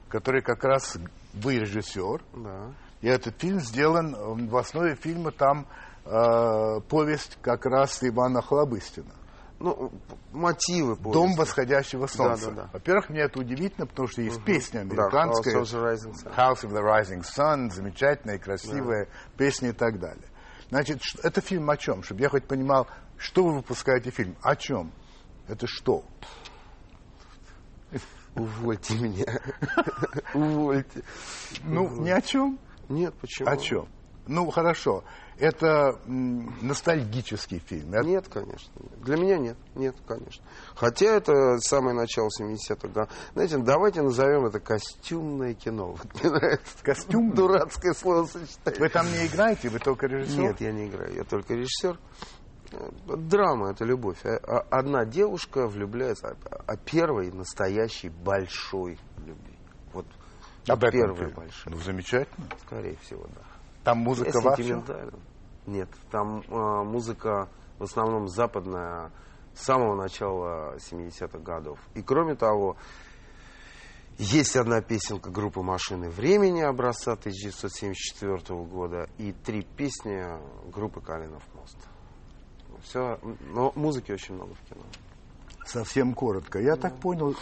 который 0.09 0.43
как 0.43 0.65
раз 0.65 0.99
вы 1.33 1.59
режиссер. 1.59 2.23
Да. 2.35 2.73
И 3.03 3.09
этот 3.09 3.41
фильм 3.41 3.61
сделан, 3.61 4.49
в 4.49 4.57
основе 4.57 4.97
фильма 4.97 5.31
там 5.31 5.67
э, 6.05 6.81
повесть 6.89 7.39
как 7.41 7.67
раз 7.67 8.03
Ивана 8.03 8.43
Хлобыстина. 8.43 9.15
Ну, 9.59 9.91
мотивы 10.33 10.97
повести. 10.97 11.13
«Дом 11.15 11.35
восходящего 11.35 12.07
солнца». 12.07 12.51
Да, 12.51 12.51
да, 12.51 12.63
да. 12.63 12.71
Во-первых, 12.75 13.09
мне 13.09 13.21
это 13.21 13.39
удивительно, 13.41 13.87
потому 13.87 14.07
что 14.07 14.21
есть 14.21 14.37
угу. 14.37 14.45
песня 14.45 14.81
американская. 14.81 15.55
Да, 15.55 15.61
House, 15.61 15.65
of 15.65 15.73
the 15.73 15.95
Rising 15.95 16.13
Sun. 16.13 16.37
House 16.37 16.65
of 16.65 16.73
the 16.73 16.83
Rising 16.83 17.25
Sun, 17.25 17.71
замечательная, 17.71 18.39
красивая 18.39 19.07
да. 19.07 19.11
песня 19.39 19.71
и 19.71 19.73
так 19.73 19.99
далее. 19.99 20.27
Значит, 20.69 21.01
это 21.23 21.41
фильм 21.41 21.71
о 21.71 21.77
чем? 21.77 22.03
Чтобы 22.03 22.21
я 22.21 22.29
хоть 22.29 22.45
понимал, 22.47 22.87
что 23.17 23.45
вы 23.45 23.55
выпускаете 23.55 24.11
фильм? 24.11 24.37
О 24.43 24.57
чем? 24.57 24.93
Это 25.49 25.67
что? 25.67 26.05
Увольте 28.35 28.95
меня. 28.95 29.41
Увольте. 30.35 31.03
Ну, 31.65 31.89
ни 32.03 32.11
о 32.11 32.21
чем? 32.21 32.59
Нет, 32.91 33.15
почему? 33.15 33.49
О 33.49 33.57
чем? 33.57 33.89
Ну, 34.27 34.51
хорошо. 34.51 35.05
Это 35.39 36.01
ностальгический 36.07 37.59
фильм. 37.59 37.93
Это... 37.93 38.07
Нет, 38.07 38.29
конечно. 38.29 38.73
Для 39.03 39.17
меня 39.17 39.37
нет. 39.39 39.57
Нет, 39.75 39.95
конечно. 40.07 40.43
Хотя 40.75 41.07
это 41.07 41.59
самое 41.59 41.95
начало 41.95 42.29
70-х 42.41 42.89
годов. 42.89 43.11
Знаете, 43.35 43.59
давайте 43.59 44.03
назовем 44.03 44.47
это 44.47 44.61
костюмное 44.61 45.53
кино. 45.55 45.93
Вот 45.93 46.23
мне 46.23 46.31
нравится. 46.31 46.83
Костюм? 46.83 47.33
Дурацкое 47.33 47.93
словосочетание. 47.93 48.81
Вы 48.81 48.89
там 48.89 49.07
не 49.07 49.27
играете? 49.27 49.69
Вы 49.69 49.79
только 49.79 50.07
режиссер? 50.07 50.41
Нет, 50.41 50.61
я 50.61 50.73
не 50.73 50.89
играю. 50.89 51.15
Я 51.15 51.25
только 51.25 51.55
режиссер. 51.55 51.99
Драма– 53.07 53.71
это 53.73 53.85
любовь. 53.85 54.19
А, 54.25 54.37
а 54.37 54.79
одна 54.79 55.05
девушка 55.05 55.69
влюбляется, 55.69 56.37
а 56.67 56.77
первой 56.77 57.31
настоящей 57.31 58.09
большой 58.09 58.99
любви. 59.19 59.57
Вот 59.93 60.07
Об 60.67 60.83
этом 60.83 61.01
первая 61.01 61.31
большая. 61.31 61.75
Ну, 61.75 61.81
замечательно. 61.81 62.49
Скорее 62.65 62.97
всего, 63.03 63.27
да. 63.35 63.43
Там 63.87 63.99
музыка 63.99 64.41
ваша? 64.43 64.83
Нет, 65.65 65.89
там 66.11 66.41
э, 66.41 66.83
музыка 66.83 67.49
в 67.79 67.85
основном 67.85 68.27
западная 68.27 69.13
с 69.55 69.63
самого 69.63 69.95
начала 69.95 70.75
70-х 70.79 71.39
годов. 71.39 71.79
И 71.95 72.03
кроме 72.03 72.35
того, 72.35 72.77
есть 74.19 74.57
одна 74.57 74.81
песенка 74.81 75.31
группы 75.31 75.63
«Машины 75.63 76.11
времени» 76.11 76.63
образца 76.63 77.13
1974 77.13 78.61
года 78.65 79.09
и 79.19 79.31
три 79.31 79.63
песни 79.63 80.21
группы 80.73 81.01
«Калинов 81.01 81.45
мост». 81.55 81.79
Все, 82.83 83.21
но 83.53 83.73
музыки 83.77 84.11
очень 84.11 84.35
много 84.35 84.55
в 84.55 84.61
кино. 84.69 84.83
Совсем 85.65 86.13
коротко. 86.13 86.59
Я 86.59 86.75
так 86.75 86.99
понял, 86.99 87.37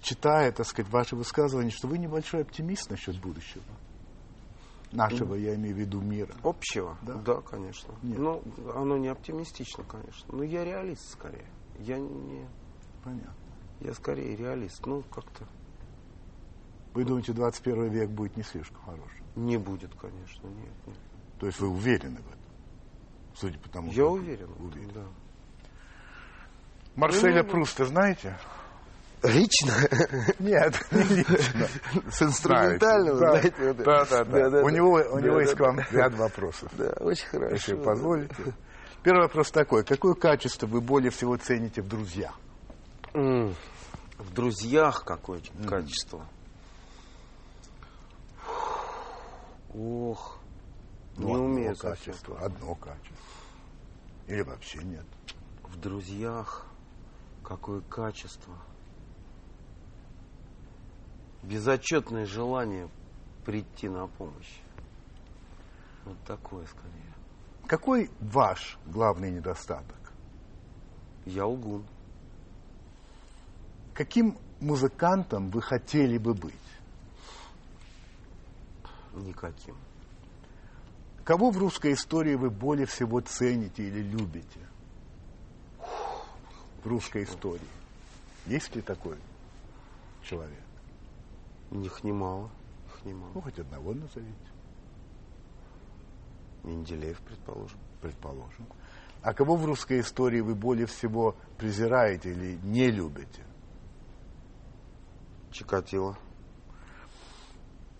читая, 0.00 0.50
так 0.50 0.66
сказать, 0.66 0.90
ваше 0.90 1.14
высказывание, 1.14 1.70
что 1.70 1.86
вы 1.86 1.98
небольшой 1.98 2.42
оптимист 2.42 2.90
насчет 2.90 3.20
будущего. 3.20 3.62
Нашего, 4.92 5.34
я 5.34 5.54
имею 5.56 5.74
в 5.74 5.78
виду, 5.78 6.00
мира. 6.00 6.34
Общего? 6.42 6.96
Да. 7.02 7.14
Да, 7.14 7.40
конечно. 7.42 7.92
Нет. 8.02 8.18
Ну, 8.18 8.42
оно 8.74 8.96
не 8.96 9.08
оптимистично, 9.08 9.84
конечно. 9.84 10.26
Но 10.34 10.42
я 10.42 10.64
реалист 10.64 11.10
скорее. 11.10 11.46
Я 11.80 11.98
не... 11.98 12.46
Понятно. 13.04 13.32
Я 13.80 13.92
скорее 13.94 14.36
реалист. 14.36 14.86
Ну, 14.86 15.02
как-то 15.10 15.44
Вы 16.94 17.04
думаете, 17.04 17.32
21 17.32 17.88
век 17.90 18.10
будет 18.10 18.36
не 18.36 18.42
слишком 18.42 18.80
хорошим? 18.84 19.24
не 19.34 19.58
будет, 19.58 19.94
конечно. 19.96 20.46
Нет, 20.46 20.72
нет. 20.86 20.96
То 21.38 21.46
есть 21.46 21.60
вы 21.60 21.68
уверены 21.68 22.16
в 22.22 22.26
этом? 22.28 22.40
Судя 23.34 23.58
по 23.58 23.68
тому, 23.68 23.92
Я 23.92 24.06
уверен. 24.06 24.48
уверен. 24.58 24.90
Да. 24.94 25.04
Марселя 26.94 27.42
Ну, 27.42 27.50
Пруста 27.50 27.84
знаете? 27.84 28.38
Лично? 29.28 29.72
Нет, 30.38 30.86
не 30.92 31.22
лично. 31.24 31.68
С 32.10 32.22
инструментального, 32.22 33.18
Да, 33.20 33.30
знаете, 33.30 33.54
да, 33.58 33.72
да, 33.74 33.84
да. 34.04 34.24
Да-да-да. 34.24 34.62
У 34.62 34.68
него, 34.68 34.92
у 35.10 35.18
него 35.18 35.40
есть 35.40 35.54
к 35.54 35.60
вам 35.60 35.80
ряд 35.90 36.14
вопросов, 36.14 36.70
Да, 36.76 36.90
очень 37.00 37.26
хорошо. 37.26 37.54
если 37.54 37.74
позволите. 37.76 38.54
Первый 39.02 39.22
вопрос 39.22 39.50
такой. 39.50 39.84
Какое 39.84 40.14
качество 40.14 40.66
вы 40.66 40.80
более 40.80 41.10
всего 41.10 41.36
цените 41.36 41.82
в 41.82 41.88
друзьях? 41.88 42.38
В 43.14 44.32
друзьях 44.34 45.04
какое 45.04 45.40
качество? 45.68 46.26
Ох, 49.74 50.38
Ну, 51.16 51.28
не 51.28 51.36
умею 51.36 51.76
качество. 51.76 52.38
Одно 52.40 52.74
качество. 52.74 53.16
Или 54.26 54.42
вообще 54.42 54.78
нет. 54.82 55.04
В 55.62 55.76
друзьях 55.78 56.66
какое 57.44 57.80
качество? 57.82 58.54
Безотчетное 61.46 62.26
желание 62.26 62.88
прийти 63.44 63.88
на 63.88 64.08
помощь. 64.08 64.58
Вот 66.04 66.16
такое 66.26 66.66
скорее. 66.66 67.14
Какой 67.68 68.10
ваш 68.20 68.78
главный 68.86 69.30
недостаток? 69.30 69.96
Я 71.24 71.46
лгун. 71.46 71.84
Каким 73.94 74.38
музыкантом 74.60 75.50
вы 75.50 75.62
хотели 75.62 76.18
бы 76.18 76.34
быть? 76.34 76.54
Никаким. 79.14 79.76
Кого 81.24 81.50
в 81.50 81.58
русской 81.58 81.92
истории 81.92 82.34
вы 82.34 82.50
более 82.50 82.86
всего 82.86 83.20
цените 83.20 83.84
или 83.84 84.02
любите? 84.02 84.60
В 86.82 86.86
русской 86.86 87.22
истории. 87.22 87.68
Есть 88.46 88.74
ли 88.74 88.82
такой 88.82 89.16
человек? 90.24 90.65
Их 91.70 92.04
немало. 92.04 92.50
Их 92.86 93.04
Ну, 93.04 93.10
немало. 93.10 93.42
хоть 93.42 93.58
одного 93.58 93.92
назовите, 93.94 94.50
Менделеев, 96.62 97.20
предположим. 97.22 97.78
предположим. 98.00 98.66
А 99.22 99.34
кого 99.34 99.56
в 99.56 99.64
русской 99.64 100.00
истории 100.00 100.40
вы 100.40 100.54
более 100.54 100.86
всего 100.86 101.34
презираете 101.58 102.30
или 102.30 102.56
не 102.62 102.90
любите? 102.90 103.44
Чикатило. 105.50 106.16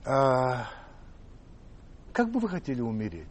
А, 0.05 0.69
как 2.13 2.31
бы 2.31 2.39
вы 2.39 2.49
хотели 2.49 2.81
умереть? 2.81 3.27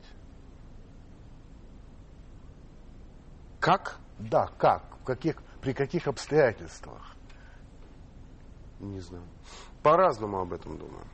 Как? 3.59 3.99
Да, 4.19 4.47
как? 4.57 4.97
В 5.01 5.03
каких, 5.05 5.41
при 5.61 5.73
каких 5.73 6.07
обстоятельствах? 6.07 7.15
Не 8.79 8.99
знаю. 8.99 9.25
По-разному 9.85 10.39
об 10.39 10.51
этом 10.51 10.79
думаю. 10.79 11.05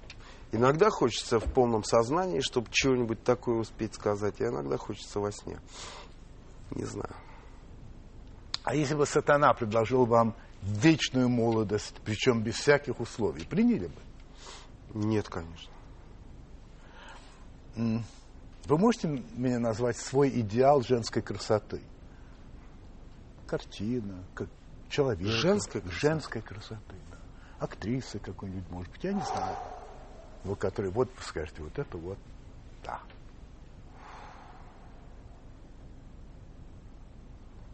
Иногда 0.53 0.89
хочется 0.89 1.41
в 1.41 1.53
полном 1.53 1.83
сознании, 1.83 2.39
чтобы 2.39 2.69
чего-нибудь 2.71 3.21
такое 3.21 3.57
успеть 3.57 3.95
сказать, 3.95 4.39
а 4.39 4.45
иногда 4.45 4.77
хочется 4.77 5.19
во 5.19 5.29
сне. 5.29 5.59
Не 6.69 6.85
знаю. 6.85 7.13
А 8.63 8.73
если 8.73 8.95
бы 8.95 9.05
сатана 9.05 9.53
предложил 9.53 10.05
вам 10.05 10.37
вечную 10.61 11.27
молодость, 11.27 11.95
причем 12.05 12.43
без 12.43 12.55
всяких 12.55 13.01
условий, 13.01 13.43
приняли 13.43 13.87
бы? 13.87 14.01
Нет, 14.93 15.27
конечно. 15.27 15.73
Вы 17.75 18.77
можете 18.77 19.09
мне 19.09 19.59
назвать 19.59 19.97
свой 19.97 20.29
идеал 20.29 20.81
женской 20.81 21.21
красоты? 21.21 21.81
Картина, 23.47 24.23
как 24.33 24.47
человек. 24.87 25.27
Женской 25.27 25.81
красоты? 25.81 25.99
Женской 25.99 26.41
красоты. 26.41 26.95
Актрисы 27.61 28.17
какой-нибудь, 28.17 28.67
может 28.71 28.91
быть, 28.91 29.03
я 29.03 29.13
не 29.13 29.21
знаю. 29.21 29.55
Вот, 30.43 30.57
который, 30.57 30.89
вот 30.89 31.09
вы 31.15 31.21
скажете, 31.21 31.61
вот 31.61 31.77
это 31.77 31.95
вот, 31.95 32.17
да. 32.83 32.99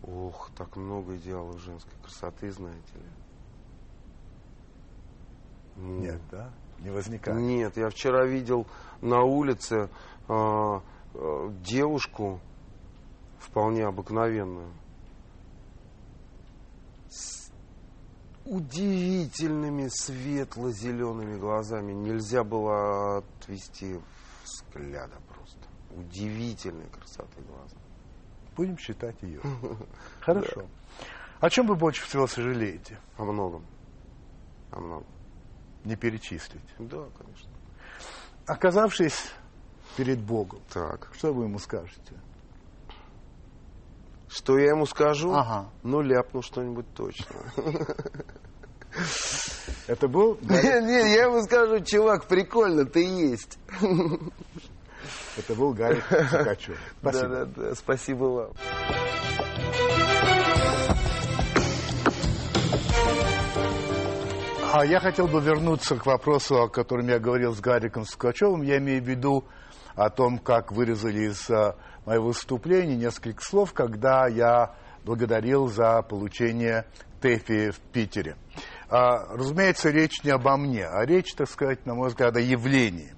Ох, 0.04 0.52
так 0.58 0.76
много 0.76 1.16
идеалов 1.16 1.62
женской 1.62 1.94
красоты, 2.02 2.52
знаете 2.52 2.96
ли. 2.96 3.06
Нет, 5.78 6.22
да? 6.32 6.52
Не 6.80 6.90
возникает. 6.90 7.40
Нет, 7.40 7.78
я 7.78 7.90
вчера 7.90 8.26
видел 8.26 8.68
на 9.00 9.22
улице 9.24 9.90
а, 10.28 10.82
а, 11.14 11.50
девушку 11.62 12.42
вполне 13.40 13.86
обыкновенную. 13.86 14.74
Удивительными 18.48 19.88
светло-зелеными 19.90 21.38
глазами. 21.38 21.94
Нельзя 21.94 22.44
было 22.44 23.18
отвести 23.18 24.00
взгляда 24.44 25.16
просто. 25.28 25.60
Удивительной 25.92 26.88
красоты 26.90 27.42
глаза. 27.48 27.76
Будем 28.56 28.78
считать 28.78 29.22
ее. 29.22 29.42
Хорошо. 30.22 30.66
О 31.40 31.50
чем 31.50 31.68
вы 31.68 31.76
больше 31.76 32.04
всего 32.06 32.26
сожалеете? 32.28 32.98
О 33.18 33.24
многом. 33.26 33.66
О 34.72 34.80
многом. 34.80 35.08
Не 35.84 35.96
перечислить. 35.96 36.64
Да, 36.80 37.06
конечно. 37.18 37.50
Оказавшись 38.48 39.32
перед 39.98 40.20
Богом, 40.20 40.62
Так. 40.74 41.10
что 41.14 41.34
вы 41.34 41.46
ему 41.46 41.60
скажете? 41.60 42.14
Что 44.38 44.60
я 44.60 44.70
ему 44.70 44.86
скажу? 44.86 45.34
Ага. 45.34 45.68
Ну, 45.82 46.02
ляпну 46.02 46.44
что-нибудь 46.44 46.86
точно. 46.94 47.38
Это 49.88 50.08
был, 50.08 50.38
Не, 50.42 50.82
не, 50.86 51.16
я 51.16 51.24
ему 51.24 51.42
скажу, 51.42 51.80
чувак, 51.84 52.28
прикольно, 52.28 52.86
ты 52.86 53.04
есть. 53.04 53.58
это 55.38 55.56
был 55.56 55.74
Гарик 55.74 56.04
Сукачев. 56.30 56.78
Спасибо. 57.00 57.28
Да, 57.28 57.46
да, 57.46 57.52
да, 57.56 57.76
спасибо 57.76 58.24
вам. 58.26 58.52
А 64.72 64.86
я 64.86 65.00
хотел 65.00 65.28
бы 65.28 65.42
вернуться 65.42 65.96
к 65.96 66.06
вопросу, 66.06 66.62
о 66.62 66.70
котором 66.70 67.08
я 67.08 67.18
говорил 67.20 67.56
с 67.56 67.60
Гариком 67.60 68.06
Сукачевым. 68.06 68.62
Я 68.62 68.78
имею 68.78 69.02
в 69.02 69.08
виду 69.08 69.46
о 69.96 70.10
том, 70.12 70.38
как 70.38 70.72
вырезали 70.72 71.30
из 71.30 71.50
моего 72.08 72.28
выступления 72.28 72.96
несколько 72.96 73.44
слов, 73.44 73.74
когда 73.74 74.28
я 74.28 74.74
благодарил 75.04 75.68
за 75.68 76.02
получение 76.02 76.86
ТЭФИ 77.20 77.72
в 77.72 77.80
Питере. 77.92 78.38
А, 78.90 79.36
разумеется, 79.36 79.90
речь 79.90 80.24
не 80.24 80.32
обо 80.32 80.56
мне, 80.56 80.86
а 80.86 81.06
речь, 81.06 81.36
так 81.36 81.50
сказать, 81.50 81.86
на 81.86 81.96
мой 81.96 82.08
взгляд, 82.08 82.36
о 82.38 82.40
явлении. 82.40 83.14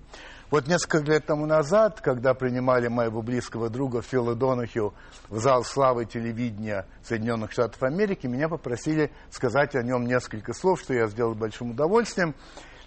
Вот 0.49 0.67
несколько 0.67 1.11
лет 1.11 1.27
тому 1.27 1.45
назад, 1.45 2.01
когда 2.01 2.33
принимали 2.33 2.87
моего 2.87 3.21
близкого 3.21 3.69
друга 3.69 4.01
Фила 4.01 4.33
Донахью 4.33 4.95
в 5.27 5.37
зал 5.37 5.63
славы 5.63 6.05
телевидения 6.05 6.87
Соединенных 7.03 7.51
Штатов 7.51 7.83
Америки, 7.83 8.25
меня 8.25 8.49
попросили 8.49 9.11
сказать 9.29 9.75
о 9.75 9.83
нем 9.83 10.07
несколько 10.07 10.53
слов, 10.53 10.79
что 10.79 10.95
я 10.95 11.05
сделал 11.05 11.35
большим 11.35 11.71
удовольствием. 11.71 12.33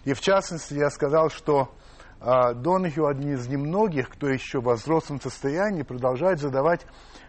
И 0.05 0.15
в 0.15 0.21
частности, 0.21 0.75
я 0.75 0.91
сказал, 0.91 1.31
что 1.31 1.73
Донахью 2.55 3.07
один 3.07 3.35
из 3.35 3.49
немногих, 3.49 4.11
кто 4.11 4.29
еще 4.29 4.61
во 4.61 4.75
взрослом 4.75 5.21
состоянии 5.21 5.83
продолжает 5.83 6.39
задавать 6.39 6.87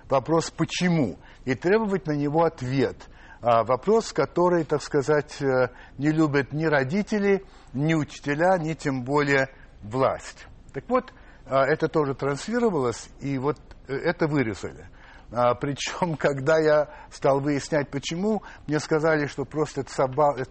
вопрос 0.09 0.51
«почему?» 0.51 1.17
и 1.45 1.55
требовать 1.55 2.05
на 2.07 2.13
него 2.13 2.43
ответ. 2.43 2.97
А, 3.45 3.65
вопрос, 3.65 4.13
который, 4.13 4.63
так 4.63 4.81
сказать, 4.81 5.41
э, 5.41 5.67
не 5.97 6.11
любят 6.11 6.53
ни 6.53 6.63
родители, 6.63 7.43
ни 7.73 7.93
учителя, 7.93 8.57
ни 8.57 8.73
тем 8.73 9.03
более 9.03 9.49
власть. 9.81 10.47
Так 10.73 10.85
вот, 10.87 11.11
а, 11.45 11.65
это 11.65 11.89
тоже 11.89 12.15
транслировалось, 12.15 13.09
и 13.19 13.37
вот 13.37 13.57
э, 13.89 13.95
это 13.95 14.27
вырезали. 14.27 14.87
А, 15.29 15.55
Причем, 15.55 16.15
когда 16.17 16.57
я 16.57 16.87
стал 17.11 17.41
выяснять, 17.41 17.89
почему, 17.89 18.43
мне 18.65 18.79
сказали, 18.79 19.25
что 19.25 19.43
просто 19.43 19.81
это 19.81 19.91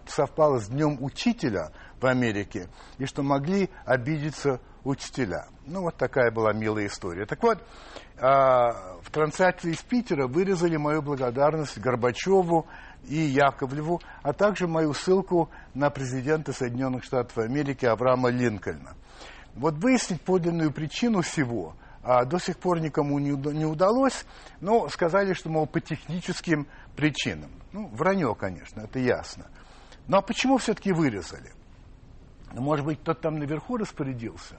совпало 0.05 0.59
с 0.59 0.67
Днем 0.67 0.97
Учителя 1.01 1.71
в 2.03 2.05
Америке, 2.05 2.67
и 2.99 3.05
что 3.05 3.23
могли 3.23 3.69
обидеться 3.85 4.59
учителя. 4.83 5.47
Ну, 5.65 5.81
вот 5.81 5.95
такая 5.95 6.29
была 6.29 6.53
милая 6.53 6.87
история. 6.87 7.25
Так 7.25 7.41
вот, 7.41 7.63
а, 8.19 8.99
в 9.01 9.09
трансляции 9.09 9.71
из 9.71 9.81
Питера 9.81 10.27
вырезали 10.27 10.77
мою 10.77 11.01
благодарность 11.01 11.79
Горбачеву, 11.79 12.67
и 13.05 13.17
Яковлеву, 13.17 14.01
а 14.21 14.31
также 14.31 14.67
мою 14.67 14.93
ссылку 14.93 15.49
на 15.73 15.89
президента 15.89 16.53
Соединенных 16.53 17.03
Штатов 17.03 17.37
Америки 17.37 17.85
Авраама 17.85 18.29
Линкольна. 18.29 18.95
Вот 19.55 19.75
выяснить 19.75 20.21
подлинную 20.21 20.71
причину 20.71 21.21
всего 21.21 21.75
а, 22.01 22.25
до 22.25 22.39
сих 22.39 22.57
пор 22.57 22.79
никому 22.79 23.19
не, 23.19 23.31
не 23.31 23.65
удалось, 23.65 24.25
но 24.61 24.87
сказали, 24.89 25.33
что, 25.33 25.49
мол, 25.49 25.67
по 25.67 25.79
техническим 25.79 26.67
причинам. 26.95 27.51
Ну, 27.71 27.87
вранье, 27.87 28.35
конечно, 28.35 28.81
это 28.81 28.99
ясно. 28.99 29.47
Ну, 30.07 30.17
а 30.17 30.21
почему 30.21 30.57
все-таки 30.57 30.91
вырезали? 30.91 31.51
Ну, 32.53 32.61
может 32.61 32.85
быть, 32.85 32.99
кто-то 32.99 33.21
там 33.21 33.39
наверху 33.39 33.77
распорядился? 33.77 34.57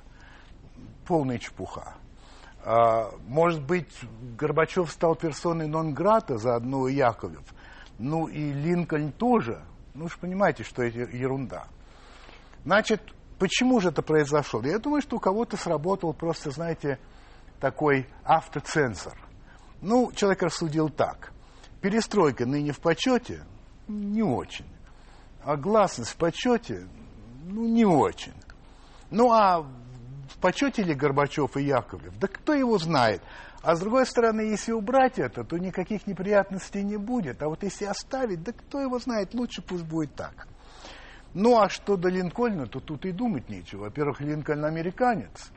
Полная 1.07 1.39
чепуха. 1.39 1.95
А, 2.65 3.11
может 3.27 3.63
быть, 3.63 3.93
Горбачев 4.37 4.91
стал 4.91 5.15
персоной 5.15 5.69
нон-грата, 5.69 6.39
заодно 6.39 6.89
и 6.89 6.95
Яковлев. 6.95 7.45
Ну 7.99 8.27
и 8.27 8.53
Линкольн 8.53 9.13
тоже. 9.13 9.63
Ну, 9.95 10.07
уж 10.07 10.19
понимаете, 10.19 10.65
что 10.65 10.83
это 10.83 10.99
ерунда. 10.99 11.69
Значит, 12.65 13.01
почему 13.39 13.81
же 13.81 13.91
это 13.91 14.03
произошло? 14.03 14.61
Я 14.63 14.79
думаю, 14.79 15.03
что 15.03 15.17
у 15.17 15.21
кого-то 15.21 15.57
сработал 15.57 16.13
просто, 16.13 16.51
знаете, 16.51 16.99
такой 17.61 18.09
автоцензор. 18.25 19.17
Ну, 19.81 20.11
человек 20.13 20.43
рассудил 20.43 20.89
так. 20.89 21.33
Перестройка 21.81 22.47
ныне 22.47 22.73
в 22.73 22.81
почете? 22.81 23.45
Не 23.87 24.23
очень. 24.23 24.67
А 25.45 25.57
гласность 25.57 26.11
в 26.13 26.17
почете? 26.17 26.89
Ну, 27.47 27.67
не 27.67 27.85
очень. 27.85 28.33
Ну, 29.11 29.31
а 29.31 29.61
в 29.61 30.39
почете 30.41 30.83
ли 30.83 30.95
Горбачев 30.95 31.57
и 31.57 31.63
Яковлев? 31.63 32.19
Да 32.19 32.27
кто 32.27 32.55
его 32.55 32.79
знает? 32.79 33.23
А 33.63 33.77
с 33.77 33.81
другой 33.81 34.07
стороны, 34.07 34.43
если 34.43 34.73
убрать 34.73 35.19
это, 35.19 35.45
то 35.45 35.57
никаких 35.57 36.07
неприятностей 36.07 36.83
не 36.83 36.97
будет. 36.97 37.43
А 37.43 37.49
вот 37.49 37.63
если 37.63 37.85
оставить, 37.87 38.43
да 38.43 38.53
кто 38.53 38.81
его 38.81 38.99
знает, 38.99 39.35
лучше 39.35 39.63
пусть 39.63 39.85
будет 39.85 40.15
так. 40.15 40.49
Ну 41.33 41.59
а 41.59 41.69
что 41.69 41.97
до 41.97 42.09
Линкольна, 42.09 42.67
то 42.67 42.81
тут 42.81 43.05
и 43.07 43.13
думать 43.13 43.49
нечего. 43.49 43.85
Во-первых, 43.85 44.21
Линкольн 44.21 44.65
американец. 44.65 45.51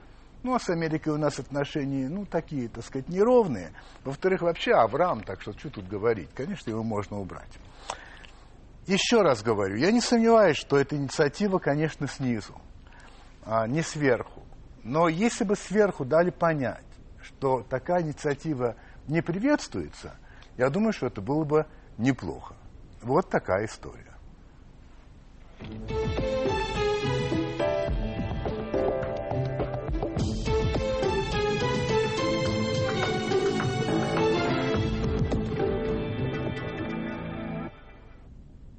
Ну, 0.43 0.53
а 0.53 0.59
с 0.59 0.69
Америкой 0.69 1.13
у 1.13 1.17
нас 1.17 1.39
отношения, 1.39 2.07
ну, 2.07 2.25
такие, 2.25 2.69
так 2.69 2.85
сказать, 2.85 3.09
неровные. 3.09 3.71
Во-вторых, 4.05 4.41
вообще 4.41 4.71
Авраам, 4.71 5.21
так 5.21 5.41
что 5.41 5.51
что 5.53 5.69
тут 5.69 5.87
говорить? 5.87 6.29
Конечно, 6.33 6.69
его 6.69 6.83
можно 6.83 7.19
убрать. 7.19 7.59
Еще 8.87 9.21
раз 9.21 9.43
говорю, 9.43 9.75
я 9.75 9.91
не 9.91 9.99
сомневаюсь, 9.99 10.55
что 10.55 10.77
эта 10.77 10.95
инициатива, 10.95 11.59
конечно, 11.59 12.07
снизу, 12.07 12.55
а 13.43 13.67
не 13.67 13.81
сверху. 13.81 14.43
Но 14.83 15.09
если 15.09 15.43
бы 15.43 15.57
сверху 15.57 16.05
дали 16.05 16.29
понять, 16.29 16.85
что 17.21 17.63
такая 17.69 18.01
инициатива 18.01 18.77
не 19.07 19.21
приветствуется, 19.21 20.15
я 20.55 20.69
думаю, 20.69 20.93
что 20.93 21.07
это 21.07 21.19
было 21.19 21.43
бы 21.43 21.65
неплохо. 21.97 22.55
Вот 23.01 23.29
такая 23.29 23.65
история. 23.65 24.15